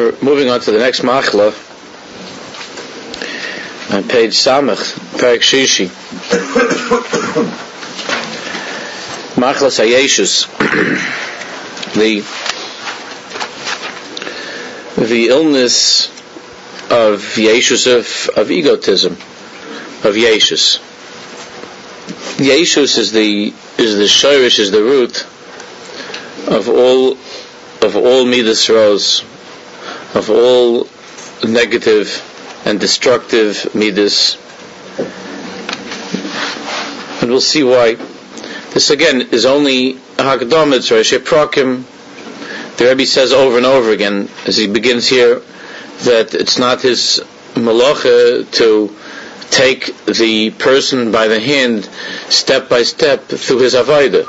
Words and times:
We're 0.00 0.16
moving 0.22 0.48
on 0.48 0.60
to 0.60 0.70
the 0.70 0.78
next 0.78 1.02
machla 1.02 1.48
on 3.92 4.08
page 4.08 4.32
Samach, 4.32 4.94
Perik 5.18 5.42
Shishi. 5.42 5.88
Machlas 9.36 9.78
Hayeshus, 9.78 10.46
the 11.92 12.24
the 15.04 15.28
illness 15.28 16.08
of 16.90 17.20
Yeshus 17.36 17.86
of, 17.86 18.38
of 18.38 18.50
egotism, 18.50 19.12
of 19.12 20.14
Yeshus. 20.14 20.78
Yeshus 22.38 22.96
is 22.96 23.12
the 23.12 23.52
is 23.76 23.96
the 23.96 24.04
shirish, 24.04 24.58
is 24.60 24.70
the 24.70 24.82
root 24.82 25.26
of 26.48 26.70
all 26.70 27.18
of 27.82 27.96
all 27.96 28.24
midas 28.24 28.70
rose, 28.70 29.24
of 30.14 30.30
all 30.30 30.88
negative 31.44 32.08
and 32.64 32.80
destructive 32.80 33.74
midas. 33.74 34.36
And 37.22 37.30
we'll 37.30 37.40
see 37.40 37.62
why. 37.62 37.94
This 38.74 38.90
again 38.90 39.20
is 39.32 39.46
only 39.46 39.94
Hakdom, 40.16 40.72
it's 40.74 40.90
Rashi 40.90 41.18
Prakim. 41.18 41.84
The 42.76 42.86
Rebbe 42.86 43.06
says 43.06 43.32
over 43.32 43.56
and 43.56 43.66
over 43.66 43.90
again, 43.90 44.28
as 44.46 44.56
he 44.56 44.66
begins 44.68 45.08
here, 45.08 45.40
that 46.04 46.34
it's 46.34 46.58
not 46.58 46.80
his 46.80 47.22
malacha 47.54 48.50
to 48.52 48.96
take 49.50 49.94
the 50.06 50.50
person 50.50 51.10
by 51.12 51.28
the 51.28 51.40
hand 51.40 51.84
step 52.28 52.68
by 52.68 52.82
step 52.82 53.24
through 53.26 53.58
his 53.58 53.74
avodah. 53.74 54.26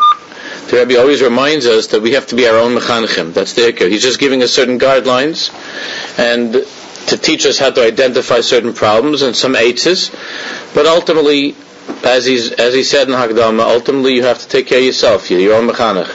The 0.72 0.78
Rebbe 0.78 0.98
always 1.02 1.22
reminds 1.22 1.66
us 1.66 1.88
that 1.88 2.02
we 2.02 2.14
have 2.14 2.28
to 2.28 2.36
be 2.36 2.48
our 2.48 2.56
own 2.56 2.78
mechanchim. 2.78 3.34
That's 3.34 3.52
the 3.52 3.64
ikar. 3.74 3.90
He's 3.90 4.04
just 4.04 4.20
giving 4.20 4.42
us 4.42 4.54
certain 4.54 4.80
guidelines 4.80 5.52
and 6.18 6.54
to 6.54 7.18
teach 7.18 7.46
us 7.46 7.60
how 7.60 7.72
to 7.72 7.86
identify 7.86 8.40
certain 8.40 8.72
problems 8.72 9.22
and 9.22 9.36
some 9.36 9.56
eitzes. 9.56 10.14
But 10.74 10.86
ultimately, 10.86 11.58
as 12.06 12.26
he's 12.26 12.54
as 12.54 12.74
he 12.74 12.84
said 12.84 13.10
in 13.10 13.14
Hagdama, 13.16 13.60
ultimately 13.60 14.14
you 14.14 14.24
have 14.24 14.40
to 14.40 14.48
take 14.48 14.68
care 14.68 14.80
of 14.80 14.86
yourself. 14.86 15.30
You're 15.30 15.42
your 15.42 15.56
own 15.56 15.68
mechanech. 15.68 16.08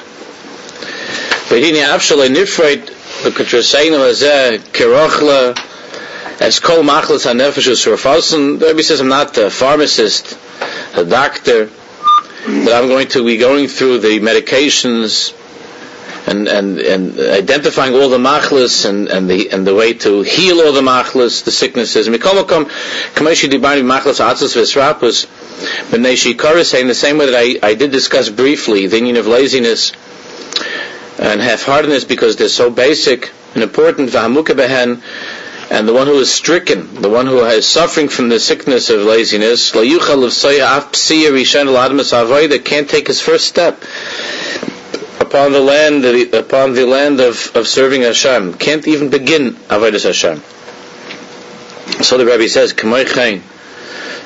But 1.50 1.60
afshalei 1.60 2.30
nifreit 2.34 2.94
as 6.40 6.60
kol 6.60 6.82
hanefesh 6.82 7.68
surfasen. 7.76 8.58
The 8.58 8.66
Rebbe 8.68 8.82
says 8.82 9.00
I'm 9.02 9.08
not 9.08 9.36
a 9.36 9.50
pharmacist, 9.50 10.38
a 10.94 11.04
doctor 11.04 11.68
that 12.46 12.72
I'm 12.82 12.88
going 12.88 13.08
to 13.08 13.24
be 13.24 13.36
going 13.38 13.66
through 13.66 13.98
the 13.98 14.20
medications 14.20 15.32
and, 16.28 16.48
and, 16.48 16.78
and 16.78 17.18
identifying 17.18 17.94
all 17.94 18.08
the 18.08 18.18
machlas 18.18 18.88
and, 18.88 19.08
and 19.08 19.28
the 19.28 19.50
and 19.50 19.66
the 19.66 19.74
way 19.74 19.94
to 19.94 20.22
heal 20.22 20.60
all 20.60 20.72
the 20.72 20.80
machlas, 20.80 21.44
the 21.44 21.50
sicknesses. 21.50 22.08
Mikomakom, 22.08 22.64
Kameshi 23.14 23.48
Dibani 23.48 23.82
machlas 23.82 24.20
atzos 24.20 24.56
v'esrapus, 24.56 25.26
B'nei 25.90 26.14
Shikara 26.14 26.64
saying 26.64 26.86
the 26.88 26.94
same 26.94 27.18
way 27.18 27.26
that 27.30 27.62
I, 27.64 27.68
I 27.70 27.74
did 27.74 27.90
discuss 27.92 28.28
briefly 28.28 28.86
the 28.86 28.96
union 28.96 29.16
of 29.16 29.26
laziness 29.26 29.92
and 31.18 31.40
half-heartedness 31.40 32.04
because 32.04 32.36
they're 32.36 32.48
so 32.48 32.70
basic 32.70 33.32
and 33.54 33.62
important. 33.62 34.14
And 35.70 35.88
the 35.88 35.92
one 35.92 36.06
who 36.06 36.18
is 36.18 36.32
stricken, 36.32 36.94
the 37.02 37.08
one 37.10 37.26
who 37.26 37.44
is 37.44 37.66
suffering 37.66 38.08
from 38.08 38.28
the 38.28 38.38
sickness 38.38 38.88
of 38.90 39.00
laziness, 39.00 39.72
can't 42.64 42.88
take 42.88 43.06
his 43.08 43.20
first 43.20 43.46
step 43.46 43.82
upon 45.20 45.52
the 45.52 45.60
land, 45.60 46.04
upon 46.34 46.74
the 46.74 46.86
land 46.86 47.20
of, 47.20 47.54
of 47.56 47.66
serving 47.66 48.02
Hashem, 48.02 48.54
can't 48.54 48.86
even 48.86 49.10
begin 49.10 49.52
avodas 49.68 50.04
Hashem. 50.04 50.40
So 52.02 52.18
the 52.18 52.26
Rabbi 52.26 52.46
says, 52.46 52.72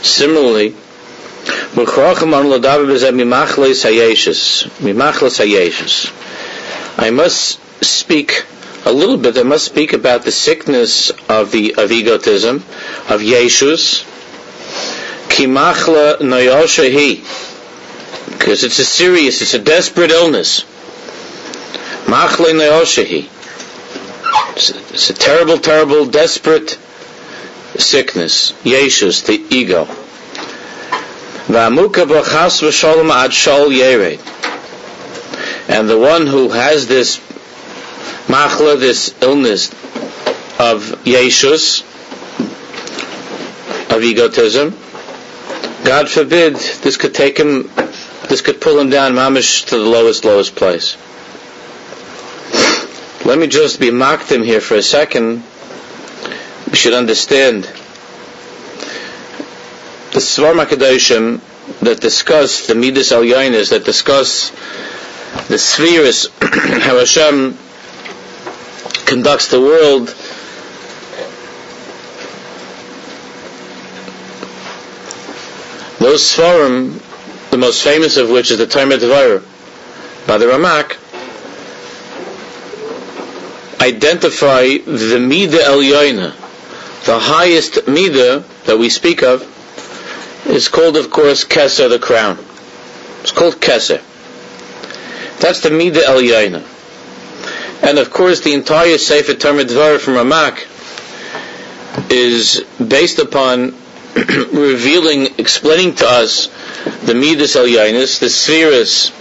similarly, 0.03 0.75
I 7.03 7.11
must 7.11 7.85
speak 7.85 8.45
a 8.85 8.93
little 8.93 9.17
bit, 9.17 9.37
I 9.37 9.43
must 9.43 9.65
speak 9.67 9.93
about 9.93 10.25
the 10.25 10.33
sickness 10.33 11.11
of 11.29 11.53
the 11.53 11.75
of 11.77 11.93
egotism, 11.93 12.57
of 12.57 13.21
Yeshus. 13.21 14.05
Kimachla 15.29 16.19
noyoshahi, 16.19 17.23
because 18.33 18.65
it's 18.65 18.79
a 18.79 18.85
serious, 18.85 19.43
it's 19.43 19.55
a 19.55 19.59
desperate 19.59 20.11
illness. 20.11 20.63
Machle 22.09 22.53
noyoshahi. 22.55 23.29
It's 24.57 25.11
a 25.11 25.15
terrible, 25.15 25.59
terrible, 25.59 26.07
desperate 26.07 26.79
sickness. 27.77 28.53
Yeshus, 28.65 29.25
the 29.27 29.39
ego. 29.55 29.87
And 35.69 35.89
the 35.89 35.99
one 35.99 36.27
who 36.27 36.49
has 36.51 36.87
this 36.87 37.30
machla, 38.31 38.79
this 38.79 39.15
illness 39.21 39.71
of 40.59 40.83
Yeshus, 41.05 41.83
of 43.91 44.03
egotism, 44.03 44.71
God 45.85 46.09
forbid 46.09 46.55
this 46.55 46.97
could 46.97 47.15
take 47.15 47.39
him, 47.39 47.69
this 48.29 48.41
could 48.41 48.61
pull 48.61 48.79
him 48.79 48.89
down 48.91 49.15
mamish 49.15 49.67
to 49.67 49.79
the 49.79 49.85
lowest, 49.85 50.25
lowest 50.25 50.55
place. 50.55 50.97
Let 53.27 53.39
me 53.39 53.49
just 53.49 53.81
be 53.81 53.91
mocked 53.91 54.31
him 54.31 54.45
here 54.45 54.61
for 54.61 54.77
a 54.77 54.83
second. 54.83 55.43
We 56.71 56.77
should 56.77 56.95
understand 56.95 57.65
the 60.13 60.21
Svar 60.21 60.55
Makadoshim 60.55 61.41
that 61.81 62.01
discuss 62.01 62.67
the 62.69 62.75
Midas 62.75 63.11
Al 63.11 63.23
that 63.23 63.83
discuss 63.85 64.51
the 65.49 65.59
spheres, 65.59 66.29
how 66.41 66.99
Hashem 66.99 67.57
conducts 69.07 69.49
the 69.49 69.61
world 69.61 70.15
those 76.01 76.23
Sfarim, 76.23 76.99
the 77.51 77.59
most 77.59 77.83
famous 77.85 78.17
of 78.17 78.31
which 78.31 78.51
is 78.51 78.59
the 78.59 78.67
Tomer 78.67 78.99
Devorah 78.99 79.45
by 80.27 80.39
the 80.39 80.47
Ramak, 80.47 80.97
identify 83.81 84.63
the 84.79 85.19
Mida 85.21 85.59
Elyoina, 85.59 86.35
the 87.05 87.19
highest 87.19 87.87
Mida 87.87 88.45
that 88.65 88.79
we 88.79 88.89
speak 88.89 89.23
of, 89.23 89.43
is 90.47 90.69
called, 90.69 90.97
of 90.97 91.11
course, 91.11 91.45
Keser, 91.45 91.89
the 91.89 91.99
crown. 91.99 92.39
It's 93.21 93.33
called 93.33 93.57
Keser. 93.57 94.01
That's 95.41 95.61
the 95.61 95.71
Mida 95.71 96.01
Elyoina. 96.01 96.80
And 97.83 97.99
of 97.99 98.11
course, 98.11 98.41
the 98.41 98.53
entire 98.53 98.99
Sefer 98.99 99.33
Tomer 99.33 99.65
Devorah 99.65 99.99
from 99.99 100.15
Ramak 100.15 100.67
is 102.11 102.63
based 102.79 103.19
upon 103.19 103.75
revealing, 104.15 105.39
explaining 105.39 105.95
to 105.97 106.07
us 106.07 106.49
the 107.05 107.15
Midas 107.15 107.57
El 107.57 107.67
Yainis, 107.67 108.21
the 108.21 108.29
Spheres, 108.29 109.13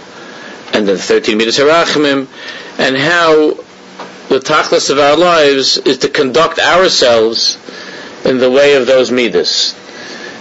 and 0.72 0.86
the 0.86 0.98
13 0.98 1.38
Midas 1.38 1.58
Harachimim, 1.58 2.26
and 2.78 2.96
how 2.96 3.54
the 4.28 4.38
Tachlis 4.38 4.90
of 4.90 4.98
our 4.98 5.16
lives 5.16 5.78
is 5.78 5.98
to 5.98 6.08
conduct 6.08 6.58
ourselves 6.58 7.58
in 8.24 8.38
the 8.38 8.50
way 8.50 8.74
of 8.74 8.86
those 8.86 9.10
Midas. 9.10 9.72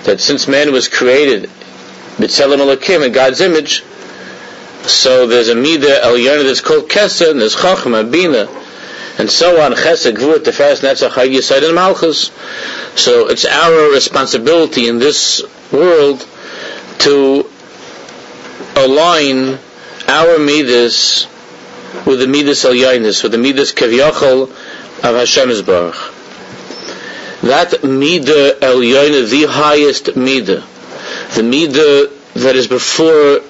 That 0.04 0.20
since 0.20 0.48
man 0.48 0.72
was 0.72 0.88
created, 0.88 1.50
B'Tselem 2.18 2.58
Elokim, 2.58 3.06
in 3.06 3.12
God's 3.12 3.42
image, 3.42 3.84
so 4.90 5.28
there's 5.28 5.50
a 5.50 5.56
Mida 5.56 6.04
El 6.04 6.18
Yonah 6.18 6.44
that's 6.44 6.62
called 6.62 6.90
Kesa, 6.90 7.32
and 7.32 7.42
there's 7.42 7.56
Chachma, 7.56 8.10
Bina, 8.10 8.48
and 9.18 9.30
so 9.30 9.62
on, 9.62 9.74
Chesed, 9.74 10.16
Gvur, 10.16 10.38
Teferes, 10.38 10.82
Netzach, 10.82 11.10
Chag, 11.10 11.34
Yisayid, 11.34 11.66
and 11.66 11.76
Malchus. 11.76 12.32
So 12.96 13.28
it's 13.28 13.46
our 13.46 13.92
responsibility 13.92 14.88
in 14.88 15.00
this 15.00 15.44
world 15.72 16.26
to 17.00 17.50
align 18.76 19.60
our 20.08 20.40
Midas 20.40 21.28
with 22.06 22.20
the 22.20 22.28
Midas 22.28 22.66
El 22.66 22.74
Yainis, 22.74 23.24
with 23.24 23.32
the 23.32 23.38
Midas 23.38 23.74
Kevyachol 23.74 24.50
of 24.50 25.16
Hashem's 25.16 25.62
Baruch. 25.62 26.14
That 27.42 27.84
Mida 27.84 28.58
El 28.62 28.84
Yonah, 28.84 29.28
the 29.28 29.46
highest 29.50 30.16
Mida, 30.16 30.64
the 31.36 31.44
Mida 31.44 32.10
that 32.36 32.56
is 32.56 32.68
before 32.68 33.42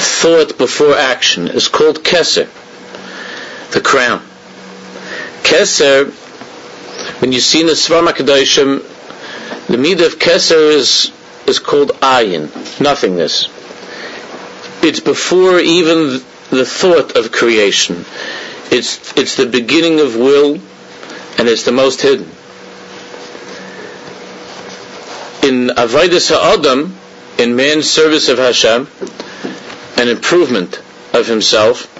thought 0.00 0.58
before 0.58 0.94
action 0.94 1.48
is 1.48 1.68
called 1.68 2.02
Keser, 2.02 2.48
the 3.72 3.80
crown. 3.80 4.20
Keser, 5.42 6.10
when 7.20 7.32
you 7.32 7.40
see 7.40 7.60
in 7.60 7.66
the 7.66 7.72
Svar 7.74 8.06
Makadoshim, 8.06 8.82
the 9.68 9.78
meaning 9.78 10.04
of 10.04 10.18
Keser 10.18 10.70
is, 10.72 11.12
is 11.46 11.58
called 11.58 11.90
Ayin, 12.00 12.50
nothingness. 12.80 13.48
It's 14.82 15.00
before 15.00 15.60
even 15.60 16.20
the 16.50 16.66
thought 16.66 17.16
of 17.16 17.32
creation. 17.32 18.04
It's, 18.70 19.16
it's 19.16 19.36
the 19.36 19.46
beginning 19.46 20.00
of 20.00 20.16
will, 20.16 20.54
and 21.38 21.48
it's 21.48 21.64
the 21.64 21.72
most 21.72 22.02
hidden. 22.02 22.26
In 25.42 25.68
Avodah 25.76 26.54
Adam, 26.54 26.96
in 27.38 27.56
man's 27.56 27.90
service 27.90 28.28
of 28.28 28.38
Hashem, 28.38 28.88
an 29.98 30.08
improvement 30.08 30.80
of 31.12 31.26
himself. 31.26 31.90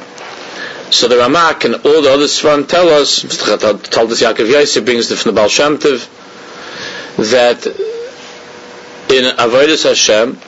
So 0.93 1.09
the 1.09 1.17
Ramak 1.17 1.65
and 1.65 1.75
all 1.87 2.03
the 2.03 2.13
other 2.13 2.29
Svan 2.29 2.67
tell 2.67 2.89
us, 2.89 3.23
told 3.23 4.13
us 4.13 4.23
Yaakov 4.23 4.49
Yosef 4.51 4.85
brings 4.85 5.09
from 5.13 5.35
the 5.35 5.41
Baal 5.41 5.49
Shem 5.49 5.79
that 7.17 7.67
in 9.11 9.37
Avodah 9.37 9.83
Hashem, 9.83 10.39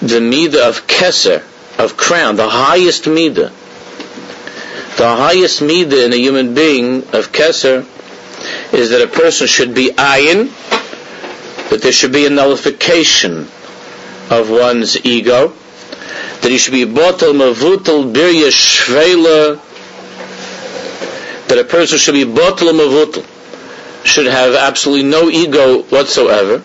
the 0.00 0.20
Midah 0.20 0.68
of 0.68 0.86
Keser, 0.86 1.42
of 1.78 1.96
crown, 1.96 2.36
the 2.36 2.48
highest 2.48 3.04
Midah, 3.04 3.50
the 4.96 5.08
highest 5.08 5.60
Midah 5.60 6.06
in 6.06 6.12
a 6.12 6.16
human 6.16 6.54
being 6.54 6.98
of 7.14 7.32
Keser 7.32 7.86
is 8.72 8.90
that 8.90 9.02
a 9.02 9.06
person 9.06 9.46
should 9.46 9.74
be 9.74 9.88
ayin, 9.90 10.50
that 11.70 11.82
there 11.82 11.92
should 11.92 12.12
be 12.12 12.26
a 12.26 12.30
nullification 12.30 13.48
of 14.30 14.50
one's 14.50 15.04
ego, 15.04 15.52
that 16.42 16.50
he 16.50 16.58
should 16.58 16.72
be 16.72 16.84
botel 16.84 17.32
mavutel 17.34 18.12
birya 18.12 18.48
shvela, 18.50 19.60
that 21.48 21.58
a 21.58 21.64
person 21.64 21.98
should 21.98 22.12
be 22.14 22.24
botel 22.24 22.72
mavutel, 22.72 23.24
should 24.06 24.26
have 24.26 24.54
absolutely 24.54 25.08
no 25.08 25.28
ego 25.28 25.82
whatsoever, 25.84 26.58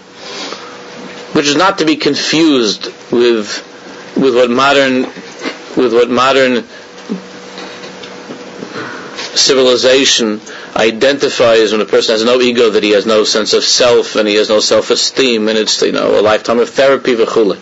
which 1.33 1.48
is 1.48 1.56
not 1.56 1.80
to 1.80 1.86
be 1.86 1.95
confused 1.98 2.86
with 3.12 3.62
with 4.18 4.36
what 4.36 4.50
modern 4.50 5.04
with 5.75 5.94
what 5.94 6.10
modern 6.10 6.63
civilization 9.36 10.39
identifies 10.75 11.71
when 11.71 11.81
a 11.81 11.86
person 11.86 12.13
has 12.13 12.24
no 12.24 12.39
ego 12.42 12.69
that 12.69 12.83
he 12.83 12.92
has 12.92 13.06
no 13.06 13.24
sense 13.24 13.54
of 13.54 13.63
self 13.63 14.16
and 14.16 14.28
he 14.28 14.36
has 14.36 14.50
no 14.50 14.60
self-esteem 14.60 15.48
and 15.48 15.57
it's 15.57 15.81
you 15.81 15.92
know 15.92 16.19
a 16.19 16.21
lifetime 16.21 16.60
of 16.60 16.69
therapy 16.69 17.16
v'chule. 17.16 17.56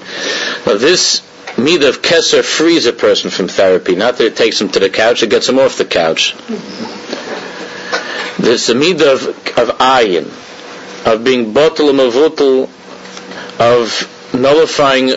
Now 0.67 0.77
this 0.77 1.21
Midah 1.55 1.89
of 1.89 2.01
Kesser 2.01 2.43
frees 2.43 2.85
a 2.87 2.93
person 2.93 3.29
from 3.29 3.47
therapy. 3.47 3.95
Not 3.95 4.17
that 4.17 4.25
it 4.25 4.35
takes 4.35 4.59
him 4.59 4.69
to 4.69 4.79
the 4.79 4.89
couch, 4.89 5.23
it 5.23 5.29
gets 5.29 5.47
him 5.47 5.59
off 5.59 5.77
the 5.77 5.85
couch. 5.85 6.35
There's 8.39 8.69
a 8.69 8.73
Midah 8.73 9.13
of, 9.13 9.27
of 9.57 9.77
ayin, 9.77 10.25
of 11.05 11.23
being 11.23 11.53
botel 11.53 11.89
and 11.89 11.99
of 13.59 14.33
nullifying 14.33 15.13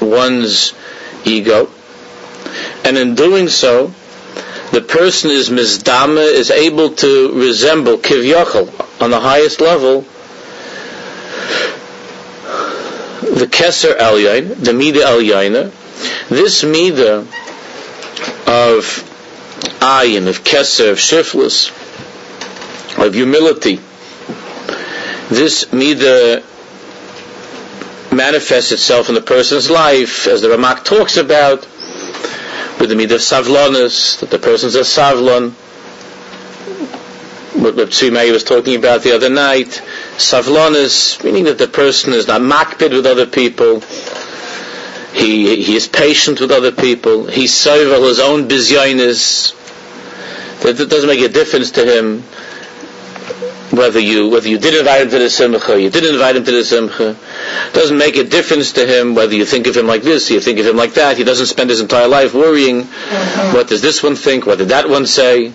one's 0.00 0.72
ego. 1.24 1.68
And 2.84 2.96
in 2.96 3.14
doing 3.16 3.48
so, 3.48 3.92
the 4.72 4.80
person 4.80 5.30
is 5.30 5.50
mizdama, 5.50 6.24
is 6.32 6.50
able 6.50 6.90
to 6.90 7.32
resemble 7.32 7.98
kivyachal 7.98 9.02
on 9.02 9.10
the 9.10 9.20
highest 9.20 9.60
level 9.60 10.06
the 13.36 13.46
Keser 13.46 13.94
Elyain, 13.98 14.56
the 14.64 14.72
Mida 14.72 15.00
Elyaina, 15.00 15.70
this 16.30 16.64
Mida 16.64 17.18
of 18.46 18.84
Ayin, 19.80 20.26
of 20.26 20.42
Keser, 20.42 20.92
of 20.92 20.96
Shiflus, 20.98 21.68
of 22.98 23.12
humility, 23.12 23.78
this 25.28 25.70
Mida 25.70 26.42
manifests 28.10 28.72
itself 28.72 29.10
in 29.10 29.14
the 29.14 29.20
person's 29.20 29.68
life, 29.68 30.26
as 30.26 30.40
the 30.40 30.48
Ramak 30.48 30.84
talks 30.84 31.18
about, 31.18 31.60
with 32.80 32.88
the 32.88 32.96
Mida 32.96 33.16
of 33.16 33.20
Savlonis, 33.20 34.20
that 34.20 34.30
the 34.30 34.38
person's 34.38 34.76
a 34.76 34.80
Savlon, 34.80 35.52
what 37.60 37.74
Tzimei 37.74 38.32
was 38.32 38.44
talking 38.44 38.76
about 38.76 39.02
the 39.02 39.14
other 39.14 39.28
night, 39.28 39.82
Savlon 40.18 41.24
meaning 41.24 41.44
that 41.44 41.58
the 41.58 41.68
person 41.68 42.12
is 42.12 42.26
not 42.26 42.40
makbid 42.40 42.90
with 42.90 43.06
other 43.06 43.26
people. 43.26 43.80
He, 45.12 45.62
he 45.62 45.76
is 45.76 45.88
patient 45.88 46.40
with 46.40 46.50
other 46.50 46.72
people. 46.72 47.26
He's 47.26 47.52
sovel 47.54 48.06
his 48.08 48.20
own 48.20 48.48
bizyonis. 48.48 49.52
That 50.62 50.80
it 50.80 50.88
doesn't 50.90 51.08
make 51.08 51.20
a 51.20 51.28
difference 51.28 51.70
to 51.72 51.84
him 51.84 52.22
whether 53.76 53.98
you 54.00 54.28
whether 54.30 54.48
you 54.48 54.58
did 54.58 54.74
invite 54.74 55.02
him 55.02 55.10
to 55.10 55.18
the 55.18 55.28
simcha, 55.28 55.78
you 55.80 55.90
didn't 55.90 56.14
invite 56.14 56.36
him 56.36 56.44
to 56.44 56.50
the 56.52 56.64
simcha. 56.64 57.16
Doesn't 57.72 57.98
make 57.98 58.16
a 58.16 58.24
difference 58.24 58.72
to 58.72 58.86
him 58.86 59.14
whether 59.14 59.34
you 59.34 59.44
think 59.44 59.66
of 59.66 59.76
him 59.76 59.86
like 59.86 60.02
this, 60.02 60.30
you 60.30 60.40
think 60.40 60.58
of 60.58 60.66
him 60.66 60.76
like 60.76 60.94
that. 60.94 61.18
He 61.18 61.24
doesn't 61.24 61.46
spend 61.46 61.70
his 61.70 61.80
entire 61.80 62.08
life 62.08 62.32
worrying 62.32 62.82
what 63.52 63.68
does 63.68 63.82
this 63.82 64.02
one 64.02 64.16
think, 64.16 64.46
what 64.46 64.58
did 64.58 64.68
that 64.68 64.88
one 64.88 65.06
say 65.06 65.52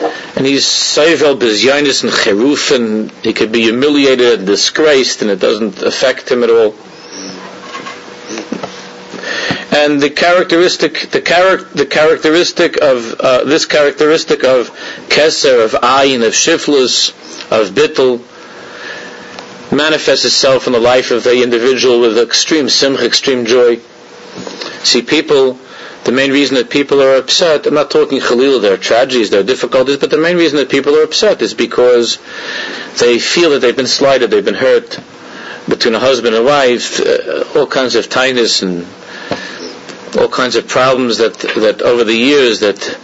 and 0.00 0.46
he's 0.46 0.64
soivel 0.64 1.38
bezyonis 1.38 2.04
and 2.04 2.12
cheruf, 2.12 2.70
and 2.70 3.10
he 3.24 3.32
could 3.32 3.50
be 3.50 3.62
humiliated 3.62 4.38
and 4.38 4.46
disgraced, 4.46 5.22
and 5.22 5.30
it 5.30 5.40
doesn't 5.40 5.82
affect 5.82 6.30
him 6.30 6.44
at 6.44 6.50
all. 6.50 6.74
And 9.70 10.00
the 10.00 10.10
characteristic, 10.10 11.10
the, 11.10 11.20
char- 11.20 11.56
the 11.58 11.86
characteristic 11.86 12.78
of 12.80 13.14
uh, 13.20 13.44
this 13.44 13.66
characteristic 13.66 14.44
of 14.44 14.70
keser, 15.08 15.64
of 15.64 15.72
ayin, 15.72 16.26
of 16.26 16.32
shiflus, 16.32 17.10
of 17.50 17.74
bittul, 17.74 18.20
manifests 19.72 20.24
itself 20.24 20.66
in 20.66 20.72
the 20.72 20.80
life 20.80 21.10
of 21.10 21.24
the 21.24 21.42
individual 21.42 22.00
with 22.00 22.18
extreme 22.18 22.68
simcha, 22.68 23.04
extreme 23.04 23.44
joy. 23.44 23.76
See, 24.84 25.02
people 25.02 25.58
the 26.04 26.12
main 26.12 26.30
reason 26.32 26.56
that 26.56 26.70
people 26.70 27.02
are 27.02 27.16
upset, 27.16 27.66
I'm 27.66 27.74
not 27.74 27.90
talking 27.90 28.20
Khalil, 28.20 28.60
there 28.60 28.74
are 28.74 28.78
tragedies, 28.78 29.30
there 29.30 29.40
are 29.40 29.44
difficulties, 29.44 29.98
but 29.98 30.10
the 30.10 30.18
main 30.18 30.36
reason 30.36 30.58
that 30.58 30.70
people 30.70 30.96
are 30.96 31.02
upset 31.02 31.42
is 31.42 31.54
because 31.54 32.18
they 32.98 33.18
feel 33.18 33.50
that 33.50 33.60
they've 33.60 33.76
been 33.76 33.86
slighted, 33.86 34.30
they've 34.30 34.44
been 34.44 34.54
hurt 34.54 34.98
between 35.68 35.94
a 35.94 35.98
husband 35.98 36.34
and 36.34 36.44
wife, 36.44 37.00
uh, 37.00 37.44
all 37.58 37.66
kinds 37.66 37.94
of 37.94 38.08
tightness 38.08 38.62
and 38.62 38.86
all 40.18 40.28
kinds 40.28 40.56
of 40.56 40.66
problems 40.66 41.18
that, 41.18 41.34
that 41.38 41.82
over 41.82 42.04
the 42.04 42.14
years 42.14 42.60
that 42.60 42.98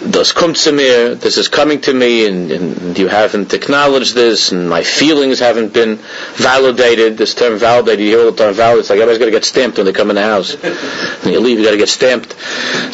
das 0.00 0.34
kommt 0.34 0.56
zu 0.56 0.72
mir, 0.72 1.14
this 1.16 1.36
is 1.36 1.48
coming 1.50 1.80
to 1.82 1.92
me, 1.92 2.26
and, 2.26 2.50
and, 2.50 2.98
you 2.98 3.06
haven't 3.08 3.52
acknowledged 3.52 4.14
this, 4.14 4.50
and 4.52 4.68
my 4.68 4.82
feelings 4.82 5.38
haven't 5.40 5.72
been 5.74 5.98
validated. 6.34 7.18
This 7.18 7.34
term 7.34 7.58
validated, 7.58 8.00
you 8.00 8.16
hear 8.16 8.20
all 8.24 8.32
the 8.32 8.36
term 8.36 8.54
validated, 8.54 8.80
it's 8.80 8.90
like 8.90 8.98
everybody's 9.00 9.18
got 9.18 9.24
to 9.26 9.30
get 9.30 9.44
stamped 9.44 9.76
when 9.76 9.86
they 9.86 9.92
come 9.92 10.10
in 10.10 10.16
the 10.16 10.22
house. 10.22 10.54
When 11.22 11.34
you 11.34 11.40
leave, 11.40 11.58
you 11.58 11.64
got 11.64 11.72
to 11.72 11.76
get 11.76 11.88
stamped. 11.90 12.34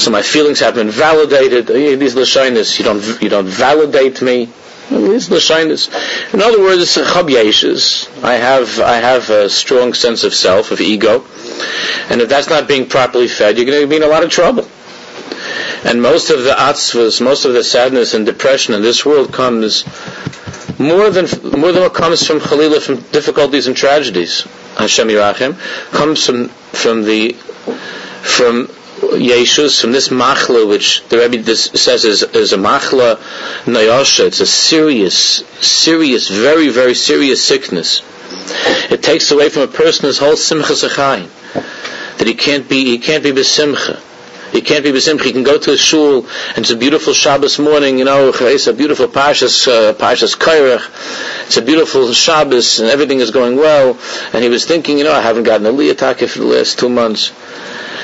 So 0.00 0.11
my 0.11 0.23
feelings 0.23 0.61
have 0.61 0.75
been 0.75 0.91
validated. 0.91 1.69
These 1.69 2.14
lashinas, 2.17 2.76
you 2.79 2.85
don't, 2.85 3.23
you 3.23 3.29
don't 3.29 3.47
validate 3.47 4.20
me. 4.20 4.49
These 4.91 5.29
lashinas. 5.29 5.88
In 6.35 6.43
other 6.43 6.61
words, 6.61 6.97
chabyeshes. 6.97 8.08
I 8.25 8.34
have, 8.34 8.81
I 8.81 8.96
have 8.96 9.31
a 9.31 9.48
strong 9.48 9.94
sense 9.94 10.25
of 10.25 10.34
self, 10.34 10.72
of 10.72 10.81
ego, 10.81 11.25
and 12.10 12.20
if 12.20 12.29
that's 12.29 12.48
not 12.48 12.67
being 12.67 12.89
properly 12.89 13.29
fed, 13.29 13.56
you're 13.56 13.67
going 13.67 13.81
to 13.82 13.86
be 13.86 13.96
in 13.96 14.03
a 14.03 14.08
lot 14.08 14.25
of 14.25 14.31
trouble. 14.31 14.67
And 15.86 16.02
most 16.02 16.31
of 16.31 16.43
the 16.43 16.50
atzvas, 16.50 17.20
most 17.20 17.44
of 17.44 17.52
the 17.52 17.62
sadness 17.62 18.12
and 18.14 18.26
depression 18.26 18.74
in 18.74 18.82
this 18.82 19.06
world 19.06 19.32
comes 19.32 19.84
more 20.81 21.10
than 21.10 21.26
more 21.58 21.70
than 21.72 21.82
what 21.82 21.94
comes 21.94 22.26
from 22.26 22.40
Khalilah, 22.40 22.82
from 22.82 22.96
difficulties 23.12 23.69
and 23.69 23.76
tragedies. 23.76 24.43
Hashem 24.76 25.08
Yirachim 25.08 25.56
comes 25.93 26.26
from 26.26 26.48
from 26.48 27.05
the 27.05 27.32
from 27.32 28.66
Yeshus, 28.98 29.81
from 29.81 29.93
this 29.93 30.08
machla, 30.08 30.69
which 30.69 31.06
the 31.08 31.19
Rebbe 31.19 31.55
says 31.55 32.05
is, 32.05 32.22
is 32.22 32.52
a 32.52 32.56
machla 32.56 33.16
nayasha. 33.64 34.26
It's 34.26 34.40
a 34.40 34.46
serious, 34.46 35.14
serious, 35.60 36.28
very, 36.28 36.69
very 36.69 36.94
serious 36.94 37.44
sickness. 37.44 38.02
It 38.90 39.02
takes 39.02 39.31
away 39.31 39.50
from 39.50 39.62
a 39.62 39.69
person 39.69 40.06
his 40.06 40.19
whole 40.19 40.36
simcha 40.36 40.72
zechayim. 40.72 41.28
That 42.19 42.26
he 42.26 42.34
can't 42.34 42.69
be, 42.69 42.84
he 42.86 42.98
can't 42.98 43.22
be 43.22 43.32
besimcha. 43.32 44.00
He 44.56 44.63
can't 44.63 44.82
be 44.82 44.91
besimcha. 44.91 45.22
He 45.25 45.32
can 45.32 45.43
go 45.43 45.58
to 45.58 45.72
a 45.72 45.77
shul, 45.77 46.27
and 46.48 46.58
it's 46.65 46.70
a 46.70 46.77
beautiful 46.77 47.13
Shabbos 47.13 47.58
morning, 47.58 47.98
you 47.98 48.06
know, 48.06 48.32
it's 48.34 48.67
a 48.67 48.72
beautiful 48.72 49.06
Parshas, 49.06 49.69
uh, 49.69 49.93
Parshas 49.93 50.34
Kairach. 50.34 51.46
It's 51.46 51.58
a 51.58 51.63
beautiful 51.63 52.10
Shabbos, 52.15 52.81
and 52.81 52.89
everything 52.89 53.20
is 53.20 53.31
going 53.31 53.56
well. 53.56 53.98
And 54.32 54.43
he 54.43 54.48
was 54.48 54.65
thinking, 54.65 54.96
you 54.96 55.05
know, 55.05 55.13
I 55.13 55.20
haven't 55.20 55.43
gotten 55.44 55.67
a 55.67 55.70
liyatake 55.72 56.27
for 56.31 56.39
the 56.39 56.46
last 56.46 56.79
two 56.79 56.89
months 56.89 57.32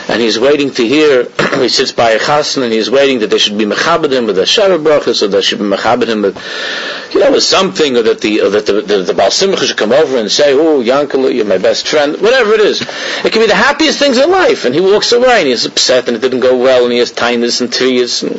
and 0.08 0.20
he's 0.20 0.38
waiting 0.38 0.70
to 0.72 0.86
hear, 0.86 1.24
he 1.60 1.68
sits 1.68 1.92
by 1.92 2.10
a 2.10 2.18
chassan 2.18 2.62
and 2.62 2.72
he's 2.72 2.90
waiting 2.90 3.20
that 3.20 3.30
they 3.30 3.38
should 3.38 3.56
be 3.56 3.64
mechabedim 3.64 4.26
with 4.26 4.38
a 4.38 4.42
shara 4.42 4.82
brachas, 4.82 5.22
or 5.22 5.28
they 5.28 5.40
should 5.42 5.58
be 5.58 5.64
mechabedim 5.64 6.22
with, 6.22 7.14
you 7.14 7.20
know, 7.20 7.30
with 7.32 7.42
something, 7.42 7.96
or 7.96 8.02
that 8.02 8.20
the, 8.20 8.40
or 8.42 8.50
that 8.50 8.66
the, 8.66 8.80
the, 8.82 9.02
the 9.02 9.14
Baal 9.14 9.30
Simcha 9.30 9.66
should 9.66 9.76
come 9.76 9.92
over 9.92 10.18
and 10.18 10.30
say, 10.30 10.52
oh, 10.52 10.82
Yankala, 10.82 11.32
you're 11.34 11.44
my 11.44 11.58
best 11.58 11.86
friend, 11.86 12.20
whatever 12.20 12.52
it 12.54 12.60
is. 12.60 12.80
It 12.80 13.32
can 13.32 13.42
be 13.42 13.46
the 13.46 13.54
happiest 13.54 13.98
things 13.98 14.18
in 14.18 14.30
life, 14.30 14.64
and 14.64 14.74
he 14.74 14.80
walks 14.80 15.12
away 15.12 15.40
and 15.40 15.48
he's 15.48 15.66
upset 15.66 16.08
and 16.08 16.16
it 16.16 16.20
didn't 16.20 16.40
go 16.40 16.56
well 16.58 16.84
and 16.84 16.92
he 16.92 16.98
has 16.98 17.12
tightness 17.12 17.60
and 17.60 17.72
tears. 17.72 18.22
And 18.22 18.32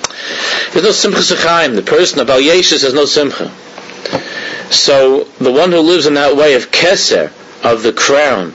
there's 0.74 0.84
no 0.84 0.92
Simcha 0.92 1.20
Sechaim. 1.20 1.76
The 1.76 1.82
person 1.82 2.20
of 2.20 2.30
Al 2.30 2.40
Yeshus 2.40 2.84
has 2.84 2.94
no 2.94 3.06
Simcha. 3.06 3.52
So, 4.72 5.26
the 5.40 5.52
one 5.52 5.72
who 5.72 5.80
lives 5.80 6.08
in 6.08 6.16
that 6.16 6.36
way 6.36 6.56
of 6.56 6.72
Keser, 6.72 7.32
of 7.64 7.84
the 7.84 7.94
crown, 7.94 8.54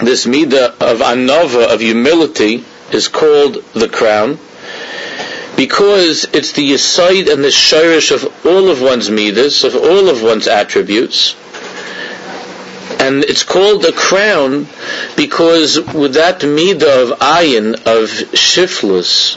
this 0.00 0.26
midah 0.26 0.70
of 0.80 0.98
anova, 1.00 1.72
of 1.72 1.80
humility, 1.80 2.64
is 2.92 3.08
called 3.08 3.62
the 3.74 3.88
crown. 3.88 4.38
because 5.58 6.24
it's 6.32 6.52
the 6.52 6.72
aside 6.72 7.26
and 7.26 7.42
the 7.42 7.48
shirish 7.48 8.12
of 8.12 8.46
all 8.46 8.70
of 8.70 8.80
one's 8.80 9.10
midas, 9.10 9.64
of 9.64 9.74
all 9.74 10.08
of 10.08 10.22
one's 10.22 10.46
attributes. 10.46 11.34
And 13.00 13.24
it's 13.24 13.42
called 13.42 13.84
a 13.84 13.90
crown 13.90 14.68
because 15.16 15.80
with 15.80 16.14
that 16.14 16.42
midah 16.42 17.10
of 17.10 17.18
ayin, 17.18 17.74
of 17.74 18.08
shiflus, 18.38 19.34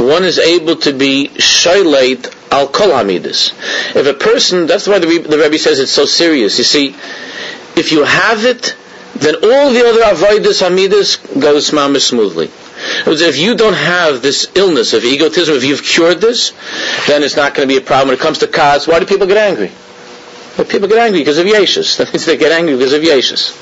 one 0.00 0.24
is 0.24 0.40
able 0.40 0.76
to 0.76 0.92
be 0.92 1.28
shailate 1.36 2.34
al 2.50 2.66
kol. 2.66 2.90
If 3.08 4.06
a 4.06 4.14
person, 4.14 4.66
that's 4.66 4.88
why 4.88 4.98
the, 4.98 5.18
the 5.18 5.38
Rebbe 5.38 5.58
says 5.58 5.78
it's 5.78 5.92
so 5.92 6.06
serious. 6.06 6.58
You 6.58 6.64
see, 6.64 6.88
if 7.76 7.92
you 7.92 8.02
have 8.02 8.44
it, 8.44 8.76
then 9.14 9.36
all 9.36 9.72
the 9.72 9.86
other 9.86 10.02
avodas 10.02 10.62
hamidas 10.62 11.40
goes 11.40 11.70
mamish 11.70 12.08
smoothly. 12.08 12.50
If 13.06 13.38
you 13.38 13.56
don't 13.56 13.74
have 13.74 14.20
this 14.20 14.50
illness 14.54 14.92
of 14.92 15.04
egotism, 15.04 15.56
if 15.56 15.64
you've 15.64 15.82
cured 15.82 16.20
this, 16.20 16.52
then 17.06 17.22
it's 17.22 17.36
not 17.36 17.54
going 17.54 17.68
to 17.68 17.74
be 17.74 17.78
a 17.78 17.84
problem. 17.84 18.08
When 18.08 18.18
it 18.18 18.20
comes 18.20 18.38
to 18.38 18.46
cause, 18.46 18.86
why 18.86 19.00
do 19.00 19.06
people 19.06 19.26
get 19.26 19.38
angry? 19.38 19.72
Well, 20.58 20.66
people 20.66 20.88
get 20.88 20.98
angry 20.98 21.20
because 21.20 21.38
of 21.38 21.46
Yeshus. 21.46 21.96
That 21.98 22.12
means 22.12 22.26
they 22.26 22.36
get 22.36 22.52
angry 22.52 22.76
because 22.76 22.92
of 22.92 23.02
Yeshus. 23.02 23.56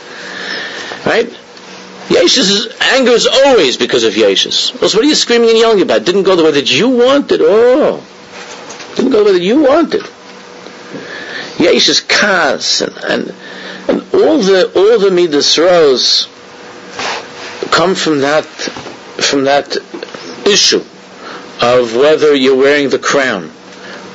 Right? 1.06 1.28
Yeshus' 2.08 2.80
anger 2.92 3.12
is 3.12 3.26
always 3.26 3.76
because 3.76 4.04
of 4.04 4.14
Yeshus. 4.14 4.78
Well, 4.78 4.90
so 4.90 4.98
what 4.98 5.04
are 5.04 5.08
you 5.08 5.14
screaming 5.14 5.50
and 5.50 5.58
yelling 5.58 5.82
about? 5.82 6.04
Didn't 6.04 6.24
go 6.24 6.36
the 6.36 6.44
way 6.44 6.52
that 6.52 6.70
you 6.70 6.90
wanted. 6.90 7.40
Oh. 7.42 8.04
Didn't 8.96 9.10
go 9.10 9.20
the 9.20 9.24
way 9.24 9.38
that 9.38 9.44
you 9.44 9.62
wanted. 9.62 10.02
Yeshus 11.56 12.06
cause 12.06 12.82
and, 12.82 12.96
and, 13.04 13.34
and 13.88 14.00
all 14.14 14.38
the 14.38 14.70
all 14.74 14.98
the 14.98 15.10
midas 15.10 15.58
rose 15.58 16.28
come 17.70 17.94
from 17.94 18.20
that 18.20 18.44
from 18.44 19.44
that 19.44 19.76
issue 20.46 20.82
of 21.60 21.96
whether 21.96 22.34
you're 22.34 22.56
wearing 22.56 22.90
the 22.90 22.98
crown 22.98 23.44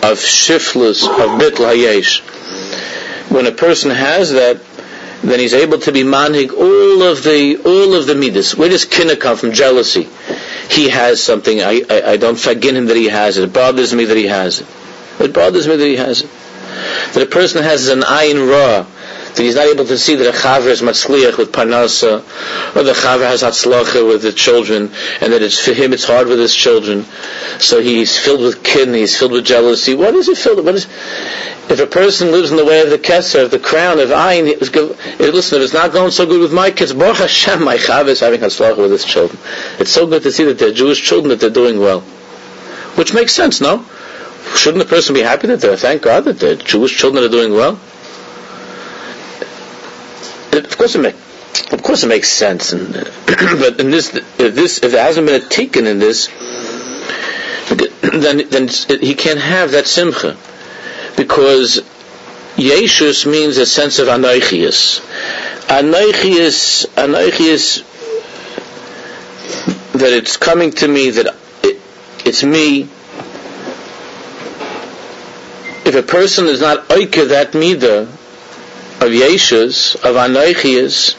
of 0.01 0.17
shiflus 0.17 1.03
of 1.03 1.39
bitl 1.41 1.65
hayesh. 1.73 2.21
When 3.29 3.45
a 3.45 3.51
person 3.51 3.91
has 3.91 4.31
that, 4.31 4.59
then 5.23 5.39
he's 5.39 5.53
able 5.53 5.79
to 5.79 5.91
be 5.91 6.03
manhig 6.03 6.51
all 6.53 7.03
of 7.03 7.23
the 7.23 7.57
all 7.65 7.93
of 7.93 8.07
the 8.07 8.15
midas. 8.15 8.55
Where 8.55 8.69
does 8.69 8.85
kinna 8.85 9.15
come 9.15 9.37
from? 9.37 9.51
Jealousy. 9.51 10.07
He 10.69 10.89
has 10.89 11.21
something. 11.21 11.61
I, 11.61 11.81
I, 11.89 12.11
I 12.11 12.17
don't 12.17 12.39
forgive 12.39 12.75
him 12.75 12.85
that 12.87 12.95
he 12.95 13.09
has 13.09 13.37
it. 13.37 13.43
It 13.45 13.53
bothers 13.53 13.93
me 13.93 14.05
that 14.05 14.17
he 14.17 14.27
has 14.27 14.61
it. 14.61 14.67
It 15.19 15.33
bothers 15.33 15.67
me 15.67 15.75
that 15.75 15.85
he 15.85 15.97
has 15.97 16.21
it. 16.21 16.29
That 17.13 17.23
a 17.23 17.25
person 17.25 17.63
has 17.63 17.89
an 17.89 18.01
ayin 18.01 18.49
ra, 18.49 18.85
that 19.35 19.43
he's 19.43 19.55
not 19.55 19.67
able 19.67 19.85
to 19.85 19.97
see 19.97 20.15
that 20.15 20.27
a 20.27 20.37
chaver 20.37 20.67
is 20.67 20.81
matzliach 20.81 21.37
with 21.37 21.51
parnasa, 21.51 22.19
or 22.75 22.83
the 22.83 22.93
chaver 22.93 23.27
has 23.27 23.43
hatzlacha 23.43 24.07
with 24.07 24.21
the 24.21 24.31
children, 24.31 24.91
and 25.21 25.33
that 25.33 25.41
it's 25.41 25.59
for 25.59 25.73
him 25.73 25.93
it's 25.93 26.05
hard 26.05 26.27
with 26.27 26.39
his 26.39 26.53
children. 26.53 27.03
So 27.59 27.81
he's 27.81 28.17
filled 28.17 28.41
with 28.41 28.63
kin, 28.63 28.93
he's 28.93 29.17
filled 29.17 29.31
with 29.31 29.45
jealousy. 29.45 29.95
What 29.95 30.15
is 30.15 30.27
he 30.27 30.35
filled 30.35 30.57
with? 30.57 30.65
What 30.65 30.75
is, 30.75 30.85
if 31.69 31.79
a 31.79 31.87
person 31.87 32.31
lives 32.31 32.51
in 32.51 32.57
the 32.57 32.65
way 32.65 32.81
of 32.81 32.89
the 32.89 32.97
keser, 32.97 33.43
of 33.45 33.51
the 33.51 33.59
crown 33.59 33.99
of 33.99 34.09
ayin, 34.09 34.59
listen, 34.59 35.57
if 35.59 35.63
it's 35.63 35.73
not 35.73 35.91
going 35.93 36.11
so 36.11 36.25
good 36.25 36.41
with 36.41 36.53
my 36.53 36.71
kids, 36.71 36.93
Baruch 36.93 37.17
Hashem, 37.17 37.63
my 37.63 37.77
chaver 37.77 38.07
is 38.07 38.19
having 38.19 38.39
hatzlacha 38.39 38.77
with 38.77 38.91
his 38.91 39.05
children. 39.05 39.39
It's 39.79 39.91
so 39.91 40.07
good 40.07 40.23
to 40.23 40.31
see 40.31 40.45
that 40.45 40.57
they're 40.57 40.73
Jewish 40.73 41.01
children, 41.01 41.29
that 41.29 41.39
they're 41.39 41.49
doing 41.49 41.79
well. 41.79 42.01
Which 42.95 43.13
makes 43.13 43.33
sense, 43.33 43.61
no? 43.61 43.85
Shouldn't 44.55 44.81
a 44.83 44.87
person 44.87 45.13
be 45.13 45.21
happy 45.21 45.47
that 45.47 45.61
they're, 45.61 45.77
thank 45.77 46.01
God, 46.01 46.25
that 46.25 46.39
the 46.39 46.55
Jewish 46.55 46.97
children 46.97 47.23
are 47.23 47.29
doing 47.29 47.53
well? 47.53 47.79
Of 50.51 50.77
course 50.77 50.95
it 50.95 50.99
makes, 50.99 51.17
of 51.71 51.83
course 51.83 52.03
it 52.03 52.07
makes 52.07 52.29
sense, 52.29 52.73
and, 52.73 52.93
but 53.25 53.79
in 53.79 53.91
this, 53.91 54.13
if 54.15 54.55
this, 54.55 54.81
if 54.83 54.91
there 54.91 55.03
hasn't 55.03 55.27
been 55.27 55.41
a 55.41 55.45
tikkun 55.45 55.85
in 55.85 55.99
this, 55.99 56.27
then 58.01 58.49
then 58.49 58.67
he 58.99 59.13
can't 59.15 59.39
have 59.39 59.71
that 59.71 59.85
simcha, 59.87 60.35
because 61.15 61.81
Yeshus 62.55 63.25
means 63.25 63.57
a 63.57 63.65
sense 63.65 63.99
of 63.99 64.07
anoichius. 64.07 64.99
Anoichius, 65.67 66.87
anoichius, 66.95 67.83
that 69.93 70.11
it's 70.13 70.37
coming 70.37 70.71
to 70.71 70.87
me, 70.87 71.11
that 71.11 71.35
it, 71.63 71.79
it's 72.25 72.43
me, 72.43 72.81
if 75.85 75.95
a 75.95 76.03
person 76.03 76.47
is 76.47 76.59
not 76.61 76.87
oike 76.89 77.29
that 77.29 77.51
midah 77.51 78.18
of 79.01 79.09
Yeshus, 79.11 79.95
of 79.95 80.15
Anoichias, 80.15 81.13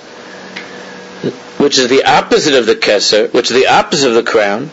which 1.59 1.79
is 1.79 1.89
the 1.89 2.05
opposite 2.05 2.55
of 2.55 2.67
the 2.67 2.75
Keser, 2.75 3.33
which 3.33 3.51
is 3.51 3.57
the 3.57 3.67
opposite 3.69 4.09
of 4.09 4.15
the 4.15 4.23
crown, 4.23 4.67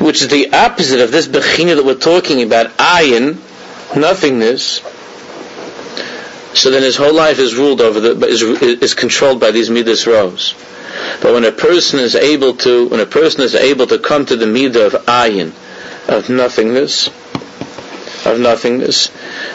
which 0.00 0.22
is 0.22 0.28
the 0.28 0.52
opposite 0.52 1.00
of 1.00 1.10
this 1.10 1.28
Bechina 1.28 1.76
that 1.76 1.84
we're 1.84 1.94
talking 1.94 2.42
about, 2.42 2.66
ayin, 2.78 3.36
nothingness, 3.96 4.80
so 6.54 6.70
then 6.70 6.82
his 6.82 6.96
whole 6.96 7.14
life 7.14 7.38
is 7.38 7.54
ruled 7.54 7.80
over 7.80 8.00
the, 8.00 8.26
is, 8.26 8.42
is 8.42 8.94
controlled 8.94 9.38
by 9.40 9.50
these 9.52 9.70
midas 9.70 10.06
rows. 10.06 10.54
But 11.22 11.34
when 11.34 11.44
a 11.44 11.52
person 11.52 12.00
is 12.00 12.14
able 12.16 12.54
to, 12.56 12.88
when 12.88 13.00
a 13.00 13.06
person 13.06 13.42
is 13.42 13.54
able 13.54 13.86
to 13.86 13.98
come 13.98 14.26
to 14.26 14.36
the 14.36 14.46
midah 14.46 14.86
of 14.86 14.92
ayin, 15.06 15.52
of 16.08 16.28
nothingness, 16.28 17.08
of 18.26 18.40
nothingness, 18.40 19.10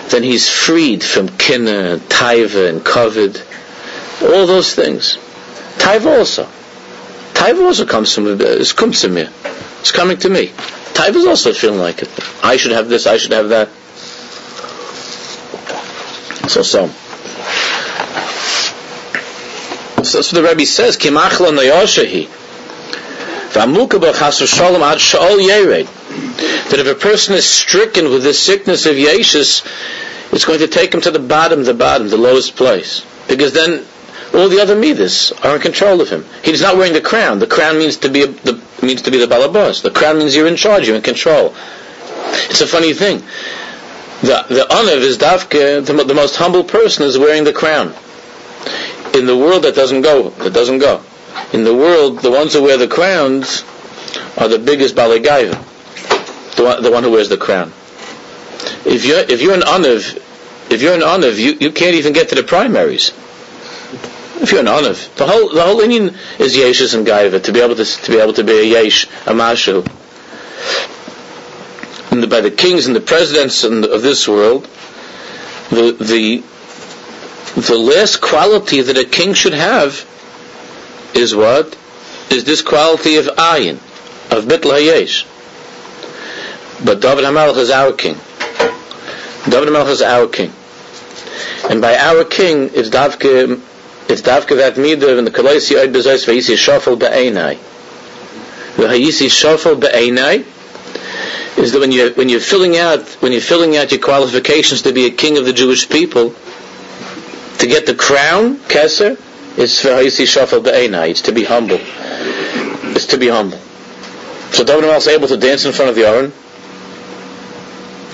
then 0.10 0.24
he's 0.24 0.50
freed 0.50 1.03
from 1.03 1.27
kinna 1.30 1.98
taiva 2.08 2.70
and 2.70 2.82
kovid, 2.82 3.42
all 4.22 4.46
those 4.48 4.74
things. 4.74 5.18
Taiva 5.77 6.18
also. 6.18 6.46
Taiva 7.34 7.65
also 7.65 7.86
comes 7.86 8.13
from, 8.13 8.39
it's 8.39 8.74
comes 8.74 9.01
to 9.01 9.10
me. 9.10 9.27
It's 9.80 9.92
coming 9.92 10.18
to 10.20 10.30
me. 10.30 10.48
Taiva 10.94 11.15
is 11.15 11.25
also 11.25 11.53
feeling 11.53 11.80
like 11.80 12.01
it. 12.01 12.10
I 12.44 12.58
should 12.58 12.72
have 12.72 12.88
this, 12.88 13.08
I 13.08 13.18
should 13.18 13.32
have 13.34 13.50
that. 13.50 13.70
So, 16.50 16.62
so. 16.62 16.88
So 20.03 20.20
what 20.20 20.27
the 20.27 20.44
Rebbe 20.44 20.65
says, 20.65 20.98
Kimachla. 20.98 22.43
That 26.69 26.79
if 26.79 26.88
a 26.88 26.95
person 26.95 27.36
is 27.36 27.45
stricken 27.45 28.10
with 28.10 28.24
this 28.24 28.39
sickness 28.39 28.86
of 28.86 28.95
Yeshus, 28.95 29.63
it's 30.33 30.45
going 30.45 30.60
to 30.60 30.67
take 30.67 30.93
him 30.93 31.01
to 31.01 31.12
the 31.12 31.19
bottom, 31.19 31.63
the 31.63 31.74
bottom, 31.74 32.10
the 32.10 32.17
lowest 32.17 32.55
place. 32.55 33.05
Because 33.27 33.53
then 33.53 33.86
all 34.33 34.50
the 34.50 34.60
other 34.60 34.75
midas 34.75 35.31
are 35.43 35.55
in 35.55 35.62
control 35.62 36.01
of 36.01 36.10
him. 36.10 36.25
He's 36.43 36.62
not 36.62 36.75
wearing 36.75 36.93
the 36.93 37.01
crown. 37.01 37.39
The 37.39 37.48
crown 37.48 37.77
means 37.77 37.98
to 37.98 38.10
be 38.10 38.24
a, 38.24 38.27
the, 38.27 38.60
means 38.81 39.03
to 39.03 39.12
be 39.12 39.19
the 39.19 39.27
balabas. 39.27 39.83
The 39.83 39.91
crown 39.91 40.17
means 40.17 40.36
you're 40.36 40.48
in 40.48 40.55
charge, 40.55 40.88
you're 40.88 40.95
in 40.95 41.03
control. 41.03 41.53
It's 42.50 42.62
a 42.62 42.67
funny 42.67 42.93
thing. 42.93 43.19
The 44.22 44.45
the 44.50 44.65
anav 44.69 45.01
is 45.01 45.17
davke, 45.17 45.86
the, 45.86 46.03
the 46.03 46.13
most 46.13 46.36
humble 46.36 46.63
person 46.63 47.05
is 47.05 47.17
wearing 47.19 47.43
the 47.43 47.53
crown. 47.53 47.93
In 49.13 49.27
the 49.27 49.38
world 49.38 49.63
that 49.63 49.75
doesn't 49.75 50.01
go, 50.01 50.29
that 50.29 50.53
doesn't 50.53 50.79
go. 50.79 51.03
In 51.54 51.63
the 51.63 51.74
world, 51.75 52.20
the 52.20 52.32
ones 52.32 52.54
who 52.54 52.63
wear 52.63 52.78
the 52.78 52.88
crowns 52.88 53.63
are 54.38 54.48
the 54.48 54.60
biggest 54.60 54.96
baligaiva 54.96 55.63
the 56.56 56.63
one, 56.63 56.84
the 56.84 56.92
one 56.92 57.04
who 57.04 57.12
wears 57.12 57.30
the 57.30 57.38
crown. 57.38 57.72
If 58.86 59.06
you're 59.06 59.20
if 59.20 59.42
you're 59.42 59.54
an 59.54 59.62
anav, 59.62 60.18
if 60.72 60.82
you're 60.82 60.94
an 60.94 61.02
anav, 61.02 61.38
you, 61.38 61.54
you 61.60 61.72
can't 61.72 61.96
even 61.96 62.13
get 62.13 62.30
to 62.30 62.36
the 62.36 62.44
primaries. 62.44 63.10
If 64.42 64.52
you're 64.52 64.62
an 64.62 64.68
anav, 64.68 65.16
the 65.16 65.28
whole 65.28 65.50
the 65.54 65.63
whole 65.63 65.80
Indian 65.82 66.16
is 66.40 66.56
yeshus 66.56 66.96
and 66.96 67.06
gaiva 67.06 67.42
to 67.44 67.52
be 67.52 67.60
able 67.62 67.75
to 67.75 67.86
to 67.86 68.12
be 68.12 68.20
able 68.20 68.34
to 68.34 68.44
be 68.44 68.60
a 68.60 68.63
yesh 68.63 69.06
a 69.25 69.34
mashu. 69.34 69.86
And 72.12 72.22
the, 72.22 72.28
by 72.28 72.42
the 72.42 72.52
kings 72.52 72.86
and 72.86 72.96
the 72.96 73.02
presidents 73.02 73.63
and 73.63 73.86
of 73.86 74.02
this 74.02 74.28
world, 74.28 74.66
the 75.70 75.92
the 76.00 76.44
the 77.60 77.78
last 77.78 78.22
quality 78.22 78.82
that 78.82 78.98
a 78.98 79.06
king 79.06 79.34
should 79.34 79.54
have 79.54 80.08
is 81.15 81.36
what? 81.36 81.77
Is 82.29 82.43
this 82.43 82.62
quality 82.62 83.17
of 83.17 83.25
ayin, 83.25 83.75
of 84.32 84.46
bitl 84.46 84.72
hayesh. 84.72 85.25
But 86.84 87.01
David 87.01 87.24
HaMelech 87.24 87.58
is 87.58 87.70
our 87.70 87.93
king. 87.93 88.15
David 89.50 89.70
HaMelech 89.70 89.89
is 89.89 90.01
our 90.01 90.27
king. 90.27 90.51
And 91.70 91.82
by 91.82 91.96
our 91.96 92.25
king, 92.25 92.72
it's 92.74 92.89
Davke, 92.89 93.60
it's 94.10 94.22
Davke 94.22 94.58
that 94.58 94.75
midah 94.75 95.17
in 95.17 95.25
the 95.25 95.32
Kalaisi 95.32 95.75
Oid 95.77 95.93
Bezois 95.93 96.25
Vayisi 96.25 96.55
Shofel 96.58 97.00
Be'enai. 97.00 97.55
V'hayisi 98.75 99.27
Shofel 99.29 99.79
Be'enai 99.79 100.46
is 101.58 101.72
that 101.72 101.79
when 101.79 101.91
you 101.91 102.12
when 102.15 102.29
you're 102.29 102.39
filling 102.39 102.77
out 102.77 103.01
when 103.22 103.32
you're 103.32 103.41
filling 103.41 103.77
out 103.77 103.91
your 103.91 104.01
qualifications 104.01 104.82
to 104.82 104.91
be 104.91 105.05
a 105.05 105.12
king 105.12 105.38
of 105.38 105.46
the 105.46 105.53
Jewish 105.53 105.88
people, 105.88 106.34
to 107.60 107.67
get 107.67 107.86
the 107.86 107.96
crown, 107.96 108.58
Keser, 108.58 109.17
it's 109.57 109.81
for. 109.81 109.89
It's 110.00 111.22
to 111.24 111.31
be 111.31 111.43
humble. 111.43 111.79
It's 112.95 113.07
to 113.07 113.17
be 113.17 113.27
humble. 113.27 113.57
So 114.51 114.63
David 114.63 114.86
is 114.86 115.07
able 115.07 115.27
to 115.27 115.38
dance 115.38 115.65
in 115.65 115.74
front 115.74 115.89
of 115.89 115.95
the 115.95 116.05
Aron, 116.05 116.31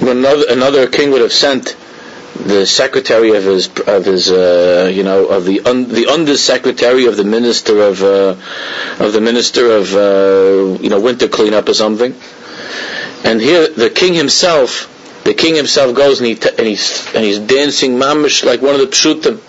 another, 0.01 0.43
another 0.49 0.87
king 0.87 1.11
would 1.11 1.21
have 1.21 1.33
sent 1.33 1.75
the 2.35 2.65
secretary 2.65 3.35
of 3.35 3.43
his 3.43 3.67
of 3.87 4.05
his 4.05 4.31
uh, 4.31 4.89
you 4.93 5.03
know 5.03 5.27
of 5.27 5.45
the 5.45 5.59
un, 5.61 5.89
the 5.89 6.05
under 6.07 6.37
secretary 6.37 7.05
of 7.07 7.17
the 7.17 7.23
minister 7.23 7.81
of 7.81 8.01
uh, 8.03 8.35
of 9.03 9.11
the 9.13 9.19
minister 9.19 9.71
of 9.71 9.93
uh, 9.95 10.81
you 10.81 10.89
know 10.89 11.01
winter 11.01 11.27
cleanup 11.27 11.67
or 11.67 11.73
something 11.73 12.13
And 13.23 13.41
here 13.41 13.67
the 13.67 13.89
king 13.89 14.13
himself, 14.13 14.87
the 15.23 15.33
king 15.33 15.55
himself 15.55 15.95
goes 15.95 16.19
and, 16.19 16.27
he 16.27 16.35
t- 16.35 16.49
and 16.57 16.65
he's 16.67 17.05
and 17.13 17.23
he's 17.23 17.39
dancing 17.39 17.97
mamish 17.97 18.43
like 18.45 18.61
one 18.61 18.75
of 18.75 18.79
the 18.81 18.87
pshutim. 18.87 19.39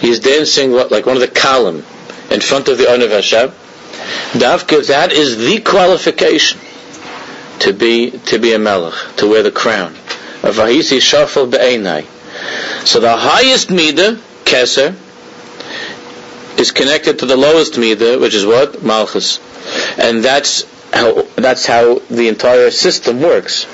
He's 0.00 0.20
dancing 0.20 0.72
like 0.72 1.06
one 1.06 1.16
of 1.16 1.20
the 1.20 1.28
kalim 1.28 1.84
in 2.30 2.40
front 2.40 2.68
of 2.68 2.78
the 2.78 2.84
Onav 2.84 3.10
Hashem. 3.10 3.50
Davka, 4.40 4.86
that 4.88 5.12
is 5.12 5.38
the 5.38 5.60
qualification 5.60 6.60
to 7.60 7.72
be 7.72 8.10
to 8.10 8.38
be 8.38 8.52
a 8.52 8.58
melech, 8.58 8.94
to 9.16 9.28
wear 9.28 9.42
the 9.42 9.50
crown. 9.50 9.94
Of 10.42 10.56
Vahisi 10.56 11.50
Be'enai. 11.50 12.06
So 12.86 13.00
the 13.00 13.16
highest 13.16 13.68
midah, 13.68 14.16
Keser, 14.44 14.94
is 16.58 16.70
connected 16.70 17.18
to 17.20 17.26
the 17.26 17.36
lowest 17.36 17.74
midah, 17.74 18.20
which 18.20 18.34
is 18.34 18.46
what? 18.46 18.82
Malchus. 18.82 19.40
And 19.98 20.24
that's 20.24 20.64
how, 20.92 21.22
that's 21.36 21.66
how 21.66 21.98
the 22.10 22.28
entire 22.28 22.70
system 22.70 23.20
works. 23.20 23.66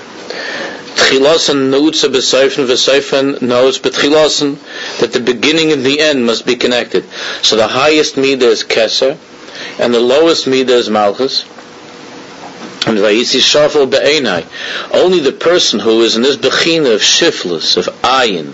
Tchilasan 0.96 1.70
nuutza 1.70 2.08
b'seifen 2.08 2.66
v'seifen 2.66 3.42
knows 3.42 3.78
b'tchilasan 3.78 4.58
that 4.98 5.12
the 5.12 5.20
beginning 5.20 5.72
and 5.72 5.84
the 5.84 6.00
end 6.00 6.24
must 6.24 6.46
be 6.46 6.56
connected. 6.56 7.04
So 7.42 7.56
the 7.56 7.68
highest 7.68 8.16
midah 8.16 8.42
is 8.42 8.64
Keser, 8.64 9.16
and 9.78 9.94
the 9.94 10.00
lowest 10.00 10.46
midah 10.46 10.70
is 10.70 10.90
Malchus. 10.90 11.44
And 12.86 12.98
Vayisi 12.98 13.40
Shafal 13.40 13.90
Be'enai. 13.90 14.44
Only 14.92 15.20
the 15.20 15.32
person 15.32 15.80
who 15.80 16.02
is 16.02 16.16
in 16.16 16.22
this 16.22 16.36
bechina 16.36 16.94
of 16.94 17.00
shiflus, 17.00 17.76
of 17.78 17.86
ayin, 18.02 18.52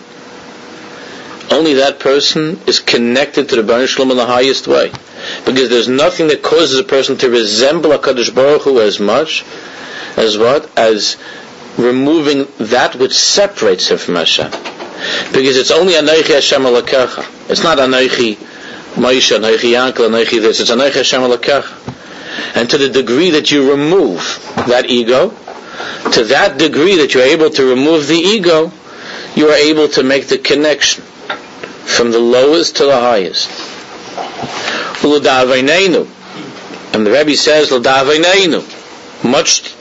only 1.50 1.74
that 1.74 1.98
person 1.98 2.60
is 2.66 2.78
connected 2.78 3.48
to 3.48 3.56
the 3.56 3.64
Baruch 3.64 3.88
Shalom 3.88 4.12
in 4.12 4.16
the 4.16 4.26
highest 4.26 4.68
way. 4.68 4.92
Because 5.44 5.68
there's 5.68 5.88
nothing 5.88 6.28
that 6.28 6.42
causes 6.42 6.78
a 6.78 6.84
person 6.84 7.16
to 7.18 7.28
resemble 7.28 7.90
a 7.92 7.98
Kaddish 7.98 8.30
Baruch 8.30 8.62
Hu 8.62 8.80
as 8.80 9.00
much 9.00 9.44
as 10.16 10.38
what? 10.38 10.70
As 10.78 11.16
removing 11.80 12.46
that 12.58 12.94
which 12.96 13.16
separates 13.16 13.88
him 13.90 13.98
from 13.98 14.16
Hashem. 14.16 14.50
Because 15.32 15.56
it's 15.56 15.70
only 15.70 15.94
Anoichi 15.94 16.34
Hashem 16.34 16.62
Alakecha. 16.62 17.50
It's 17.50 17.62
not 17.62 17.78
Anoichi 17.78 18.36
Moshe, 18.94 19.36
Anoichi 19.38 19.72
Yankel, 19.72 20.08
Anoichi 20.08 20.40
this. 20.40 20.60
It's 20.60 20.70
Anoichi 20.70 20.94
Hashem 20.94 21.22
Alakecha. 21.22 22.56
And 22.56 22.68
to 22.70 22.78
the 22.78 22.88
degree 22.88 23.30
that 23.30 23.50
you 23.50 23.70
remove 23.70 24.20
that 24.68 24.86
ego, 24.86 25.30
to 26.12 26.24
that 26.24 26.58
degree 26.58 26.96
that 26.96 27.14
you're 27.14 27.22
able 27.24 27.50
to 27.50 27.64
remove 27.64 28.06
the 28.08 28.14
ego, 28.14 28.70
you 29.34 29.48
are 29.48 29.56
able 29.56 29.88
to 29.88 30.02
make 30.02 30.28
the 30.28 30.38
connection 30.38 31.02
from 31.04 32.10
the 32.10 32.18
lowest 32.18 32.76
to 32.76 32.84
the 32.84 32.96
highest. 32.96 33.48
And 36.92 37.06
the 37.06 37.12
Rebbe 37.12 37.36
says, 37.36 37.70
much 39.22 39.74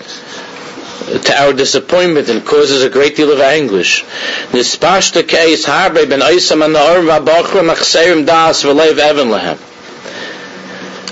to 1.10 1.34
our 1.42 1.54
disappointment 1.54 2.30
and 2.30 2.46
causes 2.46 2.84
a 2.84 2.90
great 2.90 3.16
deal 3.16 3.32
of 3.32 3.40
anguish. 3.40 4.06
This 4.52 4.76
case 4.76 5.66
harbe 5.66 6.08
ben 6.08 6.20
Isam 6.20 6.64
and 6.64 6.76
the 6.76 8.26
das 8.26 8.64
lehem. 8.64 9.58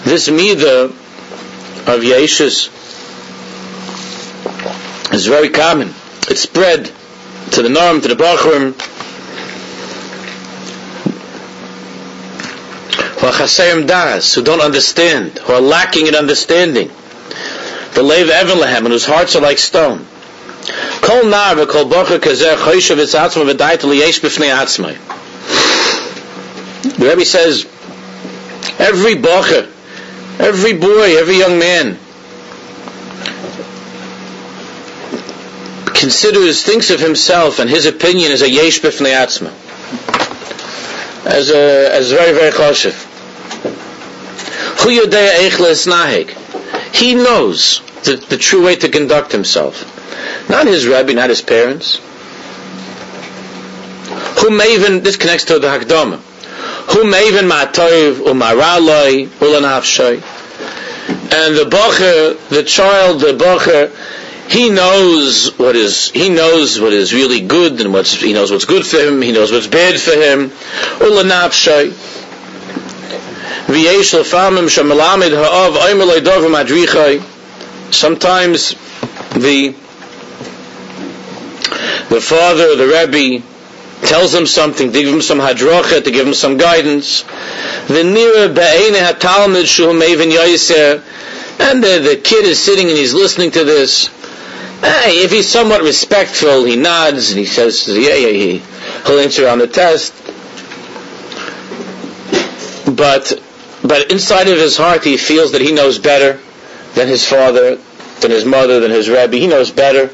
This 0.04 0.30
midah 0.30 0.86
of 0.86 2.02
Yeshus 2.02 2.74
is 5.14 5.26
very 5.26 5.50
common. 5.50 5.94
It's 6.30 6.42
spread 6.42 6.92
to 7.52 7.62
the 7.62 7.70
norm, 7.70 8.02
to 8.02 8.08
the 8.08 8.16
Bachrim, 8.16 8.74
who 13.20 13.28
are 13.28 13.34
chasayim 13.34 13.88
das, 13.88 14.34
who 14.36 14.44
don't 14.44 14.62
understand, 14.62 15.40
who 15.40 15.54
are 15.54 15.62
lacking 15.62 16.08
in 16.08 16.16
understanding. 16.16 16.92
The 17.98 18.04
Lev 18.04 18.30
Evan 18.30 18.60
and 18.62 18.88
whose 18.90 19.06
hearts 19.06 19.36
are 19.36 19.42
like 19.42 19.58
stone. 19.58 20.06
Kol 21.02 21.26
nar 21.26 21.56
v'kol 21.56 21.90
bocher 21.90 22.20
kazer 22.20 22.56
choyshav 22.56 22.98
etzatzma 22.98 23.52
v'dait 23.52 23.80
liyesh 23.80 24.20
b'fnei 24.20 24.54
atzmai. 24.54 24.94
The 26.96 27.06
Rebbe 27.10 27.26
says, 27.26 27.66
every 28.78 29.16
bocher, 29.16 29.68
every 30.40 30.74
boy, 30.74 31.18
every 31.18 31.40
young 31.40 31.58
man, 31.58 31.98
considers, 35.96 36.62
thinks 36.62 36.92
of 36.92 37.00
himself 37.00 37.58
and 37.58 37.68
his 37.68 37.88
opinion 37.88 38.32
as 38.32 38.44
a 38.44 38.48
yesh 38.48 38.80
b'fnei 38.80 39.16
atzma. 39.16 39.52
As 41.26 41.50
a, 41.50 41.92
as 41.96 42.12
very, 42.12 42.34
very 42.34 42.52
choshev. 42.52 43.06
He 46.94 47.16
knows 47.16 47.82
the, 48.04 48.16
the 48.16 48.38
true 48.38 48.66
way 48.66 48.76
to 48.78 48.90
conduct 48.90 49.32
himself. 49.32 49.94
Not 50.50 50.68
his 50.68 50.88
rabbi, 50.88 51.14
not 51.14 51.30
his 51.30 51.42
parents. 51.42 51.98
Who 54.42 54.52
may 54.52 54.76
even, 54.76 55.04
this 55.04 55.18
connects 55.18 55.46
to 55.46 55.60
the 55.60 55.68
Hakdama. 55.68 56.20
Who 56.94 57.10
may 57.10 57.28
even 57.28 57.46
ma'atoiv 57.46 58.16
u'maraloi 58.16 59.28
ulanavshay. 59.28 60.22
And 61.34 61.56
the 61.58 61.66
bacher, 61.70 62.50
the 62.50 62.64
child, 62.64 63.22
the 63.22 63.34
bacher, 63.34 63.92
he 64.50 64.70
knows 64.70 65.58
what 65.58 65.76
is 65.76 66.10
he 66.10 66.30
knows 66.30 66.80
what 66.80 66.94
is 66.94 67.14
really 67.14 67.42
good 67.42 67.82
and 67.82 67.92
what's 67.92 68.14
he 68.14 68.32
knows 68.32 68.50
what's 68.50 68.64
good 68.66 68.86
for 68.86 68.98
him. 68.98 69.22
He 69.22 69.34
knows 69.34 69.52
what's 69.52 69.68
bad 69.68 70.00
for 70.00 70.12
him. 70.12 70.52
Ulanavshay. 71.00 71.92
Sometimes 77.92 78.74
the 79.34 79.76
the 82.10 82.22
father, 82.22 82.76
the 82.76 82.88
Rebbe, 82.88 83.44
tells 84.02 84.34
him 84.34 84.46
something, 84.46 84.92
to 84.92 85.02
give 85.04 85.14
him 85.14 85.22
some 85.22 85.40
hadracha, 85.40 86.04
to 86.04 86.12
give 86.12 86.26
him 86.26 86.34
some 86.34 86.58
guidance. 86.58 87.24
The 87.88 88.04
nearer 88.04 88.48
hatalmud 88.50 89.68
and 91.60 91.84
the, 91.84 92.00
the 92.00 92.16
kid 92.24 92.46
is 92.46 92.60
sitting 92.60 92.88
and 92.88 92.98
he's 92.98 93.14
listening 93.14 93.52
to 93.52 93.64
this. 93.64 94.08
Hey, 94.80 95.24
if 95.24 95.32
he's 95.32 95.50
somewhat 95.50 95.82
respectful, 95.82 96.64
he 96.66 96.76
nods 96.76 97.32
and 97.32 97.40
he 97.40 97.46
says, 97.46 97.88
yeah, 97.88 98.14
yeah, 98.14 98.30
he, 98.30 98.62
he'll 99.06 99.20
answer 99.20 99.48
on 99.48 99.58
the 99.58 99.68
test. 99.68 100.14
But 102.96 103.42
but 103.88 104.12
inside 104.12 104.48
of 104.48 104.58
his 104.58 104.78
heart 104.78 105.04
he 105.04 105.18
feels 105.18 105.52
that 105.54 105.62
he 105.62 105.72
knows 105.72 106.00
better 106.00 106.40
than 106.96 107.08
his 107.08 107.28
father, 107.28 107.78
than 108.22 108.32
his 108.32 108.46
mother, 108.46 108.80
than 108.80 108.92
his 108.92 109.10
rabbi. 109.10 109.38
He 109.38 109.48
knows 109.48 109.72
better. 109.72 110.10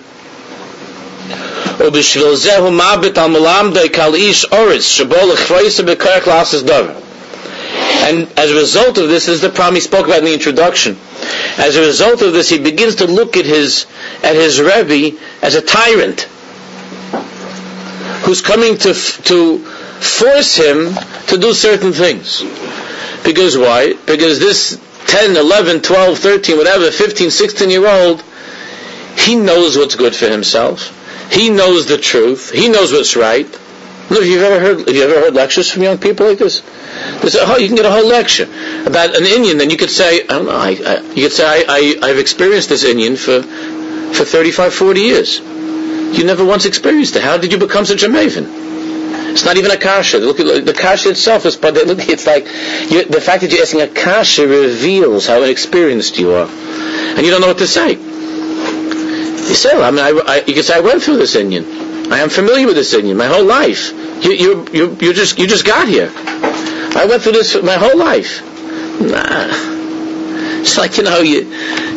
And 8.06 8.30
as 8.38 8.52
a 8.52 8.56
result 8.56 8.98
of 8.98 9.08
this, 9.08 9.26
this 9.26 9.36
is 9.36 9.42
the 9.42 9.50
problem 9.50 9.76
he 9.76 9.82
spoke 9.82 10.06
about 10.06 10.20
in 10.20 10.26
the 10.26 10.34
introduction. 10.34 10.98
As 11.58 11.76
a 11.78 11.82
result 11.82 12.22
of 12.22 12.34
this, 12.34 12.50
he 12.50 12.60
begins 12.60 12.96
to 12.96 13.08
look 13.08 13.38
at 13.38 13.46
his 13.46 13.86
at 14.24 14.36
his 14.36 14.60
Rebbe 14.60 15.18
as 15.42 15.56
a 15.56 15.62
tyrant 15.62 16.22
who's 18.24 18.42
coming 18.42 18.78
to 18.80 18.94
to 18.94 19.60
force 19.60 20.56
him 20.58 20.94
to 21.28 21.38
do 21.38 21.54
certain 21.54 21.94
things. 21.94 22.44
Because 23.24 23.58
why? 23.58 23.94
Because 23.94 24.40
this 24.40 24.80
10, 25.08 25.38
11, 25.38 25.82
12, 25.82 26.20
13, 26.20 26.58
whatever, 26.58 26.92
15, 26.92 27.32
16 27.32 27.70
year 27.70 27.88
old, 27.88 28.24
he 29.18 29.36
knows 29.36 29.78
what's 29.78 29.96
good 29.96 30.16
for 30.16 30.28
himself. 30.28 31.00
He 31.32 31.50
knows 31.50 31.88
the 31.88 31.98
truth. 31.98 32.52
He 32.52 32.70
knows 32.70 32.92
what's 32.92 33.16
right. 33.16 33.48
Look, 34.10 34.26
you've 34.26 34.44
ever 34.44 34.60
heard, 34.60 34.80
have 34.80 34.96
you 34.96 35.04
ever 35.04 35.20
heard 35.22 35.34
lectures 35.34 35.72
from 35.72 35.84
young 35.84 35.98
people 35.98 36.28
like 36.28 36.38
this? 36.38 36.60
A, 36.60 37.40
oh, 37.42 37.58
you 37.58 37.68
can 37.68 37.76
get 37.78 37.86
a 37.86 37.92
whole 37.92 38.08
lecture 38.08 38.48
about 38.86 39.16
an 39.16 39.26
Indian, 39.26 39.58
then 39.58 39.70
you 39.70 39.78
could 39.78 39.90
say, 39.90 40.24
I 40.24 40.28
don't 40.28 40.46
know, 40.46 40.52
I, 40.52 40.78
I, 40.86 41.02
you 41.14 41.24
could 41.24 41.32
say, 41.32 41.64
I, 41.68 41.96
I, 42.02 42.08
have 42.10 42.18
experienced 42.18 42.70
this 42.70 42.84
Indian 42.84 43.16
for, 43.16 43.42
for 43.42 44.26
35, 44.26 44.74
40 44.74 45.00
years. 45.00 45.40
You 45.40 46.26
never 46.26 46.46
once 46.46 46.66
experienced 46.66 47.16
it. 47.16 47.24
How 47.24 47.38
did 47.38 47.52
you 47.52 47.58
become 47.58 47.86
such 47.86 48.04
a 48.04 48.08
maven? 48.08 48.73
It's 49.34 49.46
not 49.46 49.58
even 49.58 49.72
a 49.72 49.78
kasha. 49.78 50.20
Look 50.20 50.40
at 50.40 50.66
the 50.66 50.74
kasha 50.74 51.10
itself 51.10 51.46
is, 51.48 51.60
look, 51.60 51.76
it's 52.08 52.28
like 52.28 52.46
you, 52.92 53.04
the 53.06 53.20
fact 53.20 53.42
that 53.42 53.52
you're 53.52 53.64
asking 53.64 53.82
a 53.82 53.88
kasha 53.88 54.48
reveals 54.48 55.26
how 55.26 55.42
inexperienced 55.42 56.20
you 56.20 56.34
are, 56.34 56.48
and 56.48 57.26
you 57.26 57.32
don't 57.32 57.42
know 57.42 57.48
what 57.48 57.58
to 57.58 57.68
say. 57.68 57.94
You 57.94 59.56
say, 59.56 59.72
I 59.82 59.90
mean, 59.92 60.00
I, 60.00 60.10
I, 60.26 60.36
you 60.46 60.54
can 60.54 60.62
say, 60.64 60.78
I 60.78 60.82
went 60.82 61.02
through 61.02 61.18
this 61.18 61.36
Indian. 61.36 61.66
I 62.14 62.20
am 62.20 62.30
familiar 62.30 62.68
with 62.68 62.76
this 62.76 62.94
Indian 62.94 63.18
my 63.18 63.26
whole 63.26 63.44
life. 63.44 63.92
You, 64.24 64.32
you, 64.34 64.68
you, 64.72 64.98
you 65.02 65.14
just, 65.14 65.40
you 65.40 65.48
just 65.48 65.66
got 65.66 65.88
here. 65.88 66.12
I 66.16 67.06
went 67.10 67.24
through 67.24 67.32
this 67.34 67.56
my 67.62 67.74
whole 67.74 67.98
life. 67.98 68.42
Nah. 69.02 69.48
It's 70.62 70.78
like, 70.78 70.98
you 70.98 71.04
know, 71.04 71.20
you, 71.20 71.42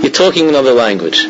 you're 0.01 0.11
talking 0.11 0.49
another 0.49 0.73
language. 0.73 1.27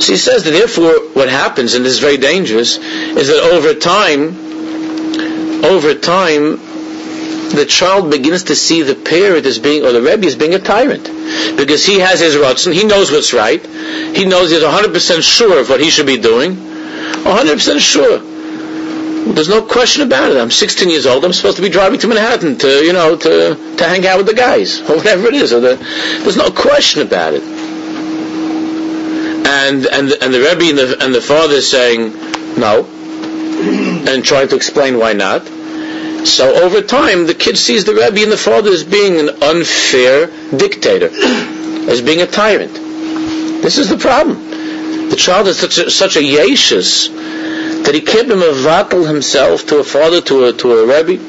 So 0.00 0.12
he 0.12 0.18
says 0.18 0.44
that 0.44 0.50
therefore 0.52 0.92
what 1.12 1.28
happens, 1.28 1.74
and 1.74 1.84
this 1.84 1.92
is 1.92 1.98
very 1.98 2.16
dangerous, 2.16 2.78
is 2.78 3.28
that 3.28 3.42
over 3.52 3.74
time, 3.74 4.34
over 5.64 5.94
time, 5.94 6.56
the 7.54 7.66
child 7.66 8.10
begins 8.10 8.44
to 8.44 8.56
see 8.56 8.82
the 8.82 8.94
parent 8.94 9.44
as 9.44 9.58
being, 9.58 9.84
or 9.84 9.92
the 9.92 10.00
Rebbe 10.00 10.26
as 10.26 10.36
being 10.36 10.54
a 10.54 10.58
tyrant. 10.58 11.04
because 11.56 11.84
he 11.84 11.98
has 11.98 12.20
his 12.20 12.34
and 12.66 12.74
he 12.74 12.84
knows 12.84 13.10
what's 13.10 13.32
right, 13.34 13.64
he 14.16 14.24
knows 14.24 14.50
he's 14.50 14.62
100% 14.62 15.22
sure 15.22 15.60
of 15.60 15.68
what 15.68 15.80
he 15.80 15.90
should 15.90 16.06
be 16.06 16.16
doing, 16.18 16.54
100% 16.54 17.78
sure. 17.80 18.18
There's 19.34 19.48
no 19.50 19.60
question 19.62 20.02
about 20.02 20.32
it. 20.32 20.38
I'm 20.38 20.50
16 20.50 20.88
years 20.88 21.04
old. 21.06 21.24
I'm 21.24 21.34
supposed 21.34 21.56
to 21.56 21.62
be 21.62 21.68
driving 21.68 21.98
to 22.00 22.08
Manhattan 22.08 22.56
to, 22.58 22.68
you 22.82 22.94
know, 22.94 23.16
to, 23.16 23.54
to 23.76 23.84
hang 23.84 24.06
out 24.06 24.16
with 24.16 24.26
the 24.26 24.34
guys, 24.34 24.80
or 24.80 24.96
whatever 24.96 25.26
it 25.28 25.34
is. 25.34 25.50
The, 25.50 25.60
there's 26.22 26.38
no 26.38 26.50
question 26.50 27.02
about 27.02 27.34
it. 27.34 27.69
And, 29.50 29.84
and, 29.86 30.12
and 30.12 30.32
the 30.32 30.38
Rebbe 30.38 30.70
and 30.70 30.78
the, 30.78 31.04
and 31.04 31.12
the 31.12 31.20
father 31.20 31.54
is 31.54 31.68
saying, 31.68 32.12
no, 32.56 32.86
and 34.08 34.24
trying 34.24 34.46
to 34.48 34.54
explain 34.54 34.96
why 34.96 35.12
not. 35.12 35.44
So 36.24 36.54
over 36.62 36.82
time, 36.82 37.26
the 37.26 37.34
kid 37.34 37.58
sees 37.58 37.84
the 37.84 37.94
Rebbe 37.94 38.22
and 38.22 38.30
the 38.30 38.36
father 38.36 38.70
as 38.70 38.84
being 38.84 39.18
an 39.18 39.42
unfair 39.42 40.28
dictator, 40.56 41.10
as 41.90 42.00
being 42.00 42.20
a 42.20 42.26
tyrant. 42.26 42.74
This 42.74 43.78
is 43.78 43.88
the 43.88 43.96
problem. 43.96 45.08
The 45.08 45.16
child 45.16 45.48
is 45.48 45.58
such 45.58 45.78
a, 45.78 45.90
such 45.90 46.16
a 46.16 46.20
yeshus 46.20 47.08
that 47.84 47.94
he 47.94 48.00
can't 48.02 48.28
be 48.28 48.34
mevatel 48.34 49.04
himself 49.08 49.66
to 49.66 49.78
a 49.78 49.84
father, 49.84 50.20
to 50.20 50.44
a, 50.44 50.52
to 50.52 50.72
a 50.78 50.86
Rebbe. 50.86 51.20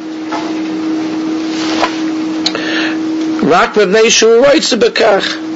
Rak 3.44 3.76
writes 3.76 4.74
bekach. 4.74 5.51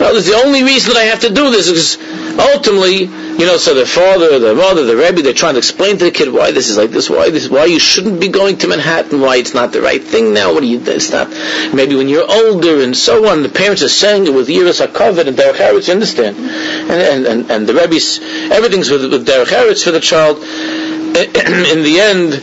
Well, 0.00 0.20
the 0.20 0.42
only 0.44 0.64
reason 0.64 0.94
that 0.94 1.00
I 1.00 1.04
have 1.04 1.20
to 1.20 1.28
do 1.32 1.50
this 1.50 1.68
is 1.68 1.98
ultimately 2.38 3.06
you 3.40 3.46
know, 3.46 3.56
so 3.56 3.72
the 3.72 3.86
father, 3.86 4.38
the 4.38 4.54
mother, 4.54 4.84
the 4.84 4.96
Rebbe, 4.96 5.22
they're 5.22 5.32
trying 5.32 5.54
to 5.54 5.58
explain 5.58 5.96
to 5.96 6.04
the 6.04 6.10
kid 6.10 6.30
why 6.30 6.50
this 6.50 6.68
is 6.68 6.76
like 6.76 6.90
this, 6.90 7.08
why 7.08 7.30
this, 7.30 7.48
why 7.48 7.64
you 7.64 7.78
shouldn't 7.78 8.20
be 8.20 8.28
going 8.28 8.58
to 8.58 8.68
Manhattan, 8.68 9.18
why 9.18 9.36
it's 9.36 9.54
not 9.54 9.72
the 9.72 9.80
right 9.80 10.02
thing 10.04 10.34
now, 10.34 10.52
what 10.52 10.60
do 10.60 10.66
you, 10.66 10.78
it's 10.84 11.10
not, 11.10 11.30
maybe 11.74 11.96
when 11.96 12.10
you're 12.10 12.30
older 12.30 12.82
and 12.82 12.94
so 12.94 13.30
on, 13.30 13.42
the 13.42 13.48
parents 13.48 13.82
are 13.82 13.88
saying 13.88 14.26
it 14.26 14.34
with 14.34 14.48
Yiras 14.48 14.86
HaKavod 14.86 15.26
and 15.26 15.38
Derech 15.38 15.54
Eretz, 15.54 15.88
you 15.88 15.94
understand? 15.94 16.36
And, 16.36 16.90
and, 16.90 17.26
and, 17.26 17.50
and 17.50 17.66
the 17.66 17.72
Rebbe's, 17.72 18.20
everything's 18.52 18.90
with, 18.90 19.10
with 19.10 19.26
Derech 19.26 19.46
Eretz 19.46 19.84
for 19.84 19.92
the 19.92 20.00
child. 20.00 20.36
In 20.44 21.82
the 21.82 21.98
end, 21.98 22.34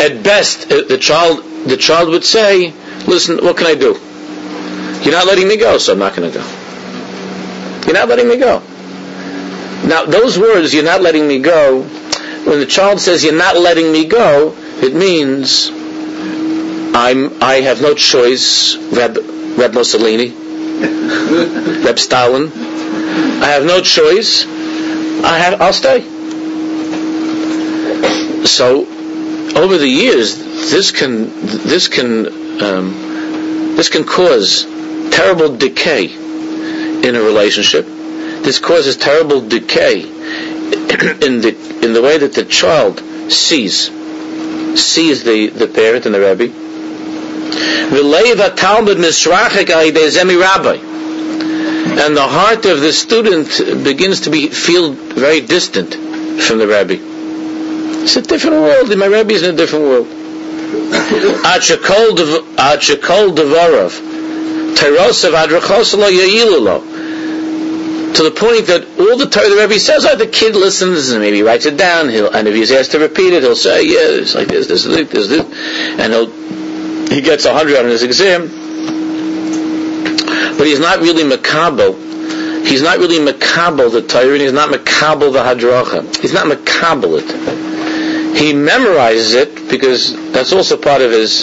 at 0.00 0.22
best, 0.24 0.72
uh, 0.72 0.84
the 0.88 0.96
child, 0.96 1.44
the 1.66 1.76
child 1.76 2.08
would 2.08 2.24
say, 2.24 2.72
listen, 3.06 3.44
what 3.44 3.58
can 3.58 3.66
I 3.66 3.74
do? 3.74 3.92
You're 5.02 5.12
not 5.12 5.26
letting 5.26 5.48
me 5.48 5.58
go, 5.58 5.76
so 5.76 5.92
I'm 5.92 5.98
not 5.98 6.16
going 6.16 6.32
to 6.32 6.38
go. 6.38 6.65
You're 7.86 7.94
not 7.94 8.08
letting 8.08 8.28
me 8.28 8.36
go. 8.36 8.58
Now, 9.86 10.04
those 10.06 10.36
words, 10.36 10.74
you're 10.74 10.82
not 10.82 11.02
letting 11.02 11.28
me 11.28 11.38
go, 11.38 11.82
when 11.82 12.58
the 12.58 12.66
child 12.66 12.98
says 12.98 13.22
you're 13.22 13.32
not 13.32 13.56
letting 13.56 13.92
me 13.92 14.06
go, 14.06 14.56
it 14.82 14.92
means 14.92 15.70
I'm, 15.70 17.40
I 17.40 17.60
have 17.62 17.80
no 17.80 17.94
choice, 17.94 18.76
Reb, 18.76 19.16
Reb 19.56 19.72
Mussolini, 19.72 20.30
Reb 21.84 21.98
Stalin. 22.00 22.50
I 23.40 23.46
have 23.46 23.64
no 23.64 23.80
choice. 23.80 24.44
I 24.44 25.38
have, 25.38 25.60
I'll 25.60 25.72
stay. 25.72 26.00
So, 28.46 28.84
over 29.56 29.78
the 29.78 29.88
years, 29.88 30.36
this 30.36 30.90
can, 30.90 31.30
this 31.68 31.86
can, 31.86 32.26
um, 32.62 32.92
this 33.76 33.88
can 33.88 34.02
cause 34.02 34.64
terrible 35.12 35.56
decay 35.56 36.25
in 37.06 37.16
a 37.16 37.22
relationship 37.22 37.86
this 38.46 38.58
causes 38.60 38.96
terrible 38.96 39.40
decay 39.40 40.02
in 41.26 41.40
the 41.40 41.80
in 41.82 41.92
the 41.94 42.00
way 42.02 42.16
that 42.18 42.32
the 42.34 42.44
child 42.44 43.00
sees 43.30 43.90
sees 44.78 45.24
the, 45.24 45.48
the 45.48 45.66
parent 45.66 46.06
and 46.06 46.14
the 46.14 46.20
rabbi. 46.20 46.44
And 51.98 52.16
the 52.16 52.26
heart 52.28 52.66
of 52.66 52.80
the 52.80 52.92
student 52.92 53.48
begins 53.84 54.20
to 54.22 54.30
be 54.30 54.48
feel 54.48 54.92
very 54.92 55.40
distant 55.40 55.94
from 56.42 56.58
the 56.58 56.66
rabbi. 56.68 56.96
It's 56.98 58.16
a 58.16 58.22
different 58.22 58.62
world. 58.62 58.96
My 58.96 59.06
Rebbe 59.06 59.32
is 59.32 59.42
in 59.42 59.54
a 59.54 59.56
different 59.56 59.86
world. 59.86 60.06
Achakol 61.46 62.10
devarov. 63.34 63.92
Terosav 64.76 65.32
adrachosalo 65.46 66.10
yailalo 66.10 66.95
to 68.16 68.22
the 68.22 68.30
point 68.30 68.66
that 68.68 68.80
all 68.98 69.18
the 69.18 69.26
Torah 69.28 69.50
the 69.50 69.56
Rebbe 69.56 69.78
says, 69.78 70.06
oh, 70.06 70.16
the 70.16 70.26
kid 70.26 70.56
listens 70.56 71.10
and 71.10 71.20
maybe 71.20 71.42
writes 71.42 71.66
it 71.66 71.76
down. 71.76 72.08
He'll, 72.08 72.32
and 72.32 72.48
if 72.48 72.54
he's 72.54 72.72
asked 72.72 72.92
to 72.92 72.98
repeat 72.98 73.34
it, 73.34 73.42
he'll 73.42 73.54
say, 73.54 73.84
yeah, 73.84 74.22
it's 74.22 74.34
like 74.34 74.48
this, 74.48 74.66
this, 74.68 74.84
this, 74.84 75.10
this, 75.10 75.28
this, 75.28 76.00
and 76.00 76.12
he'll 76.14 76.30
he 77.12 77.20
gets 77.20 77.44
a 77.44 77.52
hundred 77.52 77.76
on 77.76 77.84
his 77.84 78.02
exam. 78.02 78.48
But 80.56 80.66
he's 80.66 80.80
not 80.80 81.00
really 81.00 81.24
makabel. 81.24 82.66
He's 82.66 82.80
not 82.80 82.98
really 82.98 83.18
makabel 83.18 83.92
the 83.92 84.00
Torah, 84.00 84.38
he's 84.38 84.52
not 84.52 84.70
makabel 84.70 85.32
the 85.34 85.40
hadracha. 85.40 86.16
He's 86.18 86.32
not 86.32 86.46
makabel 86.46 87.18
it. 87.20 88.36
He 88.36 88.54
memorizes 88.54 89.34
it 89.34 89.68
because 89.68 90.14
that's 90.32 90.52
also 90.54 90.78
part 90.78 91.02
of 91.02 91.10
his 91.10 91.42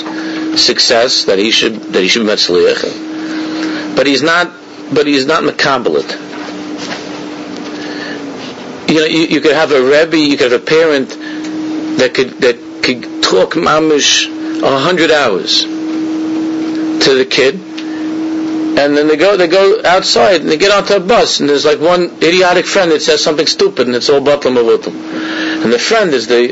success 0.59 1.25
that 1.25 1.37
he 1.37 1.51
should 1.51 1.75
that 1.93 2.01
he 2.01 2.07
should 2.07 2.25
metzliach. 2.25 3.95
But 3.95 4.07
he's 4.07 4.23
not. 4.23 4.51
But 4.91 5.05
he's 5.05 5.27
not 5.27 5.43
makabel 5.43 6.03
it 6.03 6.32
you 8.93 8.99
know, 8.99 9.05
you, 9.05 9.25
you 9.25 9.41
could 9.41 9.53
have 9.53 9.71
a 9.71 9.81
rebbe, 9.81 10.17
you 10.17 10.37
could 10.37 10.51
have 10.51 10.61
a 10.61 10.65
parent 10.65 11.09
that 11.97 12.13
could 12.13 12.41
that 12.41 12.57
could 12.83 13.23
talk 13.23 13.53
mamish 13.53 14.27
a 14.61 14.79
hundred 14.79 15.11
hours 15.11 15.63
to 15.63 17.13
the 17.15 17.25
kid, 17.29 17.55
and 17.55 18.95
then 18.97 19.07
they 19.07 19.17
go 19.17 19.35
they 19.37 19.47
go 19.47 19.81
outside 19.85 20.41
and 20.41 20.49
they 20.49 20.57
get 20.57 20.71
onto 20.71 20.93
a 20.95 20.99
bus 20.99 21.39
and 21.39 21.49
there's 21.49 21.65
like 21.65 21.79
one 21.79 22.03
idiotic 22.21 22.65
friend 22.65 22.91
that 22.91 23.01
says 23.01 23.23
something 23.23 23.47
stupid 23.47 23.87
and 23.87 23.95
it's 23.95 24.09
all 24.09 24.21
batlam 24.21 24.57
and 25.63 25.71
the 25.71 25.79
friend 25.79 26.13
is 26.13 26.27
the 26.27 26.47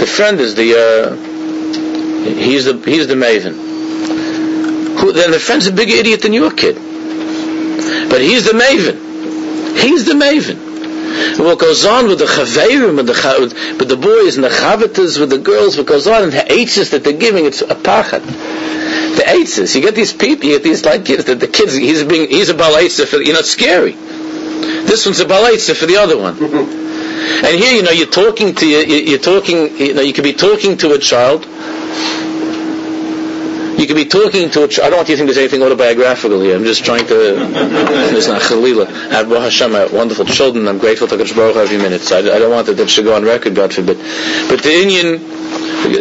the 0.00 0.06
friend 0.06 0.40
is 0.40 0.54
the 0.54 0.74
uh, 0.74 1.14
he's 2.24 2.64
the 2.64 2.76
he's 2.90 3.06
the 3.06 3.14
maven. 3.14 3.54
Who, 4.98 5.12
then 5.12 5.30
the 5.30 5.38
friend's 5.38 5.66
a 5.66 5.72
bigger 5.72 5.94
idiot 5.94 6.22
than 6.22 6.32
your 6.32 6.50
kid, 6.50 6.76
but 8.08 8.20
he's 8.20 8.44
the 8.44 8.52
maven. 8.52 9.76
He's 9.78 10.04
the 10.06 10.14
maven. 10.14 10.59
And 11.40 11.46
what 11.46 11.58
goes 11.58 11.86
on 11.86 12.06
with 12.06 12.18
the 12.18 12.26
chaverim 12.26 12.98
and 12.98 13.08
the 13.08 13.76
with 13.78 13.88
the 13.88 13.96
boys 13.96 14.36
and 14.36 14.44
the 14.44 14.50
chavitas 14.50 15.18
with 15.18 15.30
the 15.30 15.38
girls, 15.38 15.78
what 15.78 15.86
goes 15.86 16.06
on 16.06 16.24
and 16.24 16.32
the 16.32 16.36
eitzes 16.36 16.90
that 16.90 17.02
they're 17.02 17.14
giving, 17.14 17.46
it's 17.46 17.62
a 17.62 17.74
pachat. 17.74 18.20
The 19.16 19.22
eitzes, 19.22 19.74
you 19.74 19.80
get 19.80 19.94
these 19.94 20.12
people, 20.12 20.44
you 20.44 20.56
get 20.58 20.64
these 20.64 20.84
like 20.84 21.06
kids, 21.06 21.24
that 21.24 21.40
the 21.40 21.48
kids, 21.48 21.72
he's 21.72 22.04
being, 22.04 22.28
he's 22.28 22.50
a 22.50 22.54
bal 22.54 22.74
for, 22.90 23.22
you 23.22 23.32
know, 23.32 23.38
it's 23.38 23.48
scary. 23.48 23.92
This 23.92 25.06
one's 25.06 25.20
a 25.20 25.24
bal 25.24 25.56
for 25.56 25.86
the 25.86 25.96
other 25.96 26.18
one. 26.18 26.34
Mm-hmm. 26.34 27.46
and 27.46 27.56
here, 27.58 27.72
you 27.72 27.84
know, 27.84 27.90
you're 27.90 28.06
talking 28.06 28.54
to, 28.56 28.68
you, 28.68 28.96
you're 28.96 29.18
talking, 29.18 29.78
you 29.78 29.94
know, 29.94 30.02
you 30.02 30.12
could 30.12 30.24
be 30.24 30.34
talking 30.34 30.76
to 30.76 30.92
a 30.92 30.98
child, 30.98 31.46
you 33.80 33.86
could 33.86 33.96
be 33.96 34.04
talking 34.04 34.50
to 34.50 34.64
a 34.64 34.68
child. 34.68 34.86
I 34.86 34.90
don't 34.90 34.98
want 34.98 35.08
you 35.08 35.14
to 35.14 35.18
think 35.20 35.28
there's 35.28 35.38
anything 35.38 35.62
autobiographical 35.62 36.38
here. 36.42 36.54
I'm 36.54 36.64
just 36.64 36.84
trying 36.84 37.06
to. 37.06 37.14
There's 38.12 38.28
not 38.28 38.42
Chalila. 38.42 38.86
I 38.86 39.14
have 39.14 39.28
Hashem, 39.30 39.74
I 39.74 39.78
have 39.80 39.92
wonderful 39.94 40.26
children. 40.26 40.68
I'm 40.68 40.76
grateful 40.76 41.08
to 41.08 41.16
Kodesh 41.16 41.34
Baruch 41.34 41.56
every 41.56 41.78
minute. 41.78 42.12
I, 42.12 42.18
I 42.18 42.38
don't 42.38 42.50
want 42.50 42.66
that 42.66 42.76
that 42.76 42.90
should 42.90 43.06
go 43.06 43.16
on 43.16 43.24
record, 43.24 43.54
God 43.54 43.72
forbid. 43.72 43.96
But 43.96 44.62
the 44.62 44.70
Indian, 44.70 45.18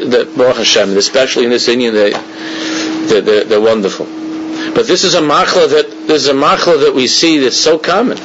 the 0.10 0.30
Baruch 0.36 0.58
Hashem, 0.58 0.98
especially 0.98 1.46
in 1.46 1.52
this 1.52 1.70
Indian, 1.70 1.94
they, 1.94 2.12
they're, 2.12 3.22
they're, 3.22 3.44
they're 3.46 3.62
wonderful. 3.62 4.06
But 4.06 4.86
this 4.86 5.06
is 5.06 5.16
a 5.16 5.22
machla 5.22 5.70
that 5.70 5.90
this 6.06 6.24
is 6.24 6.28
a 6.28 6.34
machla 6.34 6.82
that 6.82 6.94
we 6.94 7.08
see 7.08 7.40
that's 7.40 7.56
so 7.56 7.80
common 7.80 8.18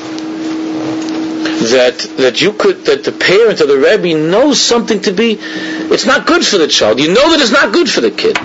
that 1.71 1.97
that 2.19 2.43
you 2.43 2.53
could 2.55 2.87
that 2.87 3.05
the 3.05 3.13
parent 3.13 3.61
or 3.61 3.67
the 3.67 3.79
rebbe 3.79 4.19
knows 4.19 4.61
something 4.61 5.01
to 5.03 5.13
be 5.13 5.39
it's 5.39 6.07
not 6.07 6.27
good 6.27 6.45
for 6.45 6.59
the 6.59 6.67
child. 6.67 6.99
You 6.99 7.15
know 7.15 7.31
that 7.31 7.39
it's 7.41 7.53
not 7.53 7.73
good 7.73 7.89
for 7.89 8.01
the 8.01 8.11
kid 8.11 8.37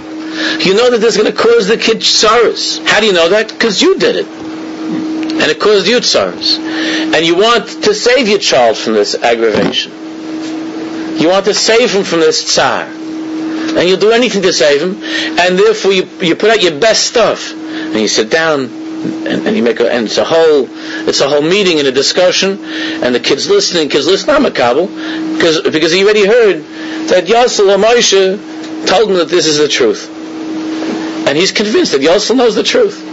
you 0.65 0.74
know 0.74 0.92
that 0.92 1.00
this 1.00 1.15
is 1.15 1.22
going 1.22 1.32
to 1.32 1.38
cause 1.38 1.68
the 1.68 1.78
kid 1.78 2.04
sorrows. 2.04 2.80
How 2.86 3.00
do 3.00 3.06
you 3.08 3.13
know 3.13 3.30
that? 3.30 3.50
Because 3.50 3.82
you 3.82 3.98
did 3.98 4.15
it. 4.15 4.28
And 4.28 5.50
it 5.50 5.60
caused 5.60 5.88
you 5.88 6.02
sorrows. 6.02 6.58
And 6.60 7.26
you 7.26 7.36
want 7.38 7.68
to 7.84 7.96
save 7.96 8.28
your 8.28 8.39
child 8.39 8.78
from 8.78 8.94
this 8.94 9.15
aggravation. 9.15 9.92
You 11.18 11.30
want 11.30 11.46
to 11.46 11.54
save 11.54 11.94
him 11.94 12.04
from 12.04 12.20
this 12.20 12.44
tsar. 12.44 12.84
And 12.84 13.88
you'll 13.88 14.00
do 14.00 14.12
anything 14.12 14.42
to 14.42 14.52
save 14.52 14.82
him. 14.82 15.02
And 15.39 15.58
therefore 15.58 15.94
you, 15.94 16.04
you 16.20 16.36
put 16.36 16.50
out 16.50 16.62
your 16.62 16.78
best 16.80 17.08
stuff. 17.08 17.54
And 17.54 17.96
you 17.96 18.10
sit 18.10 18.30
down 18.30 18.65
and, 18.65 19.48
and 19.48 19.56
you 19.56 19.63
make 19.63 19.80
a, 19.80 19.89
and 19.89 20.06
it's 20.08 20.18
a 20.18 20.26
whole, 20.26 20.68
it's 21.08 21.22
a 21.22 21.30
whole 21.30 21.42
meeting 21.42 21.80
and 21.80 21.88
a 21.88 21.92
discussion. 21.92 22.60
And 23.02 23.15
the 23.15 23.20
kid's 23.22 23.50
listening, 23.50 23.88
kids 23.89 24.08
listen, 24.08 24.30
I'm 24.30 24.46
a 24.46 24.52
Kabul. 24.52 24.88
Because, 24.88 25.62
because 25.62 25.94
he 25.94 26.04
already 26.04 26.28
heard 26.28 26.63
that 27.10 27.26
Yasel 27.26 27.82
Moshe 27.82 28.88
told 28.88 29.10
him 29.10 29.18
that 29.18 29.30
this 29.30 29.46
is 29.46 29.58
the 29.58 29.70
truth. 29.70 30.19
And 31.30 31.38
he's 31.38 31.52
convinced 31.52 31.92
that 31.92 32.02
Yosel 32.02 32.38
knows 32.38 32.56
the 32.56 32.63
truth. 32.63 33.06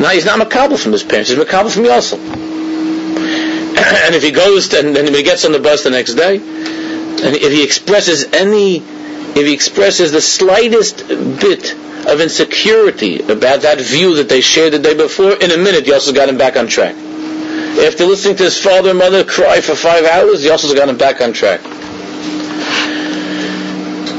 Now 0.00 0.08
he's 0.08 0.24
not 0.24 0.40
Makabal 0.40 0.76
from 0.76 0.90
his 0.90 1.04
parents, 1.04 1.30
he's 1.30 1.38
Makabal 1.38 1.72
from 1.72 1.84
Yosel. 1.84 2.18
and 4.06 4.14
if 4.16 4.24
he 4.24 4.32
goes 4.32 4.74
and 4.74 4.96
then 4.96 5.14
he 5.14 5.22
gets 5.22 5.44
on 5.44 5.52
the 5.52 5.60
bus 5.60 5.84
the 5.84 5.90
next 5.90 6.14
day, 6.14 6.38
and 6.38 7.36
if 7.36 7.52
he 7.52 7.62
expresses 7.62 8.24
any 8.32 8.78
if 8.78 9.46
he 9.46 9.54
expresses 9.54 10.10
the 10.10 10.20
slightest 10.20 11.06
bit 11.06 11.74
of 12.08 12.20
insecurity 12.20 13.20
about 13.22 13.62
that 13.62 13.80
view 13.80 14.16
that 14.16 14.28
they 14.28 14.40
shared 14.40 14.72
the 14.72 14.80
day 14.80 14.94
before, 14.96 15.34
in 15.34 15.52
a 15.52 15.58
minute 15.58 15.86
Yosef 15.86 16.12
got 16.12 16.28
him 16.28 16.38
back 16.38 16.56
on 16.56 16.66
track. 16.66 16.96
After 16.96 18.04
listening 18.04 18.34
to 18.38 18.42
his 18.42 18.60
father 18.60 18.90
and 18.90 18.98
mother 18.98 19.22
cry 19.22 19.60
for 19.60 19.76
five 19.76 20.04
hours, 20.06 20.44
Yosef 20.44 20.74
got 20.74 20.88
him 20.88 20.98
back 20.98 21.20
on 21.20 21.32
track. 21.32 21.60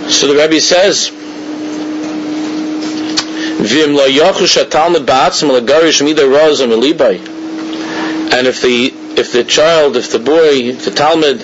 So 0.10 0.28
the 0.28 0.36
Rebbe 0.42 0.62
says, 0.62 1.12
and 8.34 8.48
if 8.48 8.62
the 8.62 8.92
if 9.20 9.34
the 9.34 9.44
child, 9.44 9.98
if 9.98 10.12
the 10.12 10.20
boy, 10.20 10.72
if 10.72 10.86
the 10.86 10.92
Talmud 10.92 11.40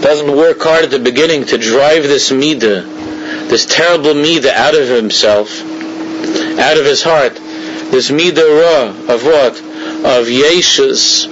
doesn't 0.00 0.34
work 0.34 0.62
hard 0.62 0.84
at 0.84 0.90
the 0.90 0.98
beginning 0.98 1.44
to 1.44 1.58
drive 1.58 2.04
this 2.04 2.30
midah, 2.30 3.48
this 3.48 3.66
terrible 3.66 4.14
midah 4.14 4.52
out 4.52 4.74
of 4.74 4.88
himself, 4.88 5.60
out 6.58 6.78
of 6.78 6.86
his 6.86 7.02
heart, 7.02 7.34
this 7.90 8.10
midah 8.10 8.36
ra 8.62 9.12
of 9.12 9.24
what? 9.24 9.58
Of 9.58 10.28
yeshus, 10.28 11.26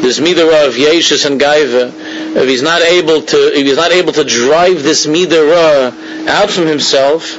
this 0.00 0.18
midah 0.18 0.66
of 0.66 0.74
yeshus 0.74 1.26
and 1.26 1.40
gaiva, 1.40 1.92
if 2.36 2.48
he's 2.48 2.62
not 2.62 2.82
able 2.82 3.22
to, 3.22 3.36
if 3.58 3.66
he's 3.66 3.76
not 3.76 3.92
able 3.92 4.12
to 4.14 4.24
drive 4.24 4.82
this 4.82 5.06
midah 5.06 5.50
ra 5.52 6.32
out 6.32 6.50
from 6.50 6.66
himself, 6.66 7.38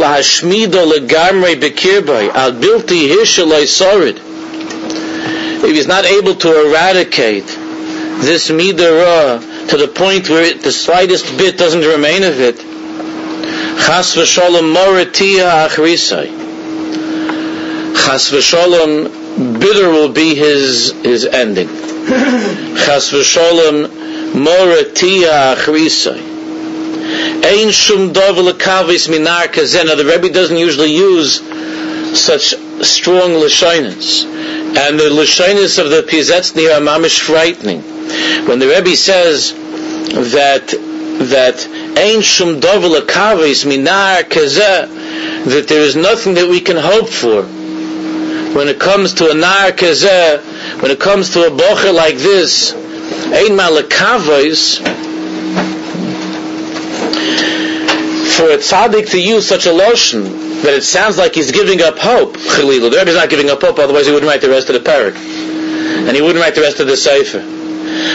lahashmido 0.00 0.86
legamrei 0.92 1.54
bekirbai 1.60 2.30
al 2.34 2.52
bilti 2.52 3.08
hishalai 3.08 3.66
sorid 3.66 4.18
if 5.64 5.76
he's 5.76 5.86
not 5.86 6.04
able 6.04 6.34
to 6.34 6.68
eradicate 6.68 7.46
this 7.46 8.50
midah 8.50 9.68
to 9.68 9.76
the 9.76 9.88
point 9.88 10.28
where 10.28 10.42
it, 10.42 10.62
the 10.62 10.72
slightest 10.72 11.36
bit 11.38 11.56
doesn't 11.56 11.82
remain 11.82 12.22
of 12.24 12.40
it, 12.40 12.56
chas 12.56 14.14
v'sholem 14.16 14.74
moratia 14.74 15.68
achrisai. 15.68 16.26
Chas 17.94 18.30
v'sholem, 18.30 19.60
bitter 19.60 19.88
will 19.88 20.12
be 20.12 20.34
his, 20.34 20.92
his 21.02 21.24
ending. 21.24 21.68
Chas 22.84 23.12
v'sholem 23.12 23.86
moratia 24.34 25.54
achrisai. 25.56 26.31
Ein 27.44 27.70
shum 27.70 28.12
dov 28.12 28.36
lekavis 28.36 29.08
minar 29.08 29.48
kazen. 29.48 29.96
the 29.96 30.04
Rebbe 30.04 30.32
doesn't 30.32 30.56
usually 30.56 30.94
use 30.94 31.40
such 32.18 32.54
strong 32.84 33.30
lashonis. 33.30 34.24
And 34.24 34.98
the 34.98 35.04
lashonis 35.04 35.78
of 35.78 35.90
the 35.90 36.02
Piazetzny 36.02 36.74
are 36.74 36.80
mamish 36.80 37.20
frightening. 37.20 37.82
When 38.46 38.58
the 38.58 38.68
Rebbe 38.68 38.96
says 38.96 39.52
that 40.32 40.68
that 41.28 41.66
ein 41.96 42.22
shum 42.22 42.60
dovel 42.60 43.00
akavis 43.00 43.66
minar 43.66 44.22
kazeh, 44.22 45.44
that 45.44 45.68
there 45.68 45.82
is 45.82 45.94
nothing 45.94 46.34
that 46.34 46.48
we 46.48 46.60
can 46.60 46.76
hope 46.76 47.08
for 47.08 47.42
when 48.54 48.68
it 48.68 48.78
comes 48.78 49.14
to 49.14 49.30
a 49.30 49.34
nar 49.34 49.70
kazeh, 49.72 50.82
when 50.82 50.90
it 50.90 51.00
comes 51.00 51.32
to 51.32 51.46
a 51.46 51.50
bocher 51.50 51.92
like 51.94 52.16
this, 52.16 52.72
ein 52.74 53.56
malakavos, 53.56 54.80
for 58.36 58.50
a 58.50 58.58
tzaddik 58.58 59.10
to 59.10 59.20
use 59.20 59.46
such 59.46 59.66
a 59.66 59.72
lotion 59.72 60.24
that 60.62 60.74
it 60.74 60.82
sounds 60.82 61.18
like 61.18 61.34
he's 61.34 61.50
giving 61.50 61.82
up 61.82 61.98
hope. 61.98 62.36
Chalilu. 62.36 62.90
The 62.90 62.96
Rebbe's 62.98 63.14
not 63.14 63.30
giving 63.30 63.50
up 63.50 63.60
hope, 63.60 63.78
otherwise 63.78 64.06
he 64.06 64.12
wouldn't 64.12 64.30
write 64.30 64.40
the 64.40 64.48
rest 64.48 64.70
of 64.70 64.74
the 64.74 64.88
parak. 64.88 65.16
And 65.16 66.16
he 66.16 66.22
wouldn't 66.22 66.42
write 66.42 66.54
the 66.54 66.62
rest 66.62 66.80
of 66.80 66.86
the 66.86 66.96
Sefer. 66.96 67.40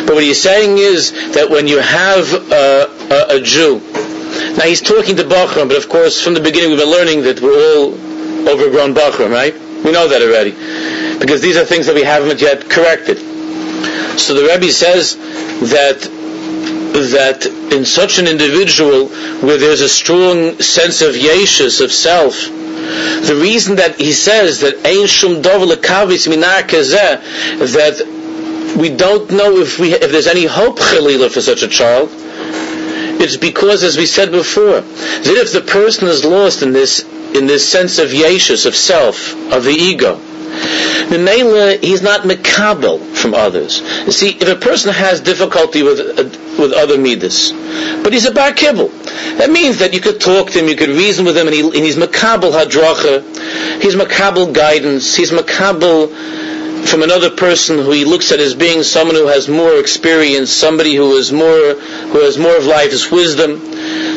But 0.05 0.15
what 0.15 0.23
he's 0.23 0.41
saying 0.41 0.77
is 0.77 1.11
that 1.33 1.49
when 1.49 1.67
you 1.67 1.79
have 1.79 2.33
a, 2.33 2.87
a, 3.11 3.37
a 3.37 3.41
Jew, 3.41 3.79
now 4.57 4.63
he's 4.63 4.81
talking 4.81 5.15
to 5.17 5.23
Bachram, 5.23 5.67
but 5.67 5.77
of 5.77 5.89
course 5.89 6.21
from 6.21 6.33
the 6.33 6.41
beginning 6.41 6.71
we've 6.71 6.79
been 6.79 6.89
learning 6.89 7.23
that 7.23 7.41
we're 7.41 7.55
all 7.55 7.93
overgrown 8.47 8.93
Bachram, 8.93 9.31
right? 9.31 9.53
We 9.83 9.91
know 9.91 10.07
that 10.07 10.21
already. 10.21 10.51
Because 11.19 11.41
these 11.41 11.57
are 11.57 11.65
things 11.65 11.85
that 11.87 11.95
we 11.95 12.03
haven't 12.03 12.41
yet 12.41 12.69
corrected. 12.69 13.17
So 14.19 14.33
the 14.33 14.47
Rebbe 14.47 14.71
says 14.71 15.15
that 15.69 16.09
that 16.93 17.45
in 17.71 17.85
such 17.85 18.19
an 18.19 18.27
individual 18.27 19.07
where 19.45 19.57
there's 19.57 19.81
a 19.81 19.89
strong 19.89 20.59
sense 20.59 21.01
of 21.01 21.15
yeshus, 21.15 21.81
of 21.83 21.91
self, 21.91 22.49
the 23.27 23.37
reason 23.41 23.75
that 23.77 23.99
he 23.99 24.11
says 24.13 24.61
that 24.61 24.75
shum 25.09 25.41
kavis 25.41 26.27
minar 26.27 26.61
that 26.67 28.75
we 28.77 28.89
don't 28.89 29.31
know 29.31 29.57
if 29.57 29.79
we 29.79 29.93
if 29.93 30.11
there's 30.11 30.27
any 30.27 30.45
hope 30.45 30.79
chalila 30.79 31.29
for 31.29 31.41
such 31.41 31.63
a 31.63 31.67
child, 31.67 32.09
it's 33.19 33.37
because, 33.37 33.83
as 33.83 33.97
we 33.97 34.05
said 34.05 34.31
before, 34.31 34.81
that 34.81 35.41
if 35.43 35.51
the 35.51 35.61
person 35.61 36.07
is 36.07 36.23
lost 36.23 36.61
in 36.61 36.73
this 36.73 37.03
in 37.33 37.47
this 37.47 37.67
sense 37.69 37.99
of 37.99 38.09
yeshus, 38.09 38.65
of 38.65 38.75
self, 38.75 39.33
of 39.51 39.63
the 39.63 39.71
ego, 39.71 40.19
Memela, 41.09 41.81
he's 41.81 42.01
not 42.01 42.21
mekabel 42.21 42.99
from 43.15 43.33
others. 43.33 43.81
You 44.05 44.11
see, 44.11 44.29
if 44.31 44.47
a 44.47 44.55
person 44.55 44.93
has 44.93 45.21
difficulty 45.21 45.83
with 45.83 45.99
uh, 45.99 46.46
with 46.57 46.73
other 46.73 46.97
midas, 46.97 47.51
but 48.03 48.13
he's 48.13 48.25
a 48.25 48.33
bar 48.33 48.53
kibble, 48.53 48.89
that 49.37 49.49
means 49.49 49.79
that 49.79 49.93
you 49.93 49.99
could 49.99 50.19
talk 50.19 50.51
to 50.51 50.59
him, 50.59 50.67
you 50.67 50.75
could 50.75 50.89
reason 50.89 51.25
with 51.25 51.37
him, 51.37 51.47
and, 51.47 51.55
he, 51.55 51.61
and 51.61 51.75
he's 51.75 51.95
mekabel 51.95 52.51
hadracha, 52.51 53.81
he's 53.81 53.95
mekabel 53.95 54.53
guidance, 54.53 55.15
he's 55.15 55.31
mekabel 55.31 56.13
from 56.85 57.03
another 57.03 57.29
person 57.29 57.77
who 57.77 57.91
he 57.91 58.05
looks 58.05 58.31
at 58.31 58.39
as 58.39 58.53
being 58.53 58.83
someone 58.83 59.15
who 59.15 59.27
has 59.27 59.49
more 59.49 59.77
experience, 59.77 60.51
somebody 60.51 60.95
who 60.95 61.17
is 61.17 61.31
more 61.31 61.73
who 61.73 62.19
has 62.21 62.37
more 62.37 62.55
of 62.55 62.65
life's 62.65 63.11
wisdom. 63.11 63.59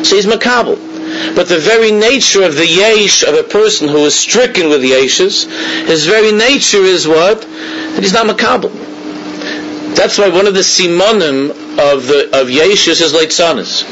So 0.05 0.15
he's 0.15 0.25
makabel. 0.25 1.35
But 1.35 1.49
the 1.49 1.59
very 1.59 1.91
nature 1.91 2.43
of 2.43 2.55
the 2.55 2.65
yesh 2.65 3.23
of 3.23 3.35
a 3.35 3.43
person 3.43 3.89
who 3.89 4.05
is 4.05 4.15
stricken 4.15 4.69
with 4.69 4.81
yeshes, 4.81 5.45
his 5.85 6.05
very 6.05 6.31
nature 6.31 6.83
is 6.83 7.07
what? 7.07 7.41
That 7.41 7.99
he's 7.99 8.13
not 8.13 8.27
makabel. 8.27 8.90
That's 9.95 10.17
why 10.17 10.29
one 10.29 10.47
of 10.47 10.53
the 10.53 10.61
simonim 10.61 11.49
of 11.51 12.07
the 12.07 12.29
of 12.33 12.47
yeshes 12.47 13.01
is 13.01 13.13
leitzanis. 13.13 13.83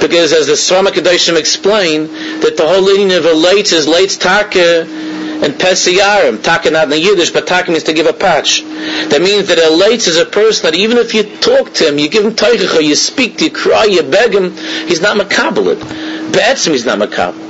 Because 0.00 0.32
as 0.32 0.46
the 0.46 0.52
Srama 0.54 0.88
Kedoshim 0.88 1.36
explain, 1.38 2.06
that 2.40 2.56
the 2.56 2.66
whole 2.66 2.82
meaning 2.82 3.16
of 3.16 3.24
a 3.24 3.32
late 3.34 3.72
is 3.72 3.88
late 3.88 4.10
take 4.10 4.56
and 4.56 5.54
pesiyarim. 5.54 6.42
Taka 6.42 6.70
not 6.70 6.92
in 6.92 7.00
Yiddish, 7.00 7.30
but 7.30 7.46
taka 7.46 7.70
means 7.70 7.84
to 7.84 7.92
give 7.92 8.06
a 8.06 8.12
patch. 8.12 8.62
That 8.62 9.20
means 9.22 9.48
that 9.48 9.58
a 9.58 9.70
late 9.74 10.06
is 10.06 10.16
a 10.16 10.24
person 10.26 10.64
that 10.70 10.74
even 10.74 10.98
if 10.98 11.14
you 11.14 11.22
talk 11.38 11.72
to 11.74 11.88
him, 11.88 11.98
you 11.98 12.08
give 12.08 12.24
him 12.24 12.32
teichacha, 12.32 12.82
you 12.82 12.94
speak, 12.94 13.40
you 13.40 13.50
cry, 13.50 13.84
you 13.84 14.02
beg 14.02 14.34
him, 14.34 14.52
he's 14.88 15.00
not 15.00 15.16
makabel 15.16 15.76
Be'etzim 16.32 16.72
he's 16.72 16.84
not 16.84 16.98
makabel. 16.98 17.46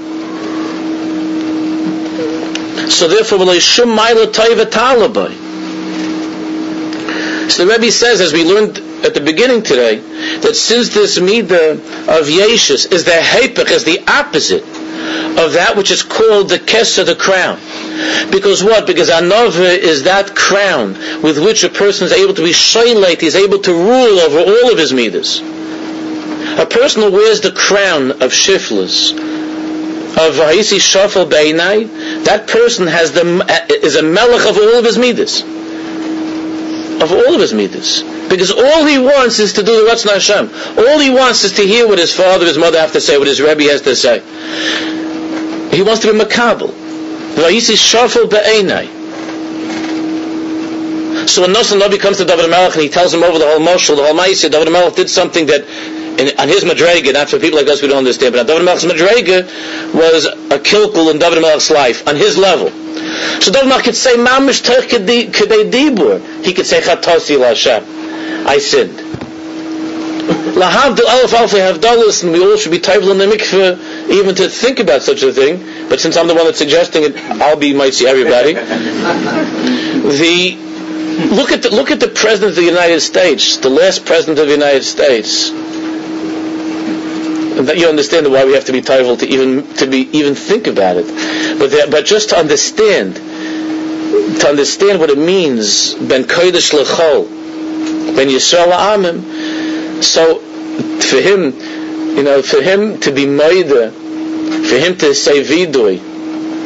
So 2.91 3.09
therefore, 3.09 3.39
shum 3.61 3.91
ma'ila 3.97 4.33
toiva 4.33 4.65
talabai. 4.65 5.48
So 7.49 7.65
the 7.65 7.73
Rebbe 7.73 7.91
says, 7.91 8.21
as 8.21 8.33
we 8.33 8.45
learned 8.45 8.79
at 9.05 9.15
the 9.15 9.21
beginning 9.21 9.63
today, 9.63 9.97
that 10.41 10.55
since 10.55 10.91
this 10.91 11.19
midah 11.19 11.73
of 12.09 12.27
Yeshus 12.27 12.93
is 12.93 13.05
the 13.05 13.13
hepech, 13.13 13.71
is 13.71 13.85
the 13.85 14.01
opposite 14.07 14.65
of 14.65 15.53
that 15.55 15.75
which 15.77 15.91
is 15.91 16.03
called 16.03 16.49
the 16.51 16.59
kesa, 16.59 17.07
the 17.07 17.15
crown. 17.15 17.59
Because 18.31 18.63
what? 18.63 18.87
Because 18.87 19.09
anova 19.09 19.77
is 19.77 20.05
that 20.05 20.35
crown 20.35 20.95
with 21.23 21.43
which 21.43 21.65
a 21.65 21.69
person 21.69 22.07
is 22.07 22.13
able 22.13 22.35
to 22.35 22.43
be 22.43 22.51
shaylate, 22.51 23.21
he's 23.21 23.37
able 23.37 23.61
to 23.61 23.73
rule 23.73 24.19
over 24.21 24.39
all 24.39 24.73
of 24.73 24.79
his 24.79 24.93
midas. 24.93 25.41
A 25.41 26.67
person 26.67 27.03
who 27.03 27.13
wears 27.13 27.41
the 27.41 27.53
crown 27.53 28.11
of 28.11 28.33
shiflus, 28.33 29.13
of 29.13 30.35
Haisi 30.35 30.79
Shafal 30.79 31.31
Beinai, 31.31 32.25
that 32.25 32.49
person 32.49 32.87
has 32.89 33.13
the, 33.13 33.23
is 33.83 33.97
a 33.97 34.03
melech 34.03 34.47
of 34.49 34.57
all 34.57 34.79
of 34.79 34.85
his 34.85 34.99
midas. 34.99 35.43
Of 37.01 37.13
all 37.13 37.35
of 37.35 37.41
his 37.41 37.53
midas. 37.53 38.03
Because 38.29 38.51
all 38.51 38.85
he 38.85 38.99
wants 38.99 39.39
is 39.39 39.53
to 39.55 39.63
do 39.63 39.85
the 39.85 39.91
Ratzon 39.91 40.13
Hashem. 40.13 40.51
All 40.79 40.99
he 40.99 41.11
wants 41.11 41.45
is 41.45 41.53
to 41.53 41.63
hear 41.63 41.87
what 41.87 41.99
his 41.99 42.13
father, 42.15 42.45
his 42.45 42.59
mother 42.59 42.81
have 42.81 42.93
to 42.93 43.01
say, 43.01 43.19
what 43.19 43.29
his 43.29 43.41
Rebbe 43.41 43.65
has 43.65 43.83
to 43.83 43.95
say. 43.95 44.21
He 45.75 45.83
wants 45.83 46.01
to 46.03 46.13
be 46.13 46.19
makabel. 46.19 46.75
So 51.29 51.43
when 51.43 51.53
Nosson 51.53 51.81
Nabi 51.81 52.01
comes 52.01 52.17
to 52.17 52.25
David 52.25 52.51
Melech 52.51 52.75
and 52.75 52.83
he 52.83 52.89
tells 52.89 53.15
him 53.15 53.23
over 53.23 53.39
the 53.39 53.47
whole 53.47 53.61
Moshul, 53.61 53.97
the 53.97 54.03
whole 54.03 54.15
Maisya, 54.15 54.51
David 54.51 54.73
Melech 54.73 54.95
did 54.97 55.11
something 55.11 55.47
that 55.47 55.63
in, 56.19 56.37
on 56.39 56.49
his 56.49 56.65
Madrega, 56.65 57.13
not 57.13 57.29
for 57.29 57.39
people 57.39 57.59
like 57.59 57.69
us 57.69 57.81
who 57.81 57.87
don't 57.87 57.99
understand, 57.99 58.33
but 58.33 58.41
on 58.41 58.47
David 58.47 58.65
Melech's 58.65 58.85
Madrega 58.85 59.95
was 59.95 60.25
a 60.25 60.59
kilkul 60.59 61.13
in 61.13 61.19
David 61.19 61.43
Melech's 61.43 61.71
life, 61.71 62.09
on 62.09 62.17
his 62.17 62.37
level. 62.37 62.73
So 63.41 63.53
Melech 63.53 63.85
could 63.85 63.97
say, 63.97 64.17
Mamish 64.17 64.63
Tech 64.63 64.89
Kedei 64.89 65.71
Dibur. 65.71 66.45
He 66.45 66.55
could 66.55 66.67
say, 66.67 66.81
Chatosi 66.81 67.39
Hashem. 67.41 67.85
I 68.47 68.59
sinned. 68.59 68.99
Lahavdil 70.29 71.07
Alef 71.07 71.33
Alfei 71.35 71.73
Havdalis, 71.73 72.25
and 72.25 72.33
we 72.33 72.45
all 72.45 72.57
should 72.57 72.73
be 72.73 72.81
table 72.81 73.11
in 73.11 73.19
the 73.19 73.27
mikveh 73.27 74.11
even 74.11 74.35
to 74.35 74.49
think 74.49 74.81
about 74.81 75.03
such 75.03 75.23
a 75.23 75.33
thing. 75.33 75.89
But 75.89 76.01
since 76.01 76.17
I'm 76.17 76.27
the 76.27 76.35
one 76.35 76.45
that's 76.45 76.59
suggesting 76.59 77.05
it, 77.05 77.17
I'll 77.17 77.57
be 77.57 77.73
might 77.75 77.95
see 77.95 78.07
everybody. 78.07 78.55
the 78.55 80.59
look 81.35 81.53
at 81.53 81.63
the 81.63 81.71
look 81.71 81.91
at 81.91 82.01
the 82.01 82.09
president 82.09 82.51
of 82.51 82.57
the 82.57 82.65
United 82.65 83.01
States, 83.01 83.57
the 83.59 83.71
last 83.71 84.05
president 84.05 84.39
of 84.39 84.49
the 84.49 84.55
United 84.55 84.85
States 84.85 85.51
you 87.59 87.89
understand 87.89 88.31
why 88.31 88.45
we 88.45 88.53
have 88.53 88.65
to 88.67 88.73
be 88.73 88.81
toivel 88.81 89.19
to 89.19 89.27
even 89.27 89.67
to 89.75 89.87
be 89.87 90.09
even 90.13 90.35
think 90.35 90.67
about 90.67 90.97
it. 90.97 91.07
But 91.59 91.71
there, 91.71 91.91
but 91.91 92.05
just 92.07 92.31
to 92.31 92.37
understand, 92.39 93.17
to 93.17 94.47
understand 94.49 95.01
what 95.01 95.11
it 95.11 95.19
means, 95.19 95.95
ben 95.95 96.25
kodesh 96.25 96.73
lechol, 96.73 97.27
ben 98.15 98.29
yisrael 98.29 98.73
amim. 98.73 100.03
So 100.03 100.39
for 100.39 101.21
him, 101.21 101.53
you 102.17 102.23
know, 102.23 102.43
for 102.43 102.63
him 102.63 103.01
to 103.01 103.11
be 103.13 103.25
moida, 103.25 103.91
for 103.93 104.77
him 104.77 104.97
to 104.99 105.15
say 105.15 105.43
vidui, 105.43 105.99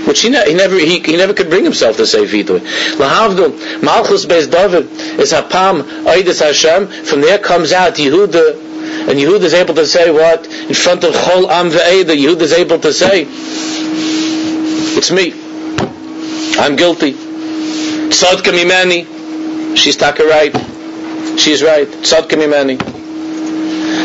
which 0.07 0.21
he, 0.21 0.29
ne- 0.29 0.47
he 0.49 0.55
never 0.55 0.79
he, 0.79 1.01
he 1.01 1.17
never 1.17 1.33
could 1.33 1.49
bring 1.49 1.65
himself 1.65 1.97
to 1.97 2.07
say 2.07 2.25
vidui. 2.27 2.61
Lahavdil 2.97 3.83
Malchus 3.83 4.27
Beis 4.27 4.51
David 4.51 4.91
is 5.19 5.33
Hapam 5.33 5.83
Oidus 6.05 6.41
Hashem. 6.45 6.89
From 7.05 7.23
there 7.23 7.39
comes 7.39 7.73
out 7.73 7.95
Yehuda 7.95 8.72
and 9.09 9.19
Yehud 9.19 9.41
is 9.41 9.55
able 9.55 9.75
to 9.75 9.87
say 9.87 10.11
what? 10.11 10.47
In 10.47 10.75
front 10.75 11.05
of 11.05 11.15
Chol 11.15 11.49
Am 11.49 11.71
Ve'eda, 11.71 12.15
Yehud 12.17 12.41
is 12.41 12.53
able 12.53 12.79
to 12.79 12.93
say, 12.93 13.27
it's 14.95 15.11
me. 15.11 15.33
I'm 16.59 16.77
guilty. 16.77 17.13
Tzadka 17.13 18.53
mimeni. 18.53 19.77
She's 19.77 19.97
taka 19.97 20.25
right. 20.25 20.55
She's 21.39 21.63
right. 21.63 21.89
Tzadka 21.89 22.37
mimeni. 22.37 22.79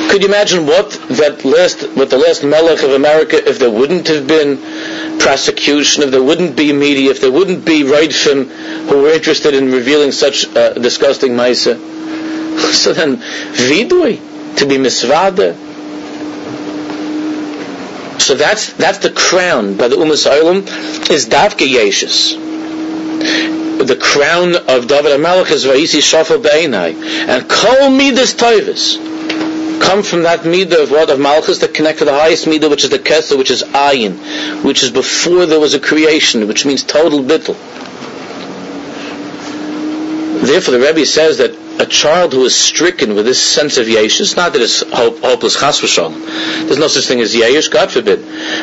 Could 0.09 0.21
you 0.23 0.29
imagine 0.29 0.65
what 0.65 0.91
that 1.21 1.43
last, 1.43 1.83
what 1.95 2.09
the 2.09 2.17
last 2.17 2.43
melech 2.43 2.81
of 2.83 2.91
America, 2.91 3.35
if 3.47 3.59
there 3.59 3.69
wouldn't 3.69 4.07
have 4.07 4.25
been 4.25 4.57
prosecution, 5.19 6.03
if 6.03 6.11
there 6.11 6.23
wouldn't 6.23 6.55
be 6.55 6.71
media, 6.71 7.11
if 7.11 7.19
there 7.19 7.31
wouldn't 7.31 7.65
be 7.65 7.83
Reitfim 7.83 8.47
who 8.87 9.01
were 9.01 9.09
interested 9.11 9.53
in 9.53 9.71
revealing 9.71 10.11
such 10.13 10.47
uh, 10.55 10.73
disgusting 10.73 11.33
maisa, 11.33 11.75
so 12.73 12.93
then 12.93 13.17
vidui, 13.17 14.17
to 14.57 14.65
be 14.65 14.77
misvada. 14.77 15.55
So 18.19 18.35
that's 18.35 18.73
that's 18.73 18.97
the 18.99 19.11
crown 19.11 19.77
by 19.77 19.87
the 19.87 19.95
Umas 19.95 20.29
Olam 20.29 21.09
is 21.09 21.27
Davke 21.27 21.67
Yeshus. 21.67 22.35
The 23.87 23.95
crown 23.95 24.55
of 24.55 24.87
David 24.87 25.11
HaMelech 25.11 25.51
is 25.51 25.65
Vaisi 25.65 26.01
Shafal 26.01 26.41
Be'enai. 26.41 26.93
And 27.29 27.47
Kol 27.49 27.89
Midas 27.89 28.33
Toivis 28.33 28.97
come 29.79 30.03
from 30.03 30.23
that 30.23 30.41
midah 30.41 30.83
of 30.83 30.91
what? 30.91 31.09
Of 31.09 31.19
Malchus 31.19 31.59
that 31.59 31.73
connect 31.73 31.99
to 31.99 32.05
the 32.05 32.11
highest 32.11 32.45
midah, 32.45 32.69
which 32.69 32.83
is 32.83 32.89
the 32.89 32.99
Kether, 32.99 33.37
which 33.37 33.51
is 33.51 33.63
Ayin, 33.63 34.63
which 34.63 34.83
is 34.83 34.91
before 34.91 35.45
there 35.45 35.59
was 35.59 35.73
a 35.73 35.79
creation, 35.79 36.47
which 36.47 36.65
means 36.65 36.83
total 36.83 37.19
bittul. 37.19 37.55
Therefore, 40.41 40.77
the 40.77 40.79
Rebbe 40.79 41.05
says 41.05 41.37
that 41.37 41.66
a 41.79 41.85
child 41.85 42.33
who 42.33 42.43
is 42.45 42.55
stricken 42.55 43.15
with 43.15 43.25
this 43.25 43.41
sense 43.41 43.77
of 43.77 43.87
yesh, 43.87 44.19
it's 44.19 44.35
not 44.35 44.53
that 44.53 44.61
it's 44.61 44.81
hope, 44.91 45.19
hopeless 45.19 45.59
chas. 45.59 45.79
There's 45.79 46.79
no 46.79 46.87
such 46.87 47.05
thing 47.05 47.19
as 47.19 47.35
yesh, 47.35 47.67
God 47.67 47.91
forbid. 47.91 48.19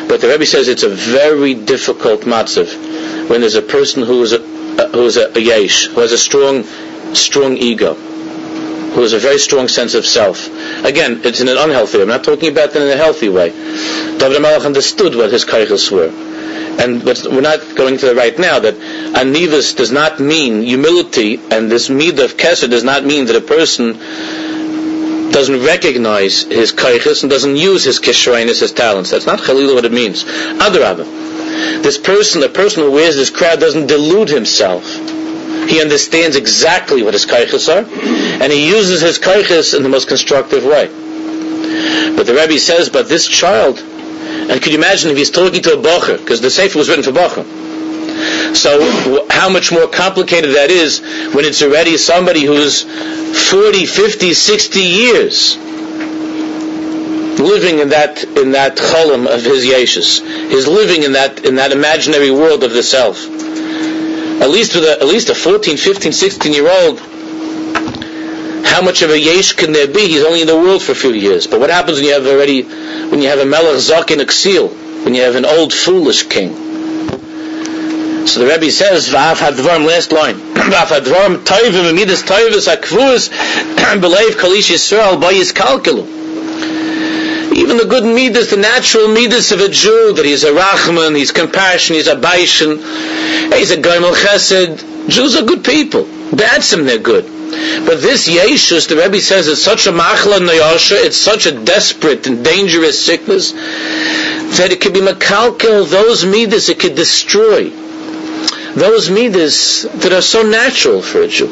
But 0.07 0.21
the 0.21 0.27
Rebbe 0.27 0.45
says 0.45 0.67
it's 0.67 0.83
a 0.83 0.89
very 0.89 1.53
difficult 1.53 2.21
matzav 2.21 3.29
when 3.29 3.41
there's 3.41 3.55
a 3.55 3.61
person 3.61 4.03
who 4.03 4.21
is 4.21 4.33
a, 4.33 4.39
who 4.39 5.05
is 5.05 5.17
a, 5.17 5.31
a 5.37 5.39
yesh, 5.39 5.87
who 5.87 6.01
has 6.01 6.11
a 6.11 6.17
strong, 6.17 6.63
strong 7.13 7.57
ego, 7.57 7.93
who 7.93 9.01
has 9.01 9.13
a 9.13 9.19
very 9.19 9.39
strong 9.39 9.67
sense 9.67 9.93
of 9.93 10.05
self. 10.05 10.47
Again, 10.83 11.21
it's 11.23 11.39
in 11.39 11.47
an 11.47 11.57
unhealthy 11.57 11.97
way. 11.97 12.03
I'm 12.03 12.09
not 12.09 12.23
talking 12.23 12.51
about 12.51 12.73
that 12.73 12.81
in 12.81 12.89
a 12.89 12.97
healthy 12.97 13.29
way. 13.29 13.49
David 13.49 14.37
HaMelech 14.41 14.65
understood 14.65 15.15
what 15.15 15.31
his 15.31 15.45
kaichas 15.45 15.91
were 15.91 16.34
and 16.79 17.03
we're 17.03 17.41
not 17.41 17.75
going 17.75 17.97
to 17.99 18.13
right 18.13 18.37
now, 18.37 18.59
that 18.59 18.75
anivus 18.75 19.75
does 19.75 19.91
not 19.91 20.19
mean 20.19 20.61
humility, 20.61 21.39
and 21.51 21.71
this 21.71 21.89
mid 21.89 22.19
of 22.19 22.37
keser 22.37 22.69
does 22.69 22.83
not 22.83 23.05
mean 23.05 23.25
that 23.25 23.35
a 23.35 23.41
person 23.41 23.93
doesn't 25.31 25.65
recognize 25.65 26.43
his 26.43 26.71
kaiches 26.71 27.23
and 27.23 27.29
doesn't 27.29 27.55
use 27.55 27.83
his 27.83 27.99
kishrainus, 27.99 28.61
his 28.61 28.71
talents. 28.71 29.11
That's 29.11 29.25
not 29.25 29.39
chalila 29.39 29.75
what 29.75 29.85
it 29.85 29.91
means. 29.91 30.23
Adrabah. 30.23 31.83
This 31.83 31.97
person, 31.97 32.41
the 32.41 32.49
person 32.49 32.83
who 32.83 32.91
wears 32.91 33.15
this 33.15 33.29
crown 33.29 33.59
doesn't 33.59 33.87
delude 33.87 34.29
himself. 34.29 34.85
He 35.67 35.81
understands 35.81 36.35
exactly 36.35 37.03
what 37.03 37.13
his 37.13 37.25
kaiches 37.25 37.67
are, 37.73 37.85
and 38.41 38.51
he 38.51 38.67
uses 38.69 39.01
his 39.01 39.19
kaiches 39.19 39.75
in 39.75 39.83
the 39.83 39.89
most 39.89 40.07
constructive 40.07 40.63
way. 40.63 40.87
But 42.15 42.27
the 42.27 42.33
Rebbe 42.33 42.59
says, 42.59 42.89
but 42.89 43.09
this 43.09 43.27
child, 43.27 43.79
and 44.49 44.61
could 44.61 44.71
you 44.71 44.77
imagine 44.77 45.11
if 45.11 45.17
he's 45.17 45.31
talking 45.31 45.61
to 45.63 45.73
a 45.73 45.77
bocher, 45.77 46.17
because 46.17 46.41
the 46.41 46.49
Sefer 46.49 46.77
was 46.77 46.89
written 46.89 47.03
for 47.03 47.11
bocher. 47.11 47.43
So 48.55 49.27
how 49.29 49.49
much 49.49 49.71
more 49.71 49.87
complicated 49.87 50.55
that 50.55 50.69
is 50.71 50.99
when 51.33 51.43
it's 51.45 51.61
already 51.61 51.97
somebody 51.97 52.43
who's 52.45 52.83
40, 53.49 53.85
50, 53.85 54.33
60 54.33 54.79
years 54.79 55.57
living 57.39 57.79
in 57.79 57.89
that 57.89 58.23
in 58.23 58.51
that 58.51 58.77
cholam 58.77 59.27
of 59.27 59.43
his 59.43 59.65
yeshus. 59.65 60.21
He's 60.49 60.67
living 60.67 61.03
in 61.03 61.13
that 61.13 61.43
in 61.45 61.55
that 61.55 61.71
imaginary 61.71 62.31
world 62.31 62.63
of 62.63 62.71
the 62.71 62.83
self. 62.83 63.25
At 63.25 64.49
least 64.49 64.75
with 64.75 64.83
a, 64.85 64.93
at 64.99 65.05
least 65.05 65.29
a 65.29 65.35
14, 65.35 65.77
15, 65.77 66.11
16 66.13 66.53
year 66.53 66.69
old 66.69 66.99
how 68.65 68.81
much 68.81 69.03
of 69.03 69.11
a 69.11 69.19
yesh 69.19 69.53
can 69.53 69.71
there 69.71 69.87
be? 69.87 70.07
He's 70.07 70.23
only 70.23 70.41
in 70.41 70.47
the 70.47 70.57
world 70.57 70.81
for 70.81 70.91
a 70.91 70.95
few 70.95 71.13
years. 71.13 71.47
But 71.47 71.59
what 71.59 71.69
happens 71.69 71.97
when 71.97 72.07
you 72.07 72.13
have 72.13 72.25
already, 72.25 72.63
when 72.63 73.21
you 73.21 73.29
have 73.29 73.39
a 73.39 73.45
melech 73.45 73.79
zak 73.79 74.11
in 74.11 74.19
exil, 74.19 74.69
when 74.69 75.13
you 75.13 75.21
have 75.21 75.35
an 75.35 75.45
old 75.45 75.71
foolish 75.71 76.23
king? 76.23 76.53
So 78.27 78.39
the 78.39 78.47
Rebbe 78.47 78.71
says, 78.71 79.09
"Va'af 79.09 79.35
hadvarim." 79.35 79.85
Last 79.85 80.11
line, 80.11 80.35
"Va'af 80.55 80.87
hadvarim 80.87 81.37
toivim 81.45 81.93
amidas 81.93 82.23
toivus 82.31 82.67
akvus 82.75 83.29
believe 84.01 84.35
kalish 84.35 84.71
Yisrael 84.71 85.21
bayis 85.21 85.53
kalkelu." 85.53 86.03
Even 87.55 87.77
the 87.77 87.85
good 87.85 88.03
midas, 88.03 88.49
the 88.49 88.57
natural 88.57 89.07
midas 89.07 89.51
of 89.53 89.61
a 89.61 89.69
Jew, 89.69 90.13
that 90.13 90.25
he's 90.25 90.43
a 90.43 90.51
rachman, 90.51 91.15
he's 91.15 91.31
compassion, 91.31 91.95
he's 91.95 92.07
a 92.07 92.15
baishan, 92.15 92.77
he's 93.53 93.71
a 93.71 93.77
goymel 93.77 94.13
chesed. 94.13 95.07
Jews 95.07 95.35
are 95.37 95.45
good 95.45 95.63
people. 95.63 96.03
Ba'atzim, 96.03 96.85
they're 96.85 96.97
good. 96.97 97.34
But 97.85 98.01
this 98.01 98.27
Yeshus, 98.27 98.87
the 98.87 98.95
Rebbe 98.95 99.19
says, 99.19 99.47
it's 99.47 99.61
such 99.61 99.87
a 99.87 99.91
machla 99.91 100.39
nayasha, 100.39 101.03
it's 101.05 101.17
such 101.17 101.45
a 101.45 101.51
desperate 101.51 102.25
and 102.27 102.43
dangerous 102.43 103.03
sickness, 103.05 103.51
that 103.51 104.69
it 104.71 104.81
could 104.81 104.93
be 104.93 105.01
makalkel, 105.01 105.87
those 105.89 106.25
midas 106.25 106.69
it 106.69 106.79
could 106.79 106.95
destroy. 106.95 107.69
Those 108.75 109.09
midas 109.09 109.83
that 109.83 110.11
are 110.11 110.21
so 110.21 110.43
natural 110.43 111.01
for 111.01 111.21
a 111.21 111.27
Jew. 111.27 111.47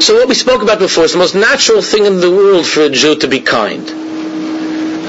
So 0.00 0.14
what 0.16 0.28
we 0.28 0.34
spoke 0.34 0.62
about 0.62 0.78
before 0.78 1.04
is 1.04 1.12
the 1.12 1.18
most 1.18 1.34
natural 1.34 1.80
thing 1.80 2.04
in 2.04 2.20
the 2.20 2.30
world 2.30 2.66
for 2.66 2.82
a 2.82 2.90
Jew 2.90 3.16
to 3.16 3.28
be 3.28 3.40
kind. 3.40 3.88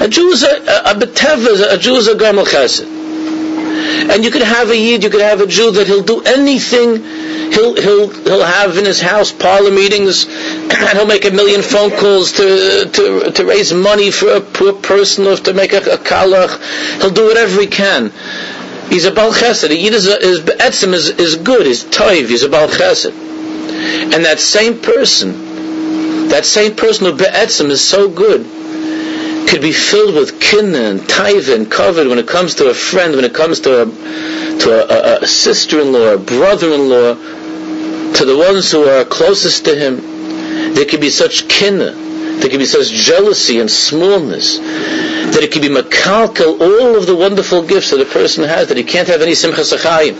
A 0.00 0.08
Jew 0.08 0.28
is 0.28 0.42
a, 0.42 0.48
a, 0.48 0.92
a 0.92 0.94
beteva, 0.94 1.74
a 1.74 1.78
Jew 1.78 1.96
is 1.96 2.08
a 2.08 2.16
gamel 2.16 2.44
chesed. 2.44 2.97
And 4.10 4.24
you 4.24 4.30
could 4.30 4.42
have 4.42 4.70
a 4.70 4.76
Yid, 4.76 5.04
you 5.04 5.10
could 5.10 5.20
have 5.20 5.40
a 5.40 5.46
Jew 5.46 5.72
that 5.72 5.86
he'll 5.86 6.02
do 6.02 6.22
anything 6.22 7.02
he'll 7.52 7.74
he'll 7.74 8.08
he'll 8.08 8.44
have 8.44 8.76
in 8.76 8.84
his 8.84 9.00
house 9.00 9.32
parlor 9.32 9.70
meetings, 9.70 10.26
and 10.28 10.98
he'll 10.98 11.06
make 11.06 11.24
a 11.24 11.30
million 11.30 11.62
phone 11.62 11.90
calls 11.90 12.32
to 12.32 12.88
to 12.92 13.30
to 13.32 13.44
raise 13.44 13.72
money 13.72 14.10
for 14.10 14.28
a 14.36 14.40
poor 14.40 14.72
person 14.72 15.26
or 15.26 15.36
to 15.36 15.52
make 15.52 15.72
a, 15.72 15.78
a 15.78 15.98
kalach. 15.98 17.00
He'll 17.00 17.10
do 17.10 17.26
whatever 17.26 17.60
he 17.60 17.66
can. 17.66 18.12
He's 18.88 19.04
a 19.04 19.10
bal 19.10 19.32
chesed. 19.32 19.70
He 19.70 19.86
is 19.88 20.04
his 20.04 20.40
etzim 20.40 20.94
is 20.94 21.08
is 21.10 21.36
good. 21.36 21.66
His 21.66 21.84
toiv. 21.84 22.28
He's 22.28 22.42
a 22.42 22.48
bal 22.48 22.68
chesed. 22.68 23.12
And 23.12 24.24
that 24.24 24.40
same 24.40 24.80
person, 24.80 26.28
that 26.28 26.44
same 26.44 26.74
person 26.74 27.06
who 27.06 27.16
be'etzim 27.16 27.70
is 27.70 27.86
so 27.86 28.08
good, 28.08 28.44
could 29.48 29.62
be 29.62 29.72
filled 29.72 30.14
with 30.14 30.40
kinna 30.40 30.78
and 30.78 31.00
taiva 31.00 31.54
and 31.54 31.70
covered 31.70 32.06
when 32.06 32.18
it 32.18 32.28
comes 32.28 32.56
to 32.56 32.68
a 32.68 32.74
friend, 32.74 33.16
when 33.16 33.24
it 33.24 33.34
comes 33.34 33.60
to 33.60 33.82
a 33.82 33.86
to 33.86 35.18
a, 35.20 35.22
a, 35.22 35.26
sister-in-law, 35.26 36.14
a 36.14 36.18
brother-in-law, 36.18 37.14
to 38.14 38.24
the 38.24 38.36
ones 38.36 38.70
who 38.72 38.84
are 38.84 39.04
closest 39.04 39.64
to 39.64 39.74
him, 39.74 40.74
there 40.74 40.84
can 40.84 41.00
be 41.00 41.10
such 41.10 41.48
kinna, 41.48 41.92
there 41.92 42.50
can 42.50 42.58
be 42.58 42.66
such 42.66 42.88
jealousy 42.90 43.60
and 43.60 43.70
smallness, 43.70 44.58
that 44.58 45.40
it 45.42 45.52
can 45.52 45.62
be 45.62 45.68
makalkal 45.68 46.60
all 46.60 46.96
of 46.96 47.06
the 47.06 47.14
wonderful 47.16 47.62
gifts 47.62 47.90
that 47.90 48.00
a 48.00 48.04
person 48.04 48.44
has, 48.44 48.68
that 48.68 48.76
he 48.76 48.84
can't 48.84 49.08
have 49.08 49.22
any 49.22 49.34
simcha 49.34 49.60
achayim. 49.62 50.16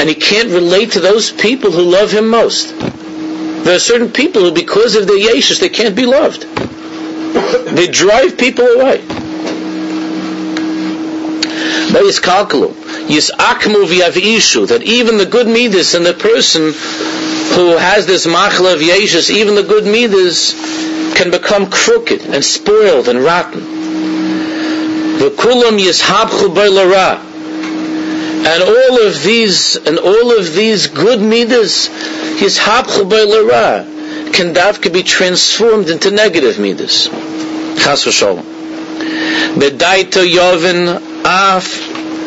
And 0.00 0.08
he 0.08 0.14
can't 0.14 0.50
relate 0.50 0.92
to 0.92 1.00
those 1.00 1.30
people 1.30 1.70
who 1.70 1.82
love 1.82 2.10
him 2.12 2.28
most. 2.28 2.76
There 2.78 3.74
are 3.76 3.80
certain 3.80 4.10
people 4.10 4.42
who, 4.42 4.52
because 4.52 4.94
of 4.96 5.06
their 5.06 5.18
yeshus, 5.18 5.60
they 5.60 5.68
can't 5.68 5.94
be 5.96 6.06
loved. 6.06 6.44
They 7.74 7.88
drive 7.88 8.36
people 8.38 8.66
away. 8.66 9.04
But 11.92 12.04
it's 12.04 12.20
kalkalu 12.20 12.74
yisakmu 13.08 13.86
v'yavishu, 13.86 14.68
that 14.68 14.82
even 14.82 15.16
the 15.16 15.26
good 15.26 15.46
midas 15.46 15.94
and 15.94 16.04
the 16.04 16.12
person 16.14 16.72
who 17.54 17.76
has 17.76 18.06
this 18.06 18.26
machla 18.26 18.74
of 18.74 18.80
yeshus, 18.80 19.30
even 19.30 19.54
the 19.54 19.62
good 19.62 19.84
midas 19.84 20.52
can 21.16 21.30
become 21.30 21.70
crooked 21.70 22.22
and 22.26 22.44
spoiled 22.44 23.08
and 23.08 23.20
rotten. 23.20 23.60
V'kulam 25.20 25.78
yishabchu 25.78 26.54
b'lara. 26.54 27.24
And 28.38 28.62
all 28.62 29.06
of 29.06 29.22
these, 29.22 29.76
and 29.76 29.98
all 29.98 30.38
of 30.38 30.54
these 30.54 30.88
good 30.88 31.20
midas, 31.20 31.88
yishabchu 31.88 33.08
b'lara, 33.08 33.97
can 34.32 34.54
dafka 34.54 34.92
be 34.92 35.02
transformed 35.02 35.88
into 35.88 36.10
negative 36.10 36.58
midas. 36.58 37.08
Chas 37.08 38.04
v'sholem. 38.04 38.44
Bedaito 39.54 40.22
yoven 40.28 40.88
af 41.24 41.66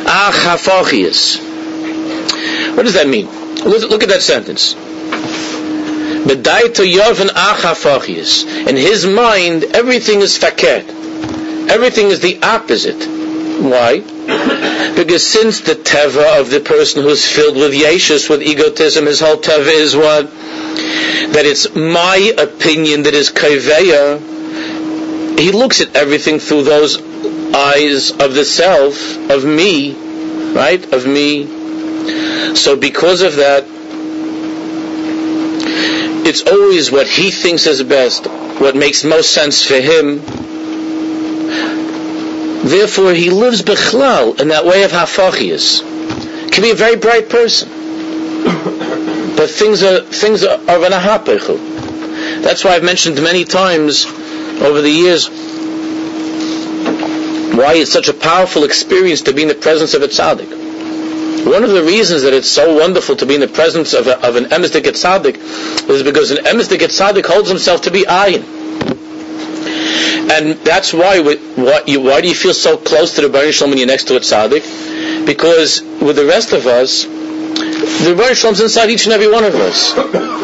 ach 0.05 0.35
hafochius. 0.45 1.39
What 2.75 2.83
does 2.83 2.93
that 2.95 3.07
mean? 3.07 3.27
Look, 3.63 3.89
look 3.89 4.03
at 4.03 4.09
that 4.09 4.21
sentence. 4.21 4.73
Bedaito 6.25 6.83
yoven 6.89 7.29
ach 7.33 7.61
hafochius. 7.61 8.67
In 8.67 8.75
his 8.75 9.05
mind, 9.05 9.63
everything 9.63 10.21
is 10.21 10.37
fakert. 10.37 10.87
Everything 11.69 12.07
is 12.07 12.19
the 12.19 12.41
opposite. 12.43 13.01
Why? 13.61 13.99
Because 14.95 15.25
since 15.25 15.61
the 15.61 15.75
teva 15.75 16.39
of 16.41 16.49
the 16.49 16.59
person 16.59 17.03
who's 17.03 17.25
filled 17.25 17.55
with 17.55 17.73
yeshus, 17.73 18.29
with 18.29 18.41
egotism, 18.41 19.05
his 19.05 19.19
whole 19.19 19.37
teva 19.37 19.71
is 19.71 19.95
what? 19.95 20.29
That 21.33 21.45
it's 21.45 21.73
my 21.75 22.33
opinion 22.37 23.03
that 23.03 23.13
is 23.13 23.31
kaiveya. 23.31 25.39
He 25.39 25.51
looks 25.51 25.81
at 25.81 25.95
everything 25.95 26.39
through 26.39 26.63
those 26.63 27.01
eyes 27.53 28.11
of 28.11 28.33
the 28.33 28.45
self, 28.45 29.17
of 29.29 29.45
me, 29.45 29.93
right? 30.53 30.83
Of 30.93 31.07
me. 31.07 32.55
So 32.55 32.75
because 32.75 33.21
of 33.21 33.37
that, 33.37 33.65
it's 36.27 36.43
always 36.43 36.91
what 36.91 37.07
he 37.07 37.31
thinks 37.31 37.65
is 37.65 37.81
best, 37.83 38.27
what 38.27 38.75
makes 38.75 39.03
most 39.03 39.31
sense 39.31 39.65
for 39.65 39.79
him, 39.79 40.21
Therefore, 42.63 43.13
he 43.13 43.31
lives 43.31 43.63
bechlal 43.63 44.39
in 44.39 44.49
that 44.49 44.65
way 44.65 44.83
of 44.83 44.91
hafachias. 44.91 45.81
Can 46.51 46.61
be 46.61 46.69
a 46.69 46.75
very 46.75 46.95
bright 46.95 47.27
person, 47.27 47.69
but 49.41 49.49
things 49.49 49.81
are 49.81 50.01
things 50.01 50.43
are, 50.43 50.59
are 50.69 50.85
an 50.85 50.91
That's 52.43 52.63
why 52.63 52.75
I've 52.75 52.83
mentioned 52.83 53.15
many 53.23 53.43
times 53.43 54.05
over 54.05 54.81
the 54.83 54.89
years 54.91 55.27
why 57.57 57.73
it's 57.73 57.91
such 57.91 58.07
a 58.07 58.13
powerful 58.13 58.63
experience 58.65 59.21
to 59.21 59.33
be 59.33 59.41
in 59.41 59.47
the 59.47 59.55
presence 59.55 59.95
of 59.95 60.03
a 60.03 60.07
tzaddik. 60.09 61.47
One 61.51 61.63
of 61.63 61.71
the 61.71 61.81
reasons 61.81 62.21
that 62.21 62.33
it's 62.35 62.49
so 62.49 62.77
wonderful 62.77 63.15
to 63.15 63.25
be 63.25 63.33
in 63.33 63.41
the 63.41 63.47
presence 63.47 63.93
of, 63.95 64.05
a, 64.05 64.19
of 64.27 64.35
an 64.35 64.45
emisdik 64.45 64.83
tzaddik 64.83 65.37
is 65.89 66.03
because 66.03 66.29
an 66.29 66.43
emisdik 66.45 66.77
tzaddik 66.77 67.25
holds 67.25 67.49
himself 67.49 67.81
to 67.81 67.89
be 67.91 68.03
ayin. 68.03 68.43
And 70.37 70.53
that's 70.63 70.93
why, 70.93 71.19
why, 71.19 71.81
you, 71.87 71.99
why 72.01 72.21
do 72.21 72.27
you 72.27 72.35
feel 72.35 72.53
so 72.53 72.77
close 72.77 73.15
to 73.15 73.21
the 73.21 73.29
Baruch 73.29 73.55
Shalom 73.55 73.71
when 73.71 73.79
you're 73.79 73.87
next 73.87 74.03
to 74.09 74.17
a 74.17 74.19
tzaddik? 74.19 75.25
Because 75.25 75.81
with 75.81 76.17
the 76.17 76.27
rest 76.27 76.53
of 76.53 76.67
us, 76.67 77.07
the 77.81 78.13
Baruch 78.15 78.37
Shalom's 78.37 78.61
inside 78.61 78.89
each 78.89 79.05
and 79.05 79.13
every 79.13 79.31
one 79.31 79.43
of 79.43 79.55
us. 79.55 79.93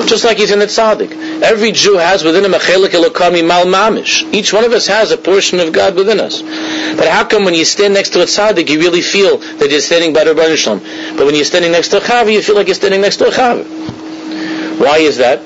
Just 0.09 0.25
like 0.25 0.37
he's 0.37 0.51
in 0.51 0.59
the 0.59 0.65
tzaddik. 0.65 1.41
Every 1.43 1.71
Jew 1.71 1.97
has 1.97 2.23
within 2.23 2.43
him 2.43 2.53
a 2.53 2.57
chelik 2.57 2.89
elokami 2.89 3.45
mal 3.45 3.65
mamish. 3.65 4.31
Each 4.33 4.51
one 4.53 4.63
of 4.63 4.71
us 4.71 4.87
has 4.87 5.11
a 5.11 5.17
portion 5.17 5.59
of 5.59 5.71
God 5.71 5.95
within 5.95 6.19
us. 6.19 6.41
But 6.41 7.07
how 7.07 7.25
come 7.25 7.45
when 7.45 7.53
you 7.53 7.65
stand 7.65 7.93
next 7.93 8.09
to 8.11 8.21
a 8.21 8.25
tzaddik, 8.25 8.69
you 8.69 8.79
really 8.79 9.01
feel 9.01 9.37
that 9.37 9.69
you're 9.69 9.81
standing 9.81 10.13
by 10.13 10.23
the 10.23 10.33
Baruch 10.33 10.57
Shalom? 10.57 10.79
But 11.15 11.25
when 11.25 11.35
you're 11.35 11.45
standing 11.45 11.71
next 11.71 11.89
to 11.89 11.97
a 11.97 12.01
chavi, 12.01 12.33
you 12.33 12.41
feel 12.41 12.55
like 12.55 12.67
you're 12.67 12.75
standing 12.75 13.01
next 13.01 13.17
to 13.17 13.27
a 13.27 13.31
chavi. 13.31 14.79
Why 14.79 14.97
is 14.97 15.17
that? 15.17 15.39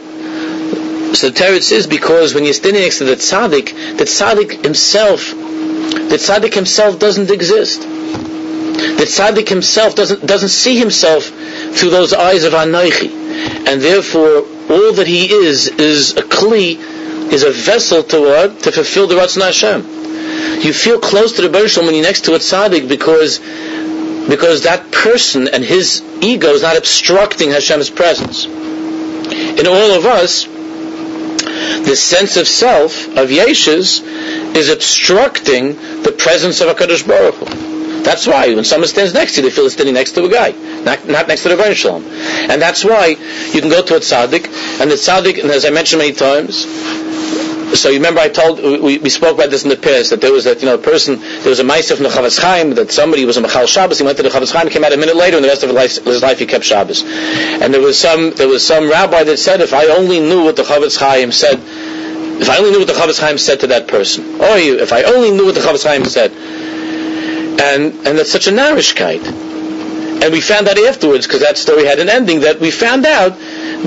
So 1.15 1.29
the 1.29 1.35
Teretz 1.37 1.73
is 1.73 1.87
because 1.87 2.33
when 2.33 2.45
you're 2.45 2.53
standing 2.53 2.83
next 2.83 2.99
to 2.99 3.03
the 3.03 3.15
tzaddik, 3.15 3.97
the 3.97 4.05
tzaddik 4.05 4.63
himself, 4.63 5.29
the 5.31 6.17
tzaddik 6.17 6.53
himself 6.53 6.99
doesn't 6.99 7.29
exist. 7.29 7.81
The 7.81 9.07
tzaddik 9.07 9.49
himself 9.49 9.95
doesn't 9.95 10.25
doesn't 10.25 10.49
see 10.49 10.77
himself 10.79 11.31
through 11.73 11.89
those 11.89 12.13
eyes 12.13 12.43
of 12.43 12.53
Anoichi, 12.53 13.09
and 13.67 13.81
therefore 13.81 14.45
all 14.69 14.93
that 14.93 15.07
he 15.07 15.31
is 15.31 15.67
is 15.67 16.17
a 16.17 16.21
kli, 16.21 16.77
is 17.31 17.43
a 17.43 17.51
vessel 17.51 18.03
to 18.03 18.21
what 18.21 18.59
to 18.59 18.71
fulfill 18.71 19.07
the 19.07 19.15
Ratzon 19.15 19.41
Hashem. 19.43 20.61
You 20.61 20.73
feel 20.73 20.99
close 20.99 21.33
to 21.33 21.41
the 21.41 21.49
Bereshit 21.49 21.83
when 21.83 21.95
you're 21.95 22.03
next 22.03 22.25
to 22.25 22.35
a 22.35 22.39
tzaddik 22.39 22.87
because 22.87 23.39
because 24.29 24.63
that 24.63 24.91
person 24.91 25.47
and 25.47 25.63
his 25.63 26.01
ego 26.21 26.49
is 26.49 26.61
not 26.61 26.77
obstructing 26.77 27.49
Hashem's 27.49 27.89
presence. 27.89 28.45
In 28.45 29.65
all 29.67 29.91
of 29.97 30.05
us, 30.05 30.45
the 30.45 31.95
sense 31.95 32.37
of 32.37 32.47
self, 32.47 33.07
of 33.17 33.29
Yeshus, 33.29 34.01
is 34.55 34.69
obstructing 34.69 35.75
the 36.03 36.11
presence 36.17 36.61
of 36.61 36.75
HaKadosh 36.75 37.07
Baruch 37.07 37.35
Hu. 37.35 38.03
That's 38.03 38.27
why 38.27 38.53
when 38.53 38.63
someone 38.63 38.87
stands 38.87 39.13
next 39.13 39.35
to 39.35 39.41
you, 39.41 39.49
they 39.49 39.55
feel 39.55 39.63
they're 39.65 39.71
standing 39.71 39.95
next 39.95 40.13
to 40.13 40.25
a 40.25 40.29
guy, 40.29 40.51
not, 40.83 41.07
not 41.07 41.27
next 41.27 41.43
to 41.43 41.49
the 41.49 41.55
Rebbeinu 41.55 41.75
Shalom. 41.75 42.03
And 42.05 42.61
that's 42.61 42.83
why 42.83 43.07
you 43.53 43.61
can 43.61 43.69
go 43.69 43.81
to 43.83 43.95
a 43.95 43.99
tzaddik, 43.99 44.45
and 44.81 44.89
the 44.91 44.95
tzaddik, 44.95 45.41
and 45.41 45.51
as 45.51 45.65
I 45.65 45.69
mentioned 45.69 45.99
many 45.99 46.13
times, 46.13 46.65
so 47.77 47.89
you 47.89 47.97
remember 47.97 48.19
I 48.19 48.27
told 48.29 48.59
we, 48.59 48.97
we 48.97 49.09
spoke 49.09 49.35
about 49.35 49.49
this 49.49 49.63
in 49.63 49.69
the 49.69 49.77
past 49.77 50.09
that 50.09 50.21
there 50.21 50.31
was 50.31 50.43
that 50.43 50.59
you 50.61 50.65
know 50.65 50.75
a 50.75 50.77
person 50.77 51.19
there 51.19 51.49
was 51.49 51.59
a 51.59 51.63
ma'aser 51.63 51.95
from 51.95 52.03
the 52.03 52.09
Chofetz 52.09 52.39
Chaim 52.39 52.71
that 52.75 52.91
somebody 52.91 53.25
was 53.25 53.37
a 53.37 53.41
Machal 53.41 53.65
Shabbos 53.65 53.99
he 53.99 54.03
went 54.05 54.17
to 54.17 54.23
the 54.23 54.29
Chofetz 54.29 54.51
Chaim 54.51 54.69
came 54.69 54.83
out 54.83 54.91
a 54.93 54.97
minute 54.97 55.15
later 55.15 55.37
and 55.37 55.43
the 55.43 55.49
rest 55.49 55.63
of 55.63 55.69
his 55.69 55.75
life, 55.75 56.03
his 56.05 56.21
life 56.21 56.39
he 56.39 56.45
kept 56.45 56.65
Shabbos. 56.65 57.03
And 57.03 57.73
there 57.73 57.81
was 57.81 57.97
some 57.97 58.31
there 58.31 58.47
was 58.47 58.65
some 58.65 58.89
rabbi 58.89 59.23
that 59.23 59.37
said 59.37 59.61
if 59.61 59.73
I 59.73 59.85
only 59.85 60.19
knew 60.19 60.43
what 60.43 60.55
the 60.55 60.63
Chofetz 60.63 60.97
Chaim 60.97 61.31
said 61.31 61.59
if 61.59 62.49
I 62.49 62.57
only 62.57 62.71
knew 62.71 62.79
what 62.79 62.87
the 62.87 62.93
Chofetz 62.93 63.19
Chaim 63.19 63.37
said 63.37 63.61
to 63.61 63.67
that 63.67 63.87
person 63.87 64.41
or 64.41 64.57
if 64.57 64.91
I 64.91 65.03
only 65.03 65.31
knew 65.31 65.45
what 65.45 65.55
the 65.55 65.61
Chofetz 65.61 65.85
Chaim 65.85 66.05
said. 66.05 66.31
And 66.31 67.93
and 68.07 68.17
that's 68.17 68.31
such 68.31 68.47
a 68.47 68.51
narishkeit 68.51 69.50
and 70.21 70.31
we 70.31 70.39
found 70.41 70.67
out 70.67 70.77
afterwards, 70.77 71.25
because 71.25 71.41
that 71.41 71.57
story 71.57 71.85
had 71.85 71.99
an 71.99 72.09
ending, 72.09 72.41
that 72.41 72.59
we 72.59 72.69
found 72.71 73.05
out 73.05 73.37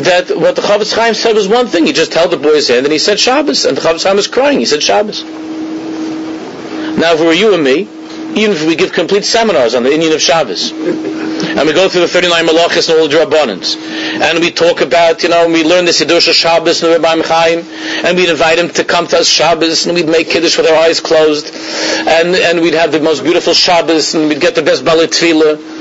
that 0.03 0.37
what 0.37 0.57
the 0.57 0.63
Chofetz 0.63 0.93
Chaim 0.93 1.15
said 1.15 1.35
was 1.35 1.47
one 1.47 1.69
thing. 1.69 1.87
He 1.87 1.93
just 1.93 2.13
held 2.13 2.33
the 2.33 2.37
boy's 2.37 2.69
hand 2.69 2.85
and 2.85 2.93
he 2.93 2.99
said 2.99 3.21
Shabbos, 3.21 3.65
and 3.65 3.77
the 3.77 3.81
Chofetz 3.81 4.05
Chaim 4.05 4.17
was 4.17 4.27
crying. 4.27 4.59
He 4.59 4.65
said 4.65 4.83
Shabbos. 4.83 5.23
Now, 5.23 7.15
if 7.15 7.21
it 7.21 7.25
were 7.25 7.33
you 7.33 7.55
and 7.55 7.63
me, 7.63 7.89
even 8.37 8.57
if 8.57 8.67
we 8.67 8.75
give 8.75 8.93
complete 8.93 9.25
seminars 9.25 9.75
on 9.75 9.85
the 9.85 9.93
Indian 9.93 10.13
of 10.13 10.21
Shabbos, 10.21 10.73
and 10.73 11.67
we 11.69 11.73
go 11.73 11.89
through 11.89 12.01
the 12.03 12.09
39 12.09 12.47
malachis 12.47 12.89
and 12.89 12.99
all 12.99 13.09
the 13.09 13.15
drabbanans, 13.15 13.77
and 13.77 14.41
we 14.41 14.51
talk 14.51 14.81
about, 14.81 15.23
you 15.23 15.29
know, 15.29 15.47
we 15.47 15.63
learn 15.63 15.85
the 15.85 15.93
Siddur 15.93 16.21
Shabbos 16.21 16.83
and 16.83 16.93
the 16.93 16.97
Rebbe 16.99 17.23
Chaim, 17.29 17.61
and 18.05 18.17
we'd 18.17 18.29
invite 18.29 18.59
him 18.59 18.71
to 18.71 18.85
come 18.85 19.07
to 19.09 19.19
us 19.19 19.29
Shabbos, 19.29 19.87
and 19.87 19.95
we'd 19.95 20.09
make 20.09 20.31
Kiddush 20.31 20.57
with 20.59 20.67
our 20.67 20.77
eyes 20.77 21.01
closed, 21.01 21.55
and, 21.55 22.35
and 22.35 22.61
we'd 22.61 22.75
have 22.75 22.91
the 22.91 23.01
most 23.01 23.23
beautiful 23.23 23.55
Shabbos, 23.55 24.15
and 24.15 24.29
we'd 24.29 24.41
get 24.41 24.57
the 24.57 24.63
best 24.63 24.85
Balit 24.85 25.09
Tefillah, 25.15 25.74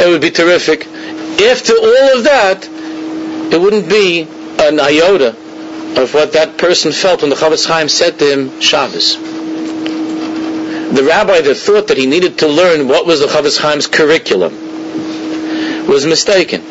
it 0.00 0.08
would 0.08 0.20
be 0.20 0.30
terrific. 0.30 0.86
After 0.86 1.74
all 1.74 2.18
of 2.18 2.24
that, 2.24 2.68
it 3.52 3.60
wouldn't 3.60 3.88
be 3.88 4.22
an 4.58 4.80
iota 4.80 5.36
of 6.00 6.12
what 6.14 6.32
that 6.34 6.58
person 6.58 6.92
felt 6.92 7.22
when 7.22 7.30
the 7.30 7.36
Chofetz 7.36 7.66
Chaim 7.66 7.88
said 7.88 8.18
to 8.18 8.32
him, 8.32 8.60
Shabbos. 8.60 9.16
The 9.16 11.04
rabbi 11.04 11.40
that 11.40 11.54
thought 11.54 11.88
that 11.88 11.96
he 11.96 12.06
needed 12.06 12.38
to 12.38 12.48
learn 12.48 12.88
what 12.88 13.06
was 13.06 13.20
the 13.20 13.26
Chofetz 13.26 13.60
Chaim's 13.60 13.86
curriculum 13.86 14.52
was 15.86 16.06
mistaken. 16.06 16.62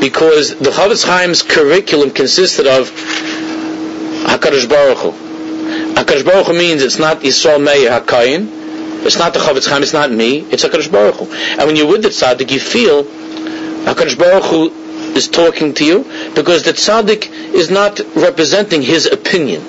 Because 0.00 0.56
the 0.56 0.70
Chofetz 0.70 1.04
Chaim's 1.06 1.42
curriculum 1.42 2.10
consisted 2.10 2.66
of 2.66 2.90
HaKadosh 2.90 4.68
Baruch 4.68 4.98
Hu. 4.98 5.12
HaKadosh 5.94 6.24
Baruch 6.24 6.46
Hu 6.46 6.52
means 6.52 6.82
it's 6.82 6.98
not 6.98 7.20
Yisrael 7.20 7.62
Meir 7.62 8.00
HaKohen, 8.00 8.55
it's 9.06 9.18
not 9.18 9.32
the 9.34 9.40
Chofetz 9.40 9.68
Chaim, 9.68 9.82
it's 9.82 9.92
not 9.92 10.10
me, 10.10 10.40
it's 10.40 10.64
HaKadosh 10.64 10.90
Baruch 10.90 11.16
Hu. 11.16 11.24
And 11.32 11.66
when 11.66 11.76
you're 11.76 11.86
with 11.86 12.02
the 12.02 12.08
tzaddik, 12.08 12.50
you 12.50 12.60
feel 12.60 13.04
HaKadosh 13.04 14.18
Baruch 14.18 14.44
Hu 14.44 14.70
is 15.16 15.28
talking 15.28 15.74
to 15.74 15.84
you 15.84 16.04
because 16.34 16.64
the 16.64 16.72
tzaddik 16.72 17.30
is 17.54 17.70
not 17.70 18.00
representing 18.14 18.82
his 18.82 19.06
opinion. 19.06 19.62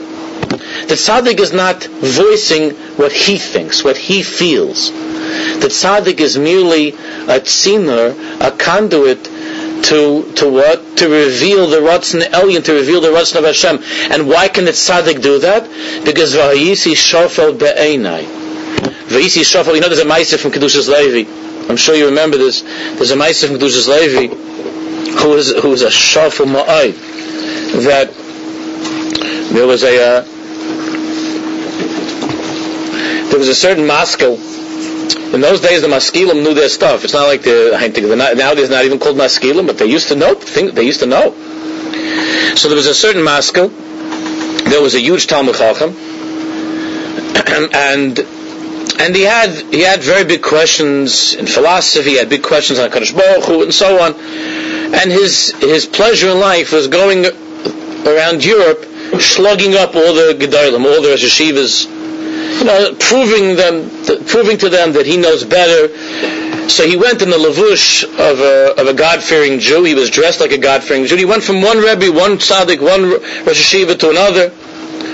The 0.88 0.96
tzaddik 0.96 1.40
is 1.40 1.54
not 1.54 1.84
voicing 1.84 2.72
what 2.98 3.12
he 3.12 3.38
thinks, 3.38 3.84
what 3.84 3.98
he 3.98 4.24
feels. 4.24 4.92
The 4.92 5.70
tzaddik 5.70 6.20
is 6.20 6.38
merely 6.38 6.90
a 6.90 7.40
tziner, 7.40 8.42
a 8.42 8.52
conduit 8.52 9.24
to 9.84 10.32
to 10.34 10.52
what? 10.52 10.98
To 10.98 11.10
reveal 11.10 11.68
the 11.68 11.78
Ratzon 11.78 12.22
Elyon, 12.22 12.64
to 12.66 12.74
reveal 12.74 13.02
the 13.02 13.10
Ratzon 13.10 13.38
of 13.38 13.46
Hashem. 13.46 13.80
And 14.12 14.28
why 14.28 14.48
can 14.48 14.66
the 14.66 14.72
tzaddik 14.72 15.22
do 15.22 15.40
that? 15.40 15.64
Because 16.04 16.34
Vahayisi 16.34 16.94
Shofel 16.94 17.58
Be'enai. 17.58 18.47
V'isi 19.08 19.43
Shofar, 19.45 19.74
you 19.74 19.82
know 19.82 19.88
there's 19.88 19.99
a 19.99 20.05
Maisa 20.05 20.38
from 20.38 20.51
Kedushas 20.51 20.89
Levi. 20.89 21.30
I'm 21.70 21.78
sure 21.78 21.95
you 21.95 22.08
remember 22.08 22.38
this. 22.38 22.62
There's 22.62 23.12
a 23.12 23.16
Maisa 23.16 23.47
from 23.47 23.58
Kedushas 23.58 23.88
Levi 23.88 24.34
who 25.22 25.30
was, 25.30 25.51
who 25.53 25.70
was 25.70 25.82
a 25.82 25.89
Shofar 25.89 26.45
Ma'ai. 26.45 26.91
That 27.86 28.14
there 29.53 29.66
was 29.66 29.84
a, 29.84 30.20
uh, 30.20 30.22
there 33.30 33.39
was 33.39 33.47
a 33.47 33.55
certain 33.55 33.88
Maskil. 33.88 34.38
In 35.34 35.41
those 35.41 35.62
days, 35.62 35.82
the 35.82 35.88
Maskilim 35.88 36.43
knew 36.43 36.53
their 36.53 36.70
stuff. 36.70 37.03
It's 37.03 37.14
not 37.14 37.28
like 37.28 37.43
the, 37.43 37.72
nowadays 38.38 38.70
not 38.70 38.86
even 38.86 38.99
called 38.99 39.18
Maskilim, 39.18 39.68
but 39.68 39.78
they 39.78 39.86
used 39.86 40.10
to 40.10 40.16
know, 40.16 40.34
they 40.36 40.84
used 40.84 40.99
to 41.01 41.05
know. 41.05 41.34
So 42.55 42.70
there 42.70 42.76
was 42.78 42.88
a 42.88 42.93
certain 42.95 43.24
Maskil, 43.24 43.70
there 43.70 44.82
was 44.82 44.95
a 44.95 44.99
huge 44.99 45.28
Talmud 45.28 45.55
Chacham, 45.55 45.93
and 47.74 48.20
and 49.00 49.16
he 49.16 49.22
had 49.24 49.50
he 49.74 49.82
had 49.82 50.02
very 50.02 50.26
big 50.26 50.41
questions 50.41 51.34
in 51.36 51.45
philosophy. 51.45 52.12
He 52.12 52.18
had 52.18 52.30
big 52.30 52.43
questions 52.43 52.80
on 52.80 52.89
Kadosh 52.89 53.16
Baruch 53.16 53.45
Hu 53.45 53.64
and 53.64 53.74
so 53.74 54.02
on. 54.02 54.14
And 54.14 55.12
his 55.12 55.52
his 55.60 55.86
pleasure 55.86 56.30
in 56.30 56.39
life 56.39 56.72
was 56.72 56.88
going 56.88 57.26
around 57.26 58.43
Europe, 58.43 58.86
slugging 59.20 59.76
up 59.76 59.95
all 59.95 60.14
the 60.14 60.36
gedolim, 60.39 60.86
all 60.86 61.02
the 61.02 61.10
yeshivas, 61.10 61.86
you 62.60 62.64
know, 62.64 62.95
proving 63.00 63.56
them, 63.56 63.89
proving 64.26 64.58
to 64.58 64.70
them 64.70 64.93
that 64.93 65.06
he 65.06 65.18
knows 65.18 65.43
better. 65.43 65.89
So 66.70 66.86
he 66.86 66.98
went 66.98 67.22
in 67.22 67.30
the 67.30 67.38
lavush 67.38 68.04
of 68.04 68.39
a, 68.39 68.80
of 68.80 68.88
a 68.88 68.93
God-fearing 68.93 69.60
Jew. 69.60 69.84
He 69.86 69.93
was 69.93 70.10
dressed 70.10 70.41
like 70.41 70.52
a 70.52 70.58
God-fearing 70.58 71.06
Jew. 71.06 71.16
He 71.16 71.24
went 71.26 71.43
from 71.43 71.62
one 71.62 71.78
Rebbe, 71.78 72.12
one 72.12 72.38
tzaddik, 72.38 72.82
one 72.82 73.10
Rosh 73.45 73.74
Yeshiva 73.74 73.98
to 74.00 74.10
another, 74.10 74.52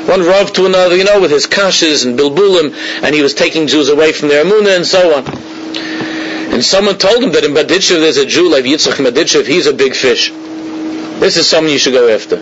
one 0.06 0.22
Rav 0.22 0.52
to 0.54 0.66
another, 0.66 0.96
you 0.98 1.04
know, 1.04 1.22
with 1.22 1.32
his 1.32 1.48
kashas 1.48 2.06
and 2.06 2.20
bilbulim, 2.20 2.74
and 3.04 3.16
he 3.16 3.22
was 3.22 3.34
taking 3.34 3.68
Jews 3.68 3.90
away 3.90 4.12
from 4.12 4.30
their 4.30 4.44
emunah 4.44 4.76
and 4.76 4.86
so 4.86 5.16
on. 5.16 5.26
And 6.54 6.64
someone 6.64 6.98
told 6.98 7.24
him 7.24 7.32
that 7.32 7.44
in 7.44 7.54
Baditchev 7.54 8.00
there's 8.00 8.18
a 8.18 8.26
Jew 8.26 8.50
like 8.50 8.64
Yitzchak 8.66 9.04
Baditchev, 9.04 9.48
he's 9.48 9.66
a 9.66 9.74
big 9.74 9.96
fish. 9.96 10.30
This 10.30 11.38
is 11.38 11.48
someone 11.48 11.72
you 11.72 11.80
should 11.80 11.94
go 11.94 12.14
after. 12.14 12.38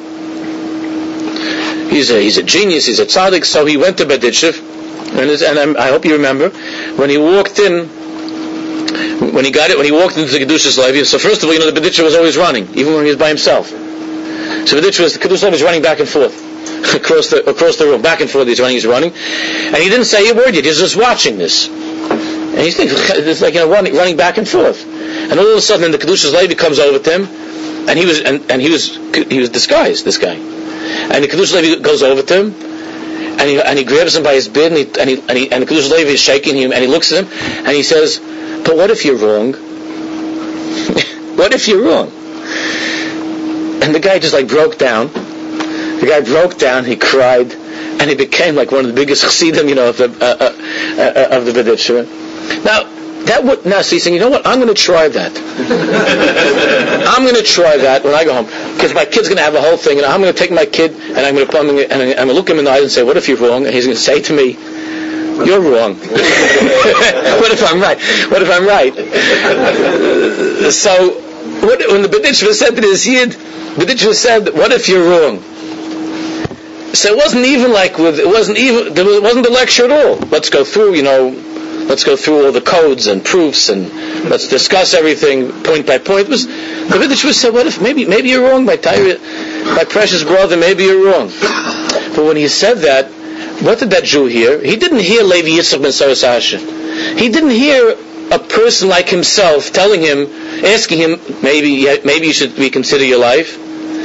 He's 1.89 2.09
a, 2.09 2.20
he's 2.20 2.38
a 2.38 2.43
genius, 2.43 2.86
he's 2.86 2.99
a 2.99 3.05
tzaddik, 3.05 3.45
so 3.45 3.66
he 3.66 3.78
went 3.78 3.97
to 3.99 4.05
Baditchev, 4.05 4.59
and, 5.18 5.59
and 5.59 5.78
i 5.78 5.89
hope 5.89 6.05
you 6.05 6.14
remember, 6.14 6.49
when 6.95 7.09
he 7.09 7.18
walked 7.18 7.59
in, 7.59 7.88
when 9.34 9.45
he 9.45 9.51
got 9.51 9.70
it, 9.70 9.78
when 9.78 9.86
he 9.86 9.91
walked 9.91 10.18
into 10.18 10.32
the 10.32 10.39
Kedushas 10.39 10.78
Levi, 10.78 11.03
so 11.03 11.20
first 11.20 11.43
of 11.43 11.49
all, 11.49 11.53
you 11.53 11.59
know, 11.59 11.70
the 11.70 11.80
Baditchev 11.80 12.03
was 12.03 12.16
always 12.16 12.38
running, 12.38 12.68
even 12.76 12.93
when 12.93 13.03
he 13.03 13.09
was 13.09 13.18
by 13.18 13.30
himself. 13.30 13.68
So 13.68 14.78
Baditchev 14.78 15.03
was, 15.03 15.14
the 15.14 15.20
Kedushas 15.20 15.43
Levi 15.43 15.51
was 15.51 15.64
running 15.64 15.82
back 15.82 15.99
and 15.99 16.09
forth. 16.09 16.51
across 16.95 17.30
the 17.30 17.43
across 17.49 17.78
the 17.78 17.86
room, 17.86 18.01
back 18.01 18.22
and 18.22 18.30
forth. 18.30 18.47
He's 18.47 18.59
running, 18.59 18.76
he's 18.76 18.86
running, 18.86 19.12
and 19.14 19.76
he 19.76 19.89
didn't 19.89 20.05
say 20.05 20.30
a 20.30 20.34
word 20.34 20.55
yet. 20.55 20.66
He's 20.66 20.80
just 20.80 20.95
watching 20.95 21.38
this. 21.38 21.68
And 21.68 22.59
he's 22.59 22.76
thinking, 22.76 22.97
it's 23.28 23.41
like 23.41 23.53
you 23.53 23.62
know, 23.62 23.72
running, 23.72 23.95
running 23.95 24.18
back 24.18 24.38
and 24.38 24.47
forth. 24.47 24.86
And 24.86 25.39
all 25.39 25.47
of 25.47 25.57
a 25.57 25.62
sudden, 25.62 25.91
the 25.91 25.97
Kedushas 25.97 26.34
Levi 26.34 26.55
comes 26.55 26.80
over 26.80 26.99
to 26.99 27.12
him, 27.12 27.24
and 27.88 27.97
he 27.97 28.05
was, 28.05 28.20
and, 28.22 28.51
and 28.51 28.62
he 28.62 28.70
was, 28.70 28.95
he 29.16 29.39
was 29.39 29.49
disguised, 29.49 30.03
this 30.03 30.18
guy. 30.18 30.36
And 30.36 31.24
the 31.24 31.28
Kedushas 31.28 31.53
Levi 31.53 31.82
goes 31.82 32.03
over 32.03 32.22
to 32.22 32.39
him, 32.39 32.53
and 33.39 33.41
he, 33.41 33.62
and 33.62 33.80
he 33.80 33.86
grabs 33.86 34.16
him 34.16 34.24
by 34.24 34.34
his 34.34 34.49
beard, 34.49 34.74
and 34.74 34.78
he, 34.78 34.99
and, 34.99 35.09
he, 35.09 35.20
and, 35.20 35.38
he, 35.38 35.51
and 35.51 35.64
the 35.64 35.68
Kedushas 35.68 35.91
Levi 35.91 36.12
is 36.12 36.20
shaking 36.20 36.57
him, 36.57 36.74
and 36.74 36.82
he 36.82 36.88
looks 36.88 37.14
at 37.14 37.24
him, 37.24 37.32
and 37.66 37.76
he 37.76 37.84
says, 37.84 38.20
but 38.20 38.76
what 38.76 38.91
if 38.91 39.05
you're 39.05 39.18
wrong? 39.18 39.53
what 41.38 41.53
if 41.53 41.68
you're 41.68 41.84
wrong? 41.84 42.12
And 43.82 43.95
the 43.95 43.99
guy 43.99 44.20
just 44.20 44.34
like 44.34 44.47
broke 44.47 44.78
down. 44.78 45.09
The 46.02 46.08
guy 46.08 46.22
broke 46.22 46.58
down, 46.58 46.84
he 46.84 46.95
cried, 46.95 47.54
and 47.54 48.10
he 48.10 48.16
became 48.16 48.56
like 48.56 48.72
one 48.72 48.82
of 48.82 48.88
the 48.88 48.93
biggest 48.93 49.22
chassidim, 49.22 49.70
you 49.70 49.76
know, 49.76 49.89
of 49.89 49.97
the, 49.97 50.06
uh, 50.06 50.26
uh, 50.26 51.36
uh, 51.36 51.38
of 51.38 51.45
the 51.45 51.52
B'divshira. 51.52 52.66
Now, 52.66 52.89
that 53.26 53.43
would 53.43 53.66
now 53.66 53.84
so 53.84 53.95
he's 53.95 54.04
saying, 54.04 54.16
you 54.16 54.20
know 54.20 54.32
what? 54.32 54.47
I'm 54.47 54.58
going 54.60 54.74
to 54.74 54.82
try 54.82 55.08
that. 55.08 55.32
I'm 57.08 57.24
going 57.24 57.36
to 57.36 57.43
try 57.43 57.78
that 57.78 58.04
when 58.04 58.16
I 58.16 58.26
go 58.26 58.34
home 58.34 58.45
because 58.74 58.95
my 58.95 59.06
kid's 59.06 59.28
going 59.28 59.38
to 59.38 59.43
have 59.43 59.54
a 59.54 59.62
whole 59.62 59.78
thing, 59.78 59.97
and 59.97 60.08
I'm 60.08 60.22
going 60.22 60.34
to 60.34 60.39
take 60.39 60.52
my 60.52 60.66
kid 60.66 60.91
and 60.91 61.20
I'm 61.20 61.36
going 61.36 61.47
to 61.47 61.58
I'm 61.58 61.68
going 61.68 61.78
to, 61.78 61.93
and 61.93 62.02
I'm 62.02 62.16
going 62.16 62.28
to 62.30 62.34
look 62.34 62.49
him 62.49 62.58
in 62.58 62.66
the 62.66 62.72
eyes 62.72 62.82
and 62.82 62.91
say, 62.91 63.04
"What 63.04 63.18
if 63.18 63.28
you're 63.30 63.38
wrong?" 63.38 63.66
And 63.68 63.76
he's 63.76 63.86
going 63.86 63.95
to 63.95 64.02
say 64.02 64.22
to 64.24 64.34
me, 64.34 64.58
"You're 65.45 65.62
wrong." 65.62 65.95
what 66.02 67.52
if 67.54 67.62
I'm 67.62 67.80
right? 67.80 68.02
What 68.32 68.41
if 68.41 68.49
I'm 68.49 68.66
right? 68.66 68.93
so 70.74 71.12
what, 71.62 71.80
when 71.91 72.02
the 72.02 72.10
B'ditchva 72.10 72.54
said 72.54 72.72
to 72.72 72.82
this 72.82 73.06
yid, 73.06 73.32
B'ditchva 73.78 74.16
said, 74.16 74.49
"What 74.56 74.72
if 74.72 74.89
you're 74.89 75.08
wrong?" 75.08 75.43
So 76.94 77.14
it 77.14 77.18
wasn't 77.18 77.46
even 77.46 77.72
like 77.72 77.98
with 77.98 78.20
it 78.20 78.28
wasn't 78.28 78.58
even 78.58 78.98
it 78.98 79.24
wasn't 79.24 79.46
a 79.46 79.50
lecture 79.52 79.86
at 79.86 79.92
all. 79.92 80.16
Let's 80.18 80.50
go 80.50 80.64
through, 80.66 80.96
you 80.96 81.04
know, 81.04 81.30
let's 81.88 82.04
go 82.04 82.16
through 82.16 82.46
all 82.46 82.52
the 82.52 82.62
codes 82.62 83.08
and 83.08 83.24
proofs 83.24 83.70
and 83.70 83.89
let's 84.30 84.48
discuss 84.48 84.94
everything 84.94 85.52
point 85.64 85.88
by 85.88 85.98
point. 85.98 86.28
It 86.28 86.30
was 86.30 86.48
the 86.48 86.98
Viddish 87.00 87.34
said, 87.34 87.54
what 87.54 87.68
if 87.68 87.82
maybe 87.82 88.06
maybe 88.06 88.30
you're 88.30 88.50
wrong, 88.50 88.66
my 88.66 88.76
Tyre, 88.76 89.18
my 89.66 89.86
precious 89.88 90.24
brother, 90.24 90.58
maybe 90.58 90.84
you're 90.84 91.06
wrong. 91.06 91.28
But 91.30 92.26
when 92.26 92.36
he 92.36 92.48
said 92.48 92.80
that, 92.80 93.06
what 93.62 93.80
did 93.80 93.92
that 93.92 94.04
Jew 94.04 94.26
hear? 94.26 94.62
He 94.62 94.76
didn't 94.76 95.00
hear 95.00 95.24
Levi 95.24 95.50
Yitzchak 95.50 95.82
ben 95.82 95.92
Sarah 95.92 96.16
Sasha. 96.16 96.58
He 96.58 97.30
didn't 97.30 97.52
hear 97.52 97.96
a 98.32 98.39
person 98.39 98.89
like 98.89 99.08
himself 99.10 99.72
telling 99.72 100.02
him, 100.02 100.28
asking 100.66 101.00
him, 101.00 101.20
maybe 101.42 101.86
maybe 102.04 102.28
you 102.28 102.34
should 102.34 102.58
reconsider 102.58 103.06
your 103.06 103.20
life. 103.20 103.58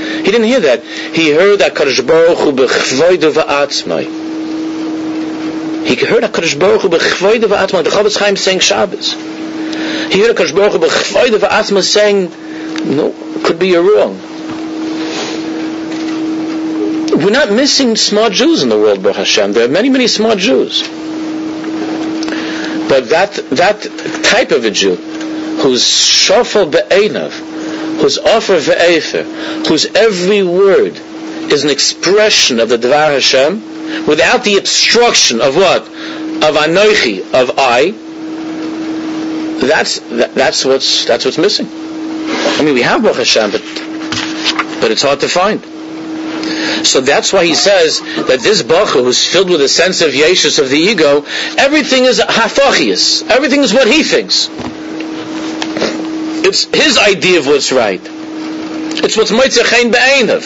He 0.06 0.30
didn't 0.30 0.44
hear 0.44 0.60
that. 0.60 0.82
He 0.82 1.30
heard 1.30 1.58
that 1.60 1.74
Kadosh 1.74 2.06
Baruch 2.06 2.38
Hu 2.38 2.52
b'chvoidu 2.52 3.32
v'atzmai. 3.32 4.04
He 5.86 5.94
heard 6.04 6.24
a 6.24 6.28
Kadosh 6.28 6.58
Baruch 6.58 6.82
Hu 6.82 6.88
b'chvoide 6.88 7.42
v'atma. 7.42 7.82
The 7.84 7.90
Chofetz 7.90 8.18
Chaim 8.18 8.36
saying 8.36 8.60
Shabbos. 8.60 9.12
He 9.12 10.20
heard 10.20 10.30
a 10.30 10.34
Kadosh 10.34 10.54
Baruch 10.54 10.72
Hu 10.72 10.78
b'chvoide 10.78 11.38
v'atma 11.38 11.82
saying, 11.82 12.30
no, 12.96 13.14
could 13.44 13.58
be 13.58 13.68
you're 13.68 13.82
wrong. 13.82 14.20
We're 17.12 17.30
not 17.30 17.50
missing 17.50 17.96
smart 17.96 18.32
Jews 18.32 18.62
in 18.62 18.68
the 18.68 18.76
world, 18.76 19.02
Baruch 19.02 19.16
Hashem. 19.16 19.52
There 19.52 19.64
are 19.64 19.72
many, 19.72 19.88
many 19.88 20.06
smart 20.06 20.38
Jews. 20.38 20.82
But 22.88 23.08
that 23.08 23.34
that 23.50 23.82
type 24.22 24.52
of 24.52 24.64
a 24.64 24.70
Jew, 24.70 24.94
who's 24.94 25.82
shofel 25.82 26.70
be'enav, 26.70 27.55
whose 27.98 28.18
offer 28.18 28.58
ve'efer, 28.58 29.66
whose 29.66 29.86
every 29.86 30.42
word 30.42 30.96
is 31.52 31.64
an 31.64 31.70
expression 31.70 32.60
of 32.60 32.68
the 32.68 32.78
Dvar 32.78 33.12
Hashem, 33.14 34.06
without 34.06 34.44
the 34.44 34.56
obstruction 34.56 35.40
of 35.40 35.56
what? 35.56 35.82
Of 35.82 36.54
anoichi, 36.54 37.20
of 37.32 37.58
I. 37.58 37.92
That's 39.66 39.98
that, 40.00 40.34
that's 40.34 40.64
what's 40.64 41.06
that's 41.06 41.24
what's 41.24 41.38
missing. 41.38 41.66
I 41.66 42.62
mean, 42.62 42.74
we 42.74 42.82
have 42.82 43.02
Baruch 43.02 43.18
Hashem, 43.18 43.50
but 43.50 43.62
but 44.80 44.90
it's 44.90 45.02
hard 45.02 45.20
to 45.20 45.28
find. 45.28 45.64
So 46.86 47.00
that's 47.00 47.32
why 47.32 47.44
he 47.44 47.54
says 47.54 48.00
that 48.00 48.40
this 48.42 48.62
Bacha, 48.62 49.02
who's 49.02 49.26
filled 49.26 49.50
with 49.50 49.60
a 49.60 49.68
sense 49.68 50.02
of 50.02 50.12
Yeshus 50.12 50.58
of 50.58 50.68
the 50.70 50.78
ego, 50.78 51.24
everything 51.58 52.04
is 52.04 52.20
hafachias. 52.20 53.28
Everything 53.28 53.60
is 53.60 53.72
what 53.74 53.88
he 53.88 54.02
thinks. 54.02 54.48
It's 56.46 56.64
his 56.64 56.96
idea 56.98 57.40
of 57.40 57.46
what's 57.46 57.72
right. 57.72 58.00
It's 58.04 59.16
what's 59.16 59.32
mitzvah 59.32 59.64
chayin 59.64 59.90
be'einav. 59.90 60.44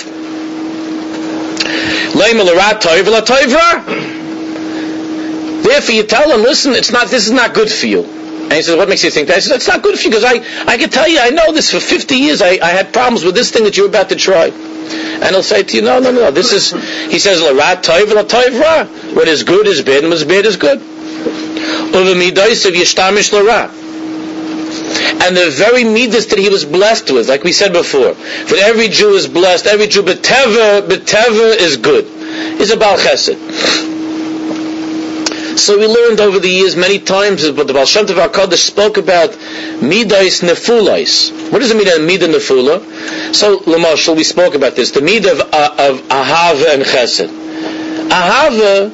Therefore, 5.62 5.94
you 5.94 6.02
tell 6.04 6.30
him, 6.30 6.42
listen, 6.42 6.72
it's 6.72 6.90
not. 6.90 7.08
This 7.08 7.26
is 7.26 7.32
not 7.32 7.54
good 7.54 7.70
for 7.70 7.86
you. 7.86 8.04
And 8.04 8.52
he 8.52 8.62
says, 8.62 8.76
what 8.76 8.88
makes 8.88 9.04
you 9.04 9.10
think 9.10 9.28
that? 9.28 9.36
I 9.36 9.40
said, 9.40 9.56
it's 9.56 9.68
not 9.68 9.82
good 9.82 9.96
for 9.96 10.02
you 10.02 10.10
because 10.10 10.24
I, 10.24 10.40
I 10.66 10.76
can 10.76 10.90
tell 10.90 11.06
you, 11.06 11.20
I 11.20 11.30
know 11.30 11.52
this 11.52 11.70
for 11.70 11.78
50 11.78 12.16
years. 12.16 12.42
I, 12.42 12.58
I 12.60 12.70
had 12.70 12.92
problems 12.92 13.22
with 13.22 13.36
this 13.36 13.52
thing 13.52 13.62
that 13.62 13.76
you're 13.76 13.86
about 13.86 14.08
to 14.08 14.16
try. 14.16 14.46
And 14.46 15.24
he'll 15.24 15.44
say 15.44 15.62
to 15.62 15.76
you, 15.76 15.82
no, 15.82 16.00
no, 16.00 16.10
no. 16.10 16.32
This 16.32 16.52
is, 16.52 16.72
he 17.12 17.20
says, 17.20 17.40
What 17.42 19.28
is 19.28 19.44
good 19.44 19.66
is 19.68 19.82
bad, 19.82 20.02
and 20.02 20.10
what's 20.10 20.24
bad 20.24 20.46
is 20.46 20.56
good. 20.56 20.80
And 24.90 25.36
the 25.36 25.50
very 25.50 25.84
midas 25.84 26.26
that 26.28 26.38
he 26.38 26.48
was 26.48 26.64
blessed 26.64 27.10
with, 27.10 27.28
like 27.28 27.44
we 27.44 27.52
said 27.52 27.72
before, 27.72 28.14
that 28.14 28.58
every 28.62 28.88
Jew 28.88 29.14
is 29.14 29.26
blessed, 29.28 29.66
every 29.66 29.86
Jew, 29.86 30.02
beteva, 30.02 30.82
beteva 30.82 31.56
is 31.56 31.76
good, 31.76 32.06
is 32.60 32.70
a 32.70 32.76
Baal 32.76 32.96
Chesed. 32.96 33.98
So 35.60 35.78
we 35.78 35.86
learned 35.86 36.20
over 36.20 36.38
the 36.38 36.48
years 36.48 36.74
many 36.74 36.98
times, 36.98 37.48
but 37.50 37.66
the 37.66 37.74
Baal 37.74 37.84
Shem 37.84 38.06
Tov 38.06 38.26
HaKadosh 38.26 38.64
spoke 38.66 38.96
about 38.96 39.36
midas 39.82 40.40
nefulais. 40.40 41.52
What 41.52 41.60
is 41.60 41.68
the 41.68 41.74
midah 41.74 41.98
midah 41.98 42.32
nefula? 42.32 43.34
So, 43.34 43.58
Lamashal, 43.60 44.16
we 44.16 44.24
spoke 44.24 44.54
about 44.54 44.74
this. 44.74 44.92
The 44.92 45.00
midah 45.00 45.32
of, 45.32 45.40
uh, 45.52 45.74
of 45.78 46.00
ahava 46.08 46.74
and 46.74 46.82
chesed. 46.82 47.28
Ahava 48.08 48.90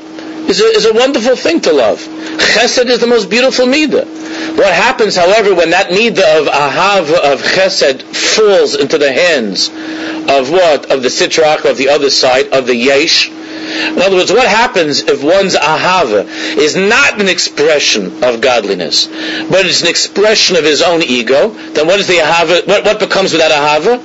is 0.48 0.60
a, 0.60 0.64
is 0.64 0.86
a 0.86 0.92
wonderful 0.92 1.36
thing 1.36 1.60
to 1.60 1.72
love. 1.72 2.00
Chesed 2.00 2.86
is 2.86 2.98
the 2.98 3.06
most 3.06 3.30
beautiful 3.30 3.66
midah. 3.66 4.25
What 4.56 4.72
happens, 4.72 5.16
however, 5.16 5.54
when 5.54 5.70
that 5.70 5.90
midah 5.90 6.40
of 6.40 6.46
ahav 6.46 7.10
of 7.12 7.42
chesed 7.42 8.02
falls 8.02 8.74
into 8.74 8.98
the 8.98 9.12
hands 9.12 9.68
of 9.68 10.50
what? 10.50 10.90
Of 10.90 11.02
the 11.02 11.08
sitrach, 11.08 11.68
of 11.68 11.76
the 11.76 11.90
other 11.90 12.10
side, 12.10 12.48
of 12.48 12.66
the 12.66 12.74
yesh. 12.74 13.30
In 13.30 14.00
other 14.00 14.16
words, 14.16 14.32
what 14.32 14.48
happens 14.48 15.00
if 15.00 15.22
one's 15.22 15.54
ahava 15.54 16.26
is 16.56 16.76
not 16.76 17.20
an 17.20 17.28
expression 17.28 18.24
of 18.24 18.40
godliness, 18.40 19.06
but 19.06 19.66
it's 19.66 19.82
an 19.82 19.88
expression 19.88 20.56
of 20.56 20.64
his 20.64 20.82
own 20.82 21.02
ego? 21.02 21.50
Then 21.50 21.86
what 21.86 22.00
is 22.00 22.06
the 22.06 22.18
ahava? 22.18 22.66
What, 22.66 22.84
what 22.84 23.00
becomes 23.00 23.32
with 23.32 23.40
that 23.40 23.52
ahava? 23.52 24.02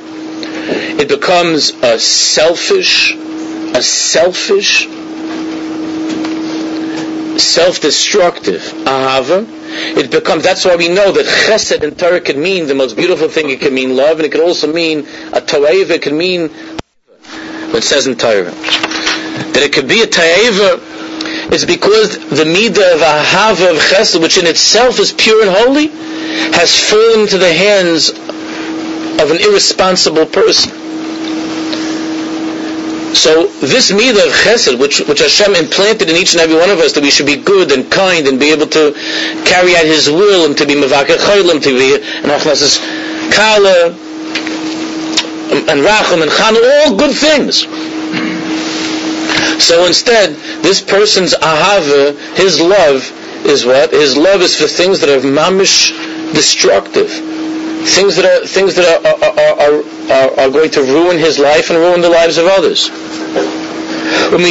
It 1.00 1.08
becomes 1.08 1.72
a 1.72 2.00
selfish, 2.00 3.14
a 3.16 3.82
selfish, 3.82 4.88
self-destructive 7.40 8.62
ahava 8.86 9.61
it 9.72 10.12
becomes, 10.12 10.44
that's 10.44 10.66
why 10.66 10.76
we 10.76 10.90
know 10.90 11.12
that 11.12 11.26
chesed 11.26 11.84
in 11.84 11.96
Torah 11.96 12.22
can 12.22 12.42
mean 12.42 12.68
the 12.68 12.76
most 12.76 12.96
beautiful 12.96 13.30
thing, 13.30 13.50
it 13.50 13.62
can 13.62 13.74
mean 13.74 13.96
love, 13.96 14.18
and 14.18 14.26
it 14.26 14.32
can 14.32 14.42
also 14.42 14.72
mean 14.72 15.00
a 15.00 15.42
toeva, 15.42 15.92
it 15.92 16.02
can 16.02 16.18
mean 16.18 16.50
what 17.72 17.84
says 17.84 18.08
in 18.08 18.16
Torah. 18.16 18.52
That 18.52 19.64
it 19.64 19.74
could 19.74 19.88
be 19.88 20.02
a 20.02 20.08
toeva 20.08 20.80
is 21.54 21.66
because 21.66 22.18
the 22.30 22.44
midah 22.44 22.96
of 22.96 23.02
ahava 23.02 23.72
of 23.72 23.78
chesed, 23.78 24.22
which 24.22 24.38
in 24.38 24.46
itself 24.46 25.00
is 25.00 25.12
pure 25.14 25.42
and 25.46 25.56
holy, 25.56 25.88
has 25.88 26.78
fallen 26.90 27.22
into 27.22 27.38
the 27.38 27.54
hands 27.54 28.10
of 28.10 29.32
an 29.32 29.38
irresponsible 29.38 30.26
person. 30.26 30.81
So 33.14 33.48
this 33.60 33.92
midah 33.92 34.26
of 34.26 34.32
chesed, 34.34 34.80
which, 34.80 35.00
which 35.02 35.20
Hashem 35.20 35.56
implanted 35.56 36.10
in 36.10 36.16
each 36.16 36.34
and 36.34 36.42
every 36.42 36.56
one 36.56 36.70
of 36.70 36.80
us, 36.80 36.94
that 36.94 37.04
we 37.04 37.12
should 37.12 37.26
be 37.26 37.36
good 37.36 37.72
and 37.72 37.92
kind 37.92 38.28
and 38.28 38.40
be 38.40 38.52
able 38.52 38.68
to 38.68 38.94
carry 39.46 39.76
out 39.76 39.86
His 39.86 40.10
will 40.10 40.46
and 40.46 40.58
to 40.58 40.66
be 40.66 40.76
mevakar 40.76 41.18
chaylim, 41.18 41.62
to 41.62 41.78
be 41.78 41.98
nachnas 42.28 42.80
kala 43.36 43.88
um, 43.92 45.70
and 45.70 45.82
racham 45.84 46.22
and 46.22 46.32
chan, 46.32 46.56
all 46.56 46.96
good 46.96 47.16
things. 47.16 47.68
So 49.62 49.86
instead, 49.86 50.36
this 50.64 50.82
person's 50.82 51.34
ahava, 51.34 52.18
his 52.36 52.60
love, 52.60 53.06
is 53.46 53.66
what? 53.66 53.92
His 53.92 54.18
love 54.18 54.42
is 54.42 54.56
for 54.60 54.68
things 54.68 55.02
that 55.02 55.10
are 55.10 55.20
mamish 55.22 55.92
destructive 56.34 57.41
things 57.86 58.16
that 58.16 58.26
are 58.26 58.46
things 58.46 58.76
that 58.76 58.86
are 58.86 59.02
are, 59.10 59.82
are, 60.12 60.40
are, 60.40 60.50
going 60.52 60.70
to 60.72 60.82
ruin 60.82 61.18
his 61.18 61.40
life 61.40 61.70
and 61.70 61.80
ruin 61.80 62.02
the 62.02 62.10
lives 62.10 62.38
of 62.38 62.46
others. 62.46 62.90
Um, 62.90 64.42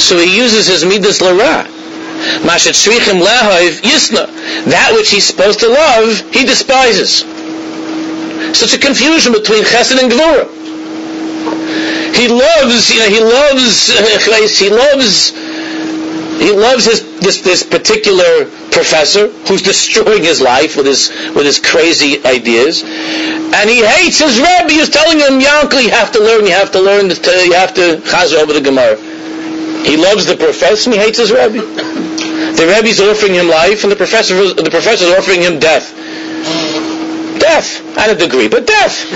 so 0.00 0.18
he 0.18 0.36
uses 0.36 0.66
his 0.66 0.84
midas 0.84 1.20
lara. 1.20 1.66
That 4.68 4.92
which 4.94 5.10
he's 5.10 5.24
supposed 5.24 5.60
to 5.60 5.68
love, 5.68 6.20
he 6.32 6.44
despises. 6.44 7.24
Such 8.56 8.74
a 8.74 8.78
confusion 8.78 9.32
between 9.32 9.64
chesed 9.64 9.98
and 9.98 10.12
gvura. 10.12 10.48
He 12.14 12.28
loves, 12.28 12.90
you 12.90 12.98
know, 13.00 13.08
he 13.08 13.20
loves, 13.20 13.88
he 14.58 14.68
loves 14.68 15.32
he 16.40 16.52
loves 16.52 16.86
his, 16.86 17.20
this, 17.20 17.42
this 17.42 17.62
particular 17.62 18.46
professor 18.72 19.28
who's 19.44 19.60
destroying 19.72 20.24
his 20.24 20.40
life 20.40 20.76
with 20.76 20.86
his, 20.86 21.10
with 21.36 21.44
his 21.44 21.60
crazy 21.60 22.24
ideas. 22.24 22.82
And 22.82 23.68
he 23.68 23.84
hates 23.84 24.18
his 24.18 24.40
Rebbe 24.40 24.72
who's 24.72 24.88
telling 24.88 25.18
him, 25.18 25.38
Yankel, 25.38 25.84
you 25.84 25.90
have 25.90 26.12
to 26.12 26.20
learn, 26.20 26.46
you 26.46 26.52
have 26.52 26.72
to 26.72 26.80
learn, 26.80 27.10
you 27.10 27.52
have 27.52 27.74
to 27.74 28.00
chazar 28.08 28.40
over 28.40 28.54
the 28.54 28.60
Gemara. 28.62 28.96
He 29.84 29.96
loves 29.96 30.24
the 30.24 30.36
professor 30.36 30.90
and 30.90 30.98
he 30.98 31.04
hates 31.04 31.18
his 31.18 31.30
Rebbe. 31.30 31.60
The 31.60 32.66
Rebbe's 32.66 33.00
offering 33.00 33.34
him 33.34 33.48
life 33.48 33.84
and 33.84 33.92
the 33.92 33.96
professor, 33.96 34.34
the 34.54 34.70
professor's 34.70 35.10
offering 35.10 35.42
him 35.42 35.58
death 35.58 35.99
death, 37.40 37.80
and 37.98 38.12
a 38.12 38.14
degree, 38.14 38.48
but 38.48 38.66
death. 38.66 38.92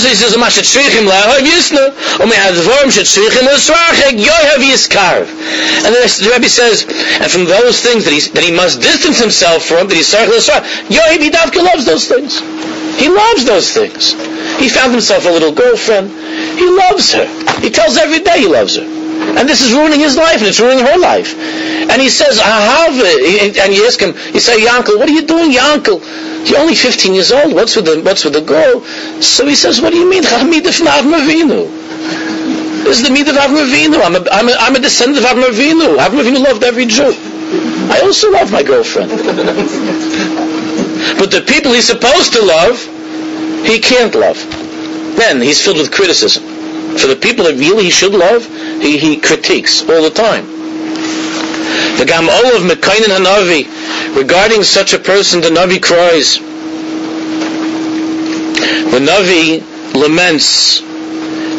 so 0.00 0.08
he 0.08 0.16
says, 0.16 0.36
"Ma 0.36 0.48
shetzrichim 0.48 1.06
yisna, 1.44 1.92
shetzrichim 2.90 3.46
yiskarv." 4.58 5.28
And 5.84 5.94
then 5.94 6.08
the 6.08 6.30
Rebbe 6.32 6.48
says, 6.48 6.84
and 7.20 7.30
from 7.30 7.44
those 7.44 7.80
things 7.80 8.04
that 8.04 8.12
he 8.12 8.20
that 8.32 8.42
he 8.42 8.50
must 8.50 8.80
distance 8.80 9.20
himself 9.20 9.64
from, 9.64 9.88
that 9.88 9.94
he's 9.94 10.08
sarach 10.12 10.28
l'srach, 10.28 10.64
yidavka 10.90 11.62
loves 11.62 11.84
those 11.84 12.08
things. 12.08 12.40
He 12.98 13.08
loves 13.08 13.44
those 13.44 13.72
things. 13.72 14.12
He 14.58 14.68
found 14.68 14.92
himself 14.92 15.26
a 15.26 15.30
little 15.30 15.52
girlfriend. 15.52 16.10
He 16.58 16.68
loves 16.68 17.12
her. 17.12 17.26
He 17.60 17.70
tells 17.70 17.96
every 17.98 18.20
day 18.20 18.40
he 18.40 18.46
loves 18.46 18.76
her. 18.76 18.95
And 19.36 19.48
this 19.48 19.60
is 19.60 19.72
ruining 19.72 20.00
his 20.00 20.16
life, 20.16 20.38
and 20.38 20.46
it's 20.46 20.60
ruining 20.60 20.84
her 20.84 20.98
life. 20.98 21.36
And 21.36 22.00
he 22.00 22.08
says, 22.08 22.40
I 22.40 22.60
have 22.72 22.94
it." 22.96 23.58
And 23.58 23.74
you 23.74 23.86
ask 23.86 24.00
him, 24.00 24.14
you 24.32 24.40
say, 24.40 24.60
Yankel, 24.64 24.98
what 24.98 25.08
are 25.08 25.12
you 25.12 25.26
doing, 25.26 25.52
Yankel? 25.52 26.00
You're 26.48 26.60
only 26.60 26.74
15 26.74 27.14
years 27.14 27.32
old. 27.32 27.54
What's 27.54 27.76
with 27.76 27.86
the, 27.86 28.00
what's 28.02 28.24
with 28.24 28.32
the 28.34 28.40
girl? 28.40 28.80
So 29.20 29.46
he 29.46 29.54
says, 29.54 29.80
what 29.80 29.92
do 29.92 29.98
you 29.98 30.08
mean? 30.08 30.22
This 32.86 33.00
is 33.00 33.08
the 33.08 33.12
Midah 33.12 33.30
of 33.30 33.36
Avram 33.36 33.66
Avinu. 33.66 34.00
I'm 34.00 34.14
a, 34.14 34.22
I'm, 34.30 34.48
a, 34.48 34.52
I'm 34.60 34.76
a 34.76 34.78
descendant 34.78 35.18
of 35.18 35.24
Avram 35.32 35.50
Avinu. 35.50 35.98
Avram 35.98 36.22
Avinu 36.22 36.44
loved 36.44 36.62
every 36.62 36.86
Jew. 36.86 37.12
I 37.90 38.00
also 38.04 38.30
love 38.30 38.52
my 38.52 38.62
girlfriend. 38.62 39.10
but 41.18 41.32
the 41.32 41.40
people 41.44 41.72
he's 41.72 41.88
supposed 41.88 42.32
to 42.34 42.44
love, 42.44 42.78
he 43.66 43.80
can't 43.80 44.14
love. 44.14 44.38
Then 45.16 45.42
he's 45.42 45.60
filled 45.64 45.78
with 45.78 45.90
criticism. 45.90 46.44
For 46.98 47.08
the 47.08 47.16
people 47.16 47.44
that 47.44 47.54
really 47.54 47.84
he 47.84 47.90
should 47.90 48.12
love, 48.12 48.46
he, 48.80 48.98
he 48.98 49.16
critiques 49.18 49.82
all 49.82 50.02
the 50.02 50.10
time. 50.10 50.46
The 51.98 52.04
Gam 52.04 52.26
Hanavi, 52.26 54.16
regarding 54.16 54.62
such 54.62 54.92
a 54.92 54.98
person, 54.98 55.40
the 55.40 55.48
Navi 55.48 55.80
cries. 55.80 56.38
The 58.90 59.00
Navi 59.00 59.62
laments 59.94 60.80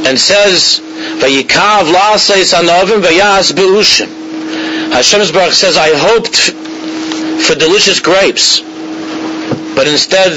and 0.07 0.17
says, 0.17 0.79
Vayikav 1.19 1.91
la'asais 1.91 2.53
anavim 2.53 3.01
vayas 3.01 3.55
be'ushim. 3.55 4.07
Hashem 4.91 5.23
says, 5.51 5.77
I 5.77 5.95
hoped 5.95 6.37
for 7.45 7.55
delicious 7.55 7.99
grapes, 7.99 8.61
but 9.75 9.87
instead, 9.87 10.31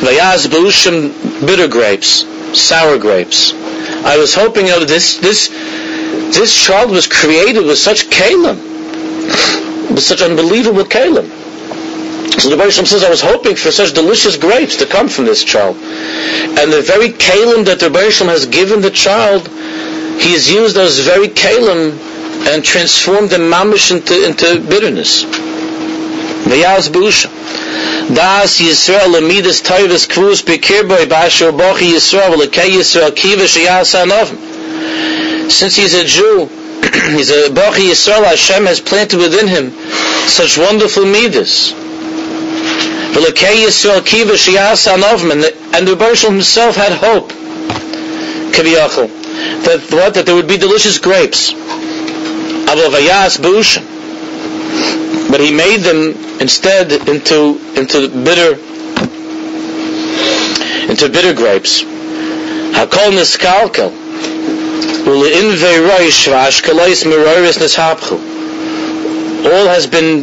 vayas 0.00 0.50
be'ushim, 0.50 1.46
bitter 1.46 1.68
grapes, 1.68 2.24
sour 2.58 2.98
grapes. 2.98 3.52
I 4.04 4.18
was 4.18 4.34
hoping, 4.34 4.66
you 4.66 4.72
know, 4.72 4.84
this, 4.84 5.16
this, 5.18 5.48
this 5.48 6.54
child 6.54 6.90
was 6.90 7.06
created 7.06 7.64
with 7.64 7.78
such 7.78 8.10
kalim, 8.10 8.56
with 9.90 10.02
such 10.02 10.20
unbelievable 10.20 10.84
kalim. 10.84 11.30
So 12.40 12.50
the 12.50 12.56
Baruch 12.56 12.72
says, 12.72 13.02
I 13.04 13.10
was 13.10 13.20
hoping 13.20 13.56
for 13.56 13.70
such 13.70 13.94
delicious 13.94 14.36
grapes 14.36 14.76
to 14.76 14.86
come 14.86 15.08
from 15.08 15.24
this 15.24 15.42
child. 15.44 15.76
And 15.76 16.72
the 16.72 16.82
very 16.82 17.10
kalim 17.10 17.64
that 17.66 17.80
the 17.80 17.90
Baruch 17.90 18.14
has 18.28 18.46
given 18.46 18.80
the 18.80 18.90
child, 18.90 19.48
he 20.20 20.32
has 20.32 20.50
used 20.50 20.76
those 20.76 20.98
very 20.98 21.28
kalim 21.28 21.96
and 22.52 22.62
transformed 22.64 23.30
them 23.30 23.42
mamish 23.50 23.90
into, 23.90 24.26
into 24.26 24.60
bitterness. 24.68 25.24
V'yaz 26.54 26.88
busha. 26.90 27.28
Das 28.14 28.60
Yisrael 28.60 29.10
lemidas 29.14 29.60
toivus 29.62 30.06
kvus 30.06 30.42
bekirboy 30.42 31.06
basho 31.06 31.52
bochi 31.52 31.92
Yisrael 31.94 32.34
v'lekei 32.34 32.70
Yisrael 32.78 33.14
kiva 33.14 33.44
sheyasa 33.44 34.02
anovim. 34.04 35.50
Since 35.50 35.76
he's 35.76 35.94
a 35.94 36.04
Jew, 36.04 36.48
he's 37.16 37.30
a 37.30 37.50
Bachi 37.50 37.88
Yisrael, 37.90 38.24
Hashem 38.24 38.66
has 38.66 38.80
planted 38.80 39.18
within 39.18 39.46
him 39.46 39.70
such 40.28 40.56
wonderful 40.58 41.04
midas. 41.04 41.72
Yisrael 43.12 44.04
kiva 44.04 44.32
and 45.76 45.88
the 45.88 45.96
Baruch 45.96 46.18
himself 46.18 46.76
had 46.76 46.92
hope, 46.92 47.28
that 49.64 49.86
what 49.90 50.14
that 50.14 50.26
there 50.26 50.34
would 50.34 50.48
be 50.48 50.56
delicious 50.56 50.98
grapes, 50.98 51.52
avavayas 51.52 53.38
b'ushim, 53.38 53.93
but 55.34 55.40
he 55.40 55.50
made 55.52 55.80
them 55.80 56.14
instead 56.40 56.92
into 57.08 57.58
into 57.74 58.06
bitter 58.22 58.54
into 60.88 61.08
bitter 61.08 61.34
grapes. 61.34 61.82
Hakol 61.82 63.10
niskalkel 63.18 63.90
all 69.44 69.66
has 69.66 69.88
been 69.88 70.22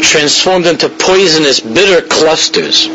transformed 0.00 0.64
into 0.66 0.88
poisonous, 0.88 1.60
bitter 1.60 2.00
clusters. 2.08 2.86
In 2.86 2.92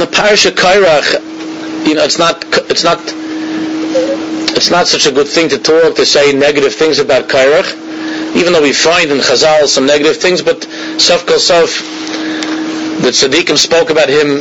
the 0.00 0.08
parasha 0.10 0.50
Kairach, 0.50 1.86
you 1.86 1.94
know, 1.94 2.02
it's 2.02 2.18
not, 2.18 2.44
it's 2.68 2.82
not, 2.82 2.98
it's 4.56 4.70
not 4.70 4.88
such 4.88 5.06
a 5.06 5.12
good 5.12 5.28
thing 5.28 5.48
to 5.50 5.58
talk 5.58 5.94
to 5.94 6.04
say 6.04 6.32
negative 6.32 6.74
things 6.74 6.98
about 6.98 7.28
Kairach, 7.28 7.89
even 8.34 8.52
though 8.52 8.62
we 8.62 8.72
find 8.72 9.10
in 9.10 9.18
Chazal 9.18 9.66
some 9.66 9.86
negative 9.86 10.16
things. 10.18 10.42
But 10.42 10.64
Sof 10.98 11.26
Kol 11.26 11.38
Sof, 11.38 11.70
the 13.02 13.10
tzaddikim 13.10 13.56
spoke 13.56 13.90
about 13.90 14.08
him, 14.08 14.40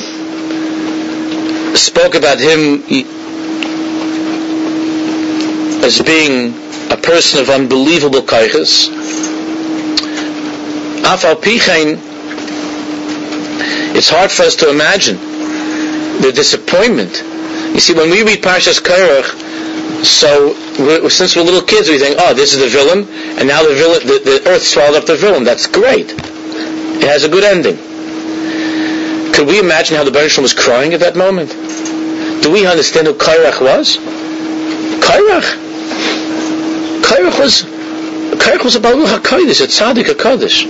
spoke 1.76 2.16
about 2.16 2.40
him 2.40 2.84
as 5.84 6.02
being 6.02 6.54
a 6.92 6.98
person 6.98 7.42
of 7.42 7.50
unbelievable 7.50 8.22
kaiches. 8.22 8.90
Afal 11.04 11.36
Pichain, 11.36 11.98
it's 13.96 14.10
hard 14.10 14.32
for 14.32 14.44
us 14.44 14.56
to 14.58 14.70
imagine 14.70 15.18
the 16.22 16.32
disappointment. 16.32 17.24
You 17.74 17.80
see, 17.80 17.94
when 17.94 18.10
we 18.10 18.24
read 18.24 18.44
Parshas 18.44 18.82
Kairach, 18.82 20.06
so 20.06 20.54
since 21.10 21.36
we're 21.36 21.44
little 21.44 21.62
kids, 21.62 21.90
we 21.90 22.00
think, 22.00 22.18
oh, 22.20 22.34
this 22.34 22.54
is 22.54 22.60
the 22.60 22.68
villain, 22.68 23.08
and 23.38 23.48
now 23.48 23.64
the 23.64 23.76
villain, 23.76 24.08
the, 24.08 24.20
the 24.24 24.50
earth 24.50 24.64
swallowed 24.64 24.96
up 24.96 25.06
the 25.06 25.16
villain. 25.16 25.44
That's 25.44 25.68
great. 25.68 26.12
It 26.12 27.08
has 27.08 27.24
a 27.24 27.30
good 27.30 27.44
ending. 27.44 27.78
Could 29.34 29.48
we 29.48 29.60
imagine 29.60 29.98
how 29.98 30.04
the 30.04 30.12
Baruch 30.12 30.38
was 30.38 30.54
crying 30.54 30.94
at 30.94 31.00
that 31.02 31.16
moment? 31.16 31.50
Do 32.44 32.52
we 32.52 32.66
understand 32.66 33.08
who 33.08 33.14
Kairach 33.14 33.62
was? 33.62 33.98
Kairach 35.04 35.70
Kairach 37.10 37.40
was 37.40 37.64
Kairach 37.64 38.64
was 38.64 38.76
a 38.76 38.80
Baruch 38.80 39.10
HaKodesh, 39.10 39.62
a 39.62 39.68
Tzaddik 39.68 40.06
HaKodesh. 40.06 40.66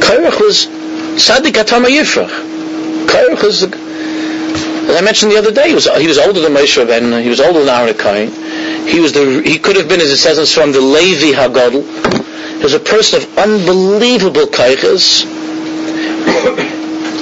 Kairach 0.00 0.40
was 0.40 0.66
Tzaddik 0.66 1.52
Atama 1.52 1.86
Yifrach. 1.86 2.28
Kairach 3.06 3.42
was, 3.42 3.62
as 3.62 4.96
I 4.96 5.00
mentioned 5.00 5.32
the 5.32 5.38
other 5.38 5.50
day, 5.50 5.68
he 5.68 5.74
was, 5.74 5.86
he 5.96 6.06
was 6.06 6.18
older 6.18 6.40
than 6.40 6.52
Moshe 6.52 6.84
Rabbeinu, 6.84 7.22
he 7.22 7.28
was 7.28 7.40
older 7.40 7.64
than 7.64 7.68
Aaron 7.68 7.96
Kain. 7.96 8.30
He 8.86 9.00
was 9.00 9.12
the, 9.12 9.42
he 9.44 9.58
could 9.58 9.76
have 9.76 9.88
been, 9.88 10.00
as 10.00 10.10
it 10.10 10.16
says 10.16 10.52
from 10.52 10.72
the 10.72 10.80
Levi 10.80 11.32
Hagadol. 11.36 11.82
He 12.58 12.62
was 12.62 12.74
a 12.74 12.80
person 12.80 13.22
of 13.22 13.38
unbelievable 13.38 14.46
kaiches. 14.46 15.24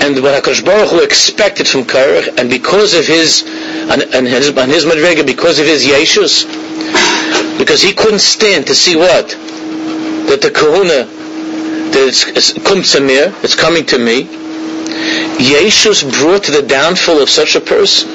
and 0.02 0.22
what 0.22 0.42
HaKadosh 0.42 0.64
Baruch 0.64 0.90
Hu 0.90 1.02
expected 1.02 1.66
from 1.66 1.84
Kairach, 1.84 2.38
and 2.38 2.48
because 2.48 2.94
of 2.94 3.06
his, 3.06 3.42
and, 3.90 4.02
and 4.02 4.26
his, 4.26 4.48
and 4.48 4.70
his 4.70 4.84
Madrega, 4.84 5.26
because 5.26 5.58
of 5.58 5.66
his 5.66 5.84
Yeshus, 5.84 6.46
because 7.58 7.82
he 7.82 7.92
couldn't 7.92 8.20
stand 8.20 8.66
to 8.68 8.74
see 8.74 8.96
what? 8.96 9.28
That 10.28 10.40
the 10.42 10.50
kahuna, 10.50 11.04
that 11.90 12.06
it's, 12.08 12.26
it's 12.28 12.52
kumtsamir, 12.52 13.42
it's 13.44 13.54
coming 13.54 13.84
to 13.86 13.98
me. 13.98 14.24
Yeshus 15.38 16.10
brought 16.20 16.44
to 16.44 16.52
the 16.52 16.62
downfall 16.62 17.20
of 17.20 17.28
such 17.28 17.56
a 17.56 17.60
person. 17.60 18.08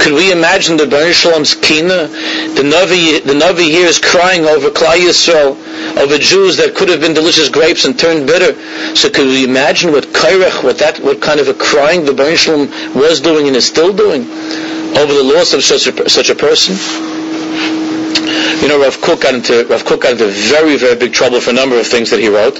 Could 0.00 0.12
we 0.14 0.30
imagine 0.32 0.76
the 0.76 0.86
Baruch 0.86 1.14
Shalom's 1.14 1.54
kina? 1.54 2.06
The 2.54 2.62
Navi, 2.62 3.22
the 3.22 3.34
Navi 3.34 3.64
here 3.68 3.86
is 3.86 3.98
crying 3.98 4.44
over 4.46 4.70
Klai 4.70 4.98
Yisrael, 4.98 5.56
over 5.98 6.18
Jews 6.18 6.56
that 6.58 6.74
could 6.74 6.88
have 6.88 7.00
been 7.00 7.14
delicious 7.14 7.48
grapes 7.48 7.84
and 7.84 7.98
turned 7.98 8.26
bitter. 8.26 8.54
So 8.94 9.10
could 9.10 9.26
we 9.26 9.44
imagine 9.44 9.92
what 9.92 10.04
Kairach, 10.06 10.62
what 10.62 10.78
that, 10.78 11.00
what 11.00 11.20
kind 11.20 11.40
of 11.40 11.48
a 11.48 11.54
crying 11.54 12.04
the 12.04 12.12
Baruch 12.14 12.38
Shalom 12.38 12.70
was 12.94 13.20
doing 13.20 13.46
and 13.48 13.56
is 13.56 13.66
still 13.66 13.92
doing 13.92 14.22
over 14.96 15.12
the 15.12 15.22
loss 15.24 15.52
of 15.52 15.62
such 15.62 15.86
a, 15.86 16.08
such 16.08 16.30
a 16.30 16.34
person? 16.34 16.76
You 18.62 18.68
know, 18.68 18.82
Rav 18.82 19.00
Kook 19.00 19.20
got 19.22 19.34
into 19.34 19.66
Rav 19.66 19.84
Kook 19.84 20.02
got 20.02 20.12
into 20.12 20.26
very, 20.26 20.76
very 20.76 20.96
big 20.96 21.12
trouble 21.12 21.40
for 21.40 21.50
a 21.50 21.54
number 21.54 21.78
of 21.78 21.86
things 21.86 22.10
that 22.10 22.18
he 22.20 22.28
wrote 22.28 22.58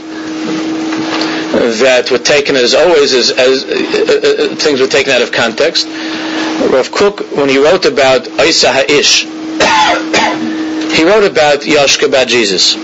that 1.58 2.10
were 2.10 2.18
taken 2.18 2.56
as 2.56 2.74
always 2.74 3.12
as, 3.14 3.30
as 3.30 3.64
uh, 3.64 4.52
uh, 4.52 4.56
things 4.56 4.80
were 4.80 4.86
taken 4.86 5.12
out 5.12 5.22
of 5.22 5.32
context. 5.32 5.86
Rav 5.86 6.90
Kook, 6.90 7.20
when 7.36 7.48
he 7.48 7.58
wrote 7.58 7.84
about 7.84 8.28
Isa 8.28 8.72
Ha'ish, 8.72 9.24
he 10.96 11.04
wrote 11.04 11.24
about 11.24 11.60
Yashka, 11.60 12.08
about 12.08 12.28
Jesus. 12.28 12.76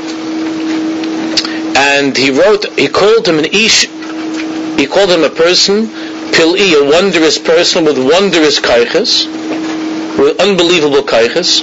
And 1.77 2.17
he 2.17 2.31
wrote, 2.31 2.67
he 2.79 2.89
called 2.89 3.27
him 3.27 3.39
an 3.39 3.47
Ish, 3.47 3.87
he 4.79 4.87
called 4.87 5.11
him 5.11 5.25
a 5.25 5.31
person, 5.31 5.87
Pil'i, 6.33 6.75
a 6.81 6.85
wondrous 6.91 7.39
person 7.39 7.85
with 7.85 7.99
wondrous 7.99 8.61
kaiches, 8.61 9.27
with 10.19 10.41
unbelievable 10.41 11.03
kaiches. 11.03 11.63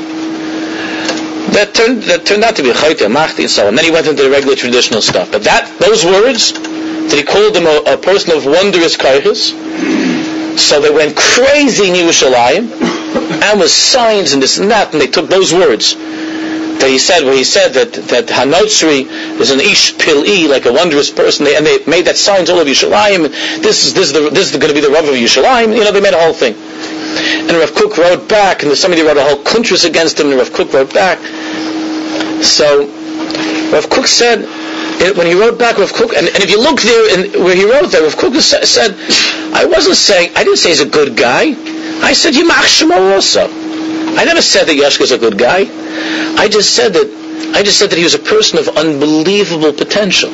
That 1.53 1.73
turned, 1.73 2.03
that 2.03 2.25
turned 2.25 2.43
out 2.43 2.55
to 2.57 2.63
be 2.63 2.69
Chayte, 2.69 3.11
Machti, 3.11 3.39
and 3.39 3.49
so 3.49 3.67
on. 3.67 3.75
Then 3.75 3.83
he 3.83 3.91
went 3.91 4.07
into 4.07 4.23
the 4.23 4.29
regular 4.29 4.55
traditional 4.55 5.01
stuff. 5.01 5.31
But 5.31 5.43
that, 5.43 5.67
those 5.79 6.05
words, 6.05 6.53
that 7.11 7.17
he 7.17 7.23
called 7.23 7.55
him 7.55 7.67
a, 7.67 7.93
a 7.93 7.97
person 7.97 8.35
of 8.35 8.45
wondrous 8.45 8.97
kaiches, 8.97 9.51
so 10.57 10.81
they 10.81 10.91
went 10.91 11.15
crazy 11.15 11.87
in 11.87 11.93
Yerushalayim, 11.93 12.71
and 13.43 13.59
with 13.59 13.71
signs 13.71 14.33
and 14.33 14.41
this 14.41 14.57
and 14.57 14.71
that, 14.71 14.93
and 14.93 15.01
they 15.01 15.07
took 15.07 15.29
those 15.29 15.53
words 15.53 15.95
that 15.95 16.89
he 16.89 16.97
said, 16.97 17.23
where 17.23 17.35
he 17.35 17.43
said 17.43 17.73
that 17.73 17.93
that 18.09 18.27
Hanotzri 18.27 19.05
is 19.39 19.51
an 19.51 19.59
ish 19.59 19.95
pil'i, 19.95 20.49
like 20.49 20.65
a 20.65 20.73
wondrous 20.73 21.11
person, 21.11 21.45
they, 21.45 21.55
and 21.55 21.65
they 21.65 21.83
made 21.85 22.05
that 22.05 22.17
signs 22.17 22.49
all 22.49 22.57
over 22.57 22.69
Yerushalayim. 22.69 23.29
This 23.61 23.85
is 23.85 23.93
this 23.93 24.11
is 24.11 24.51
is 24.51 24.57
going 24.57 24.67
to 24.67 24.73
be 24.73 24.81
the 24.81 24.89
Rav 24.89 25.05
of 25.05 25.13
Yerushalayim. 25.13 25.75
You 25.75 25.83
know, 25.83 25.91
they 25.91 26.01
made 26.01 26.13
a 26.13 26.19
whole 26.19 26.33
thing. 26.33 26.55
And 26.55 27.51
Rav 27.51 27.73
Kook 27.75 27.97
wrote 27.97 28.27
back, 28.27 28.63
and 28.63 28.75
somebody 28.75 29.03
wrote 29.03 29.17
a 29.17 29.23
whole 29.23 29.43
kuntras 29.43 29.85
against 29.85 30.19
him, 30.19 30.29
and 30.31 30.37
Rav 30.37 30.51
Kook 30.51 30.73
wrote 30.73 30.93
back. 30.93 31.19
So 32.43 32.87
Rav 33.71 33.89
Kook 33.89 34.07
said 34.07 34.45
when 35.17 35.27
he 35.27 35.33
wrote 35.33 35.57
back 35.57 35.77
Rav 35.77 35.93
Kook, 35.93 36.13
and, 36.13 36.27
and 36.27 36.43
if 36.43 36.49
you 36.49 36.61
look 36.61 36.81
there 36.81 37.05
in, 37.13 37.43
where 37.43 37.55
he 37.55 37.65
wrote 37.65 37.91
that, 37.91 38.01
Rav 38.01 38.15
Kook 38.17 38.35
said, 38.35 38.95
I 39.53 39.65
wasn't 39.65 39.95
saying, 39.95 40.31
I 40.35 40.43
didn't 40.43 40.57
say 40.57 40.69
he's 40.69 40.81
a 40.81 40.89
good 40.89 41.17
guy. 41.17 41.55
I 42.03 42.13
said 42.13 42.33
Yimach 42.33 42.65
Shema 42.65 42.95
also. 43.13 43.47
I 43.47 44.25
never 44.25 44.41
said 44.41 44.65
that 44.65 44.75
Yashka 44.75 45.11
a 45.11 45.17
good 45.17 45.37
guy. 45.37 45.65
I 46.39 46.47
just 46.47 46.75
said 46.75 46.93
that, 46.93 47.53
I 47.55 47.63
just 47.63 47.79
said 47.79 47.89
that 47.91 47.97
he 47.97 48.03
was 48.03 48.13
a 48.13 48.19
person 48.19 48.59
of 48.59 48.67
unbelievable 48.69 49.73
potential. 49.73 50.29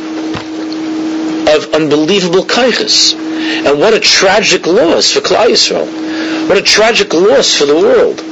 Of 1.47 1.73
unbelievable 1.73 2.43
kaiches. 2.43 3.15
And 3.15 3.79
what 3.79 3.93
a 3.93 3.99
tragic 3.99 4.67
loss 4.67 5.11
for 5.11 5.21
Klal 5.21 5.47
Yisrael. 5.47 6.49
What 6.49 6.57
a 6.57 6.61
tragic 6.61 7.13
loss 7.13 7.55
for 7.55 7.65
the 7.65 7.75
world 7.75 8.26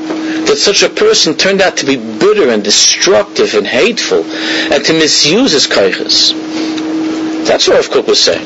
that 0.47 0.57
such 0.57 0.83
a 0.83 0.89
person 0.89 1.35
turned 1.35 1.61
out 1.61 1.77
to 1.77 1.85
be 1.85 1.95
bitter 1.95 2.49
and 2.49 2.63
destructive 2.63 3.53
and 3.53 3.65
hateful 3.65 4.23
and 4.23 4.83
to 4.85 4.93
misuse 4.93 5.51
his 5.51 5.67
kaiches. 5.67 6.33
That's 7.45 7.67
what 7.67 7.75
Rav 7.77 7.89
Kook 7.89 8.07
was 8.07 8.23
saying. 8.23 8.45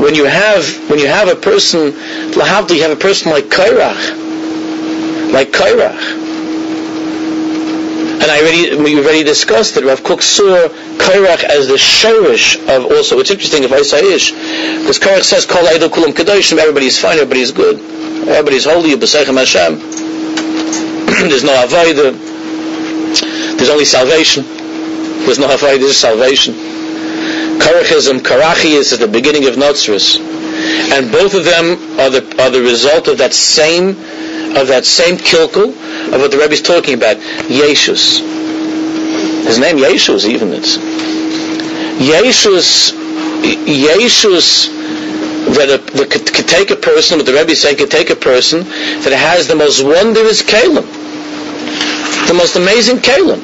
When 0.00 0.14
you 0.14 0.24
have 0.24 0.90
when 0.90 0.98
you 0.98 1.06
have 1.06 1.28
a 1.28 1.34
person, 1.34 1.92
lahavdi, 1.92 2.76
you 2.76 2.82
have 2.82 2.90
a 2.90 2.96
person 3.00 3.32
like 3.32 3.44
Kairach, 3.44 5.32
like 5.32 5.48
Kairach. 5.48 6.20
And 8.22 8.30
I 8.30 8.38
already, 8.38 8.76
we 8.76 8.96
already 9.00 9.24
discussed 9.24 9.74
that 9.74 9.84
Rav 9.84 10.04
Kook 10.04 10.22
saw 10.22 10.68
Kairach 10.98 11.42
as 11.42 11.68
the 11.68 11.74
shirish 11.74 12.56
of 12.68 12.84
also, 12.84 13.18
it's 13.18 13.30
interesting 13.30 13.64
if 13.64 13.72
I 13.72 13.82
say 13.82 14.12
ish, 14.12 14.30
because 14.30 15.00
Kairach 15.00 15.24
says, 15.24 15.46
Kol 15.46 15.64
Eidol 15.64 15.88
Kulam 15.88 16.12
Kedoshim, 16.12 16.58
everybody's 16.58 17.00
fine, 17.00 17.18
everybody's 17.18 17.50
good, 17.50 17.80
everybody's 18.28 18.66
holy, 18.66 18.94
B'Seichem 18.94 19.36
Hashem. 19.38 20.11
there's 21.28 21.44
no 21.44 21.54
avodah. 21.54 22.12
There's 23.56 23.70
only 23.70 23.84
salvation. 23.84 24.44
There's 25.24 25.38
no 25.38 25.48
avodah, 25.48 25.78
there's 25.78 25.96
salvation. 25.96 26.54
Karachism, 27.62 28.18
Karachias 28.18 28.90
is 28.90 28.92
at 28.94 29.00
the 29.00 29.08
beginning 29.08 29.46
of 29.46 29.54
Notzrus. 29.54 30.18
And 30.18 31.12
both 31.12 31.34
of 31.34 31.44
them 31.44 32.00
are 32.00 32.10
the, 32.10 32.42
are 32.42 32.50
the 32.50 32.60
result 32.60 33.08
of 33.08 33.18
that 33.18 33.32
same, 33.32 33.90
of 34.56 34.68
that 34.68 34.84
same 34.84 35.16
kilkel 35.16 35.68
of 36.12 36.20
what 36.20 36.30
the 36.30 36.38
Rebbe 36.38 36.52
is 36.52 36.62
talking 36.62 36.94
about. 36.94 37.16
Yeshus. 37.46 38.20
His 39.46 39.58
name 39.58 39.76
Yeshus 39.76 40.24
even 40.24 40.52
it's. 40.52 40.76
Yeshus, 41.98 42.92
Yeshus 43.42 44.68
that, 45.54 45.70
a, 45.70 45.96
that 45.96 46.10
could, 46.10 46.34
could, 46.34 46.48
take 46.48 46.70
a 46.70 46.76
person, 46.76 47.18
what 47.18 47.26
the 47.26 47.32
Rebbe 47.32 47.52
is 47.52 47.62
saying, 47.62 47.76
could 47.76 47.90
take 47.90 48.10
a 48.10 48.16
person 48.16 48.64
that 48.64 49.12
has 49.12 49.46
the 49.46 49.54
most 49.54 49.84
wondrous 49.84 50.42
kalim 50.42 50.91
the 52.32 52.38
most 52.38 52.56
amazing 52.56 52.96
kalim. 52.98 53.40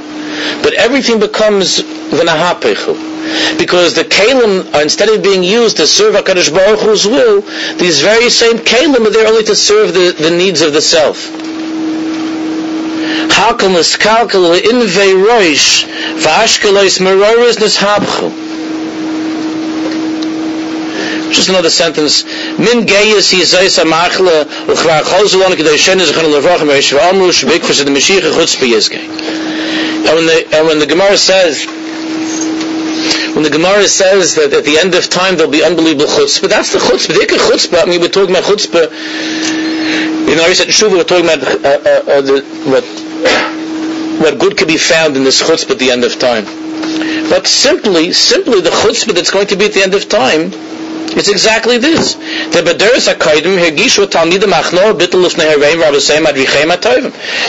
But 0.62 0.72
everything 0.74 1.20
becomes 1.20 1.80
v'nahapechu. 1.80 3.58
Because 3.58 3.94
the 3.94 4.04
kalim, 4.04 4.72
are, 4.74 4.82
instead 4.82 5.10
of 5.10 5.22
being 5.22 5.42
used 5.42 5.76
to 5.76 5.86
serve 5.86 6.14
HaKadosh 6.14 6.52
Baruch 6.52 6.80
Hu's 6.80 7.06
will, 7.06 7.42
these 7.76 8.00
very 8.00 8.30
same 8.30 8.56
kalim 8.58 9.06
are 9.06 9.10
there 9.10 9.28
only 9.28 9.44
to 9.44 9.54
serve 9.54 9.92
the, 9.92 10.12
the 10.18 10.30
needs 10.30 10.62
of 10.62 10.72
the 10.72 10.80
self. 10.80 11.28
Hakal 13.36 13.76
niskalkal 13.76 14.58
invei 14.58 15.12
roish 15.28 15.84
v'ashkalois 16.22 16.98
meroris 17.00 17.58
nishabchu 17.58 18.47
just 21.32 21.48
another 21.48 21.70
sentence 21.70 22.24
min 22.58 22.86
geyes 22.86 23.30
hi 23.32 23.42
zeis 23.54 23.78
a 23.78 23.84
machle 23.84 24.46
u 24.68 24.74
khvar 24.74 25.02
khozel 25.02 25.44
on 25.46 25.52
kedai 25.52 25.78
shene 25.86 26.04
ze 26.04 26.12
khana 26.12 26.28
levach 26.36 26.66
me 26.66 26.78
shva 26.90 27.10
amru 27.10 27.32
shbek 27.40 27.60
for 27.60 27.84
the 27.84 27.90
mashiach 27.90 28.30
chutz 28.38 28.56
beyeske 28.56 28.98
and 28.98 30.14
when 30.16 30.26
the 30.26 30.38
and 30.56 30.66
when 30.66 30.78
the 30.78 30.86
gemara 30.86 31.16
says 31.16 31.66
when 33.34 33.44
the 33.44 33.50
Gemara 33.50 33.86
says 33.86 34.34
that 34.34 34.52
at 34.52 34.64
the 34.64 34.78
end 34.78 34.96
of 34.96 35.08
time 35.08 35.36
there'll 35.36 35.52
be 35.52 35.62
unbelievable 35.62 36.06
chutzpah, 36.06 36.48
that's 36.48 36.72
the 36.72 36.80
chutzpah. 36.80 37.14
The 37.14 37.38
chutzpah, 37.38 37.82
I 37.82 37.84
mean, 37.86 38.00
we're 38.00 38.08
talking 38.08 38.34
about 38.34 38.42
chutzpah. 38.42 38.90
You 40.26 40.34
know, 40.34 40.42
I 40.42 40.52
said 40.54 40.66
Shuva, 40.68 40.98
we're 40.98 41.04
talking 41.04 41.24
about 41.24 41.46
uh, 41.46 41.68
uh, 41.68 42.18
uh, 42.18 42.20
the, 42.20 42.42
what, 42.66 42.82
what 44.20 44.40
good 44.40 44.58
could 44.58 44.66
be 44.66 44.76
found 44.76 45.16
in 45.16 45.22
this 45.22 45.40
chutzpah 45.40 45.70
at 45.70 45.78
the 45.78 45.92
end 45.92 46.02
of 46.02 46.18
time. 46.18 46.46
But 47.30 47.46
simply, 47.46 48.12
simply 48.12 48.60
the 48.60 48.70
chutzpah 48.70 49.14
that's 49.14 49.30
going 49.30 49.46
to 49.48 49.56
be 49.56 49.66
at 49.66 49.72
the 49.72 49.82
end 49.82 49.94
of 49.94 50.08
time 50.08 50.50
it's 51.16 51.28
exactly 51.28 51.78
this. 51.78 52.14
The 52.14 52.62
Talmidim 54.08 54.52
Achno. 54.52 54.94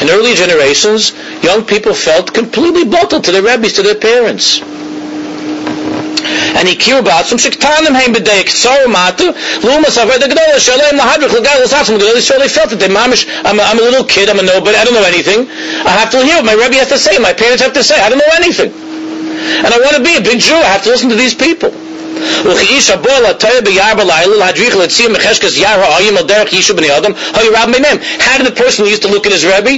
In 0.01 0.09
early 0.09 0.33
generations, 0.35 1.11
young 1.43 1.65
people 1.65 1.93
felt 1.93 2.33
completely 2.33 2.85
bottled 2.85 3.23
to 3.25 3.31
their 3.31 3.41
rabbis, 3.43 3.73
to 3.73 3.81
their 3.83 3.95
parents. 3.95 4.61
And 6.59 6.67
he 6.67 6.75
killed 6.75 7.05
ktsar 7.05 8.85
matu 8.85 9.31
lumas 9.61 9.95
shalem 10.59 10.97
lahadrich 10.99 12.39
they 12.39 12.47
felt 12.49 12.69
that 12.71 12.79
they 12.79 12.87
mamish 12.87 13.27
I'm 13.45 13.59
a, 13.59 13.63
I'm 13.63 13.79
a 13.79 13.81
little 13.81 14.03
kid 14.03 14.29
I'm 14.29 14.39
a 14.39 14.43
nobody 14.43 14.75
I 14.77 14.83
don't 14.83 14.93
know 14.93 15.03
anything 15.03 15.47
I 15.85 15.91
have 15.91 16.11
to 16.11 16.23
hear 16.23 16.35
what 16.37 16.45
my 16.45 16.55
rabbi 16.55 16.75
has 16.75 16.89
to 16.89 16.97
say 16.97 17.17
my 17.19 17.33
parents 17.33 17.61
have 17.63 17.73
to 17.73 17.83
say 17.83 17.99
I 18.01 18.09
don't 18.09 18.17
know 18.17 18.33
anything 18.35 18.71
and 18.73 19.67
I 19.73 19.79
want 19.79 19.95
to 19.97 20.03
be 20.03 20.17
a 20.17 20.21
big 20.21 20.39
Jew 20.41 20.55
I 20.55 20.63
have 20.75 20.83
to 20.83 20.89
listen 20.89 21.09
to 21.09 21.15
these 21.15 21.33
people 21.35 21.71
וכאיש 22.44 22.90
הבועל 22.90 23.26
התויר 23.26 23.60
ביער 23.60 23.94
בלילה 23.94 24.36
להדריך 24.36 24.76
להציע 24.76 25.08
מחשכס 25.08 25.56
יער 25.56 25.80
האיים 25.80 26.16
על 26.16 26.24
דרך 26.24 26.52
ישו 26.52 26.76
בני 26.76 26.96
אדם 26.96 27.12
היו 27.34 27.52
רב 27.52 27.68
מיניהם 27.68 27.98
how 28.18 28.38
did 28.38 28.46
the 28.46 28.60
person 28.60 28.84
who 28.84 28.88
used 28.88 29.02
to 29.02 29.08
look 29.08 29.26
at 29.26 29.32
his 29.32 29.44
Rebbe 29.44 29.74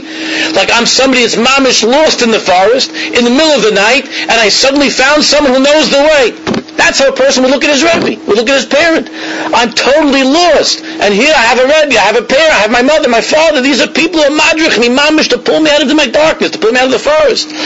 like 0.58 0.70
I'm 0.70 0.86
somebody 0.86 1.22
that's 1.22 1.36
mamish 1.36 1.82
lost 1.82 2.22
in 2.22 2.30
the 2.30 2.40
forest 2.40 2.90
in 3.18 3.24
the 3.24 3.34
middle 3.38 3.54
of 3.58 3.62
the 3.62 3.74
night 3.86 4.04
and 4.30 4.36
I 4.46 4.48
suddenly 4.48 4.90
found 4.90 5.24
someone 5.24 5.52
who 5.54 5.62
knows 5.68 5.86
the 5.90 6.02
way 6.10 6.49
That's 6.77 6.99
how 6.99 7.09
a 7.09 7.15
person 7.15 7.43
would 7.43 7.51
look 7.51 7.63
at 7.63 7.69
his 7.69 7.83
Rebbe, 7.83 8.19
would 8.27 8.37
look 8.37 8.49
at 8.49 8.55
his 8.55 8.65
parent. 8.65 9.09
I'm 9.53 9.71
totally 9.71 10.23
lost. 10.23 10.81
And 10.81 11.13
here 11.13 11.33
I 11.35 11.43
have 11.51 11.59
a 11.59 11.67
Rebbe, 11.67 11.95
I 11.99 12.05
have 12.07 12.15
a 12.15 12.23
parent, 12.23 12.51
I 12.51 12.59
have 12.63 12.71
my 12.71 12.81
mother, 12.81 13.09
my 13.09 13.21
father. 13.21 13.61
These 13.61 13.81
are 13.81 13.87
people 13.87 14.19
who 14.19 14.27
are 14.27 14.35
madrich 14.35 14.79
me, 14.79 14.89
mamish, 14.89 15.29
to 15.29 15.37
pull 15.37 15.59
me 15.59 15.69
out 15.71 15.81
of 15.83 15.95
my 15.95 16.07
darkness, 16.07 16.51
to 16.51 16.59
pull 16.59 16.71
me 16.71 16.79
out 16.79 16.85
of 16.85 16.91
the 16.91 16.99
forest. 16.99 17.51
And 17.51 17.57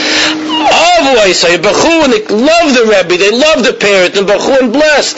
they 2.12 2.22
love 2.26 2.74
the 2.74 2.84
Rebbe, 2.86 3.16
they 3.18 3.30
love 3.30 3.62
the 3.62 3.72
parent, 3.78 4.16
and 4.16 4.26
Bachu 4.26 4.58
and 4.58 4.72
blessed. 4.72 5.16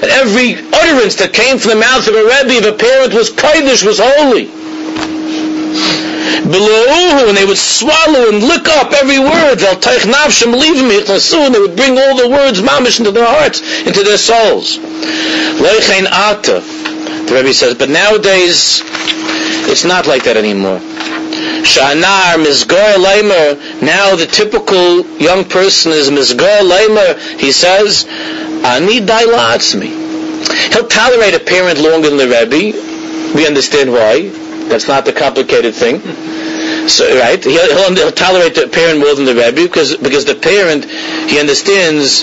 And 0.00 0.10
every 0.10 0.54
utterance 0.72 1.14
that 1.16 1.32
came 1.32 1.58
from 1.58 1.70
the 1.70 1.80
mouth 1.80 2.06
of 2.06 2.14
a 2.14 2.22
Rebbe, 2.22 2.58
of 2.58 2.74
a 2.74 2.76
parent, 2.78 3.14
was 3.14 3.30
Kaidish, 3.30 3.84
was 3.84 3.98
holy 3.98 4.59
and 7.28 7.36
they 7.36 7.44
would 7.44 7.58
swallow 7.58 8.28
and 8.28 8.42
lick 8.42 8.68
up 8.68 8.92
every 8.92 9.18
word. 9.18 9.56
They'll 9.56 9.78
take 9.80 10.04
leaving 10.52 10.88
me 10.88 10.98
and 11.46 11.54
they 11.54 11.60
would 11.60 11.76
bring 11.76 11.98
all 11.98 12.16
the 12.16 12.28
words 12.28 12.60
mamish 12.60 12.98
into 12.98 13.12
their 13.12 13.26
hearts, 13.26 13.60
into 13.86 14.02
their 14.02 14.18
souls. 14.18 14.78
Ata. 16.06 16.60
The 17.26 17.34
Rebbe 17.34 17.52
says, 17.54 17.74
but 17.74 17.88
nowadays 17.88 18.82
it's 19.70 19.84
not 19.84 20.06
like 20.06 20.24
that 20.24 20.36
anymore. 20.36 20.80
Shanar 21.62 22.42
Mizgar 22.42 22.96
Leimer. 22.96 23.82
Now 23.82 24.16
the 24.16 24.26
typical 24.26 25.06
young 25.18 25.44
person 25.44 25.92
is 25.92 26.10
Mizgar 26.10 26.62
Leimer. 26.62 27.38
He 27.38 27.52
says, 27.52 28.06
Ani 28.64 29.00
me. 29.74 29.88
He'll 30.72 30.88
tolerate 30.88 31.34
a 31.34 31.40
parent 31.40 31.78
longer 31.78 32.08
than 32.08 32.18
the 32.18 32.28
Rebbe. 32.28 33.34
We 33.34 33.46
understand 33.46 33.92
why. 33.92 34.39
That's 34.70 34.88
not 34.88 35.04
the 35.04 35.12
complicated 35.12 35.74
thing. 35.74 36.00
So, 36.88 37.04
right? 37.18 37.42
He'll, 37.42 37.76
he'll, 37.76 37.94
he'll, 37.94 38.12
tolerate 38.12 38.54
the 38.54 38.68
parent 38.68 39.00
more 39.00 39.14
than 39.14 39.24
the 39.26 39.34
Rebbe 39.34 39.62
because, 39.68 39.96
because 39.96 40.24
the 40.24 40.34
parent, 40.34 40.84
he 41.30 41.38
understands 41.38 42.22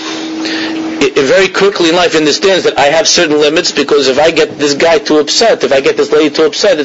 it, 1.00 1.18
it 1.18 1.26
very 1.28 1.48
quickly 1.48 1.90
in 1.90 1.96
life 1.96 2.16
understands 2.16 2.64
that 2.64 2.78
I 2.78 2.86
have 2.86 3.08
certain 3.08 3.38
limits 3.40 3.72
because 3.72 4.08
if 4.08 4.18
I 4.20 4.32
get 4.32 4.58
this 4.58 4.74
guy 4.74 4.98
too 4.98 5.20
upset, 5.20 5.64
if 5.64 5.72
I 5.72 5.82
get 5.82 5.96
this 5.98 6.12
lady 6.12 6.34
too 6.34 6.44
upset, 6.44 6.78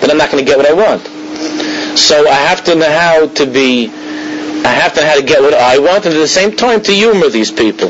then 0.00 0.10
I'm 0.10 0.18
not 0.18 0.30
going 0.30 0.44
to 0.44 0.48
get 0.48 0.58
what 0.58 0.68
I 0.68 0.74
want. 0.74 1.02
So 1.98 2.28
I 2.28 2.34
have 2.34 2.64
to 2.64 2.74
know 2.74 2.90
how 2.90 3.28
to 3.28 3.46
be, 3.46 3.88
I 3.88 4.68
have 4.68 4.94
to 4.94 5.00
know 5.00 5.06
how 5.06 5.16
to 5.16 5.22
get 5.24 5.40
what 5.40 5.54
I 5.54 5.78
want 5.78 6.04
and 6.06 6.14
at 6.14 6.18
the 6.18 6.28
same 6.28 6.56
time 6.56 6.82
to 6.82 6.92
humor 6.92 7.28
these 7.28 7.50
people. 7.50 7.88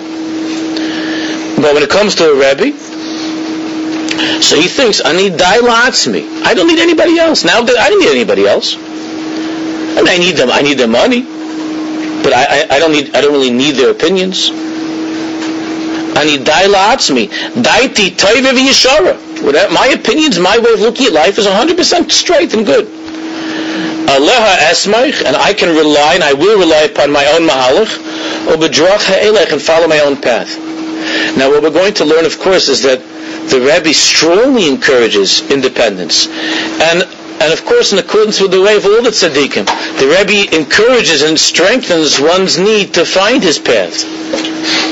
But 1.59 1.73
when 1.75 1.83
it 1.83 1.91
comes 1.91 2.15
to 2.17 2.31
a 2.31 2.35
Rebbe, 2.35 2.77
so 4.43 4.57
he 4.61 4.69
thinks, 4.69 5.01
I 5.05 5.13
need 5.13 5.33
me. 5.33 6.43
I 6.45 6.55
don't 6.55 6.69
need 6.69 6.79
anybody 6.79 7.19
else. 7.19 7.45
Now 7.45 7.61
I 7.63 7.89
don't 7.91 8.01
need 8.01 8.11
anybody 8.11 8.47
else. 8.47 8.77
I 8.77 10.03
mean, 10.03 10.09
I 10.09 10.19
need 10.19 10.37
them. 10.37 10.51
I 10.51 10.61
need 10.61 10.75
their 10.79 10.89
money, 10.89 11.23
but 11.23 12.33
I, 12.33 12.45
I, 12.45 12.77
I 12.77 12.79
don't 12.79 12.93
need. 12.93 13.15
I 13.15 13.21
don't 13.21 13.33
really 13.33 13.51
need 13.53 13.73
their 13.77 13.91
opinions. 13.91 14.51
I 16.17 16.25
need 16.25 16.41
me. 16.41 17.27
Daiti 17.63 18.11
toive. 18.15 19.73
My 19.73 19.87
opinions, 19.89 20.39
my 20.39 20.59
way 20.59 20.73
of 20.73 20.81
looking 20.81 21.07
at 21.07 21.13
life 21.13 21.39
is 21.39 21.47
100% 21.47 22.11
straight 22.11 22.55
and 22.55 22.65
good. 22.65 22.87
Aleha 24.07 24.57
esmaich, 24.71 25.25
and 25.25 25.35
I 25.37 25.55
can 25.55 25.75
rely, 25.77 26.15
and 26.15 26.25
I 26.25 26.33
will 26.35 26.59
rely 26.59 26.83
upon 26.83 27.11
my 27.11 27.27
own 27.27 27.49
mahalach, 27.49 28.49
or 28.49 28.57
bedrach 28.57 29.03
ha'elech, 29.03 29.53
and 29.53 29.61
follow 29.61 29.89
my 29.89 30.01
own 30.01 30.21
path. 30.21 30.57
Now, 31.37 31.51
what 31.51 31.63
we're 31.63 31.71
going 31.71 31.95
to 31.95 32.05
learn, 32.05 32.25
of 32.25 32.39
course, 32.39 32.69
is 32.69 32.83
that 32.83 33.01
the 33.51 33.61
Rebbe 33.61 33.93
strongly 33.95 34.69
encourages 34.69 35.49
independence. 35.51 36.29
And 36.29 37.05
and 37.41 37.53
of 37.53 37.65
course 37.67 37.93
in 37.93 37.99
accordance 37.99 38.41
with 38.41 38.53
the 38.53 38.63
way 38.63 38.77
of 38.77 38.87
all 38.87 39.03
the 39.03 39.11
tzaddikim, 39.11 39.67
the 39.99 40.07
Rebbe 40.07 40.55
encourages 40.57 41.23
and 41.23 41.39
strengthens 41.39 42.21
one's 42.21 42.59
need 42.59 42.95
to 42.95 43.05
find 43.05 43.43
his 43.43 43.59
path. 43.59 44.05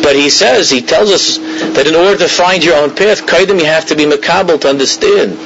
But 0.03 0.17
he 0.17 0.29
says, 0.29 0.69
he 0.69 0.83
tells 0.83 1.11
us 1.11 1.39
that 1.39 1.87
in 1.87 1.95
order 1.95 2.19
to 2.19 2.29
find 2.29 2.63
your 2.65 2.77
own 2.77 2.95
path, 2.95 3.25
kaidim 3.27 3.59
you 3.59 3.67
have 3.67 3.87
to 3.87 3.97
be 3.97 4.05
makabel 4.05 4.61
to 4.61 4.69
understand 4.69 5.39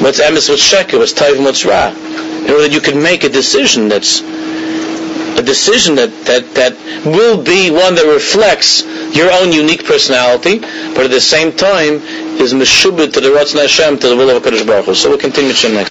what's 0.00 0.20
emes, 0.20 0.48
what's 0.48 0.62
sheker, 0.62 0.98
what's 0.98 1.12
tayv, 1.12 1.42
what's 1.42 1.64
ra. 1.64 1.88
In 1.90 2.50
order 2.50 2.62
that 2.62 2.72
you 2.72 2.80
can 2.80 3.02
make 3.02 3.24
a 3.24 3.28
decision 3.28 3.88
that's 3.88 4.22
a 5.38 5.42
decision 5.42 5.94
that, 5.96 6.10
that, 6.26 6.54
that 6.54 6.72
will 7.06 7.42
be 7.42 7.70
one 7.70 7.94
that 7.94 8.04
reflects 8.06 8.82
your 9.16 9.30
own 9.32 9.52
unique 9.52 9.84
personality, 9.84 10.58
but 10.58 11.04
at 11.04 11.10
the 11.10 11.20
same 11.20 11.52
time 11.52 11.94
is 12.40 12.52
meshubit 12.54 13.12
to 13.12 13.20
the 13.20 13.28
Ratzon 13.28 13.60
Hashem, 13.60 13.98
to 13.98 14.08
the 14.08 14.16
will 14.16 14.30
of 14.34 14.42
HaKadosh 14.42 14.66
Baruch 14.66 14.86
Hu. 14.86 14.94
So 14.94 15.10
we'll 15.10 15.18
continue 15.18 15.52
to 15.52 15.68
next. 15.68 15.80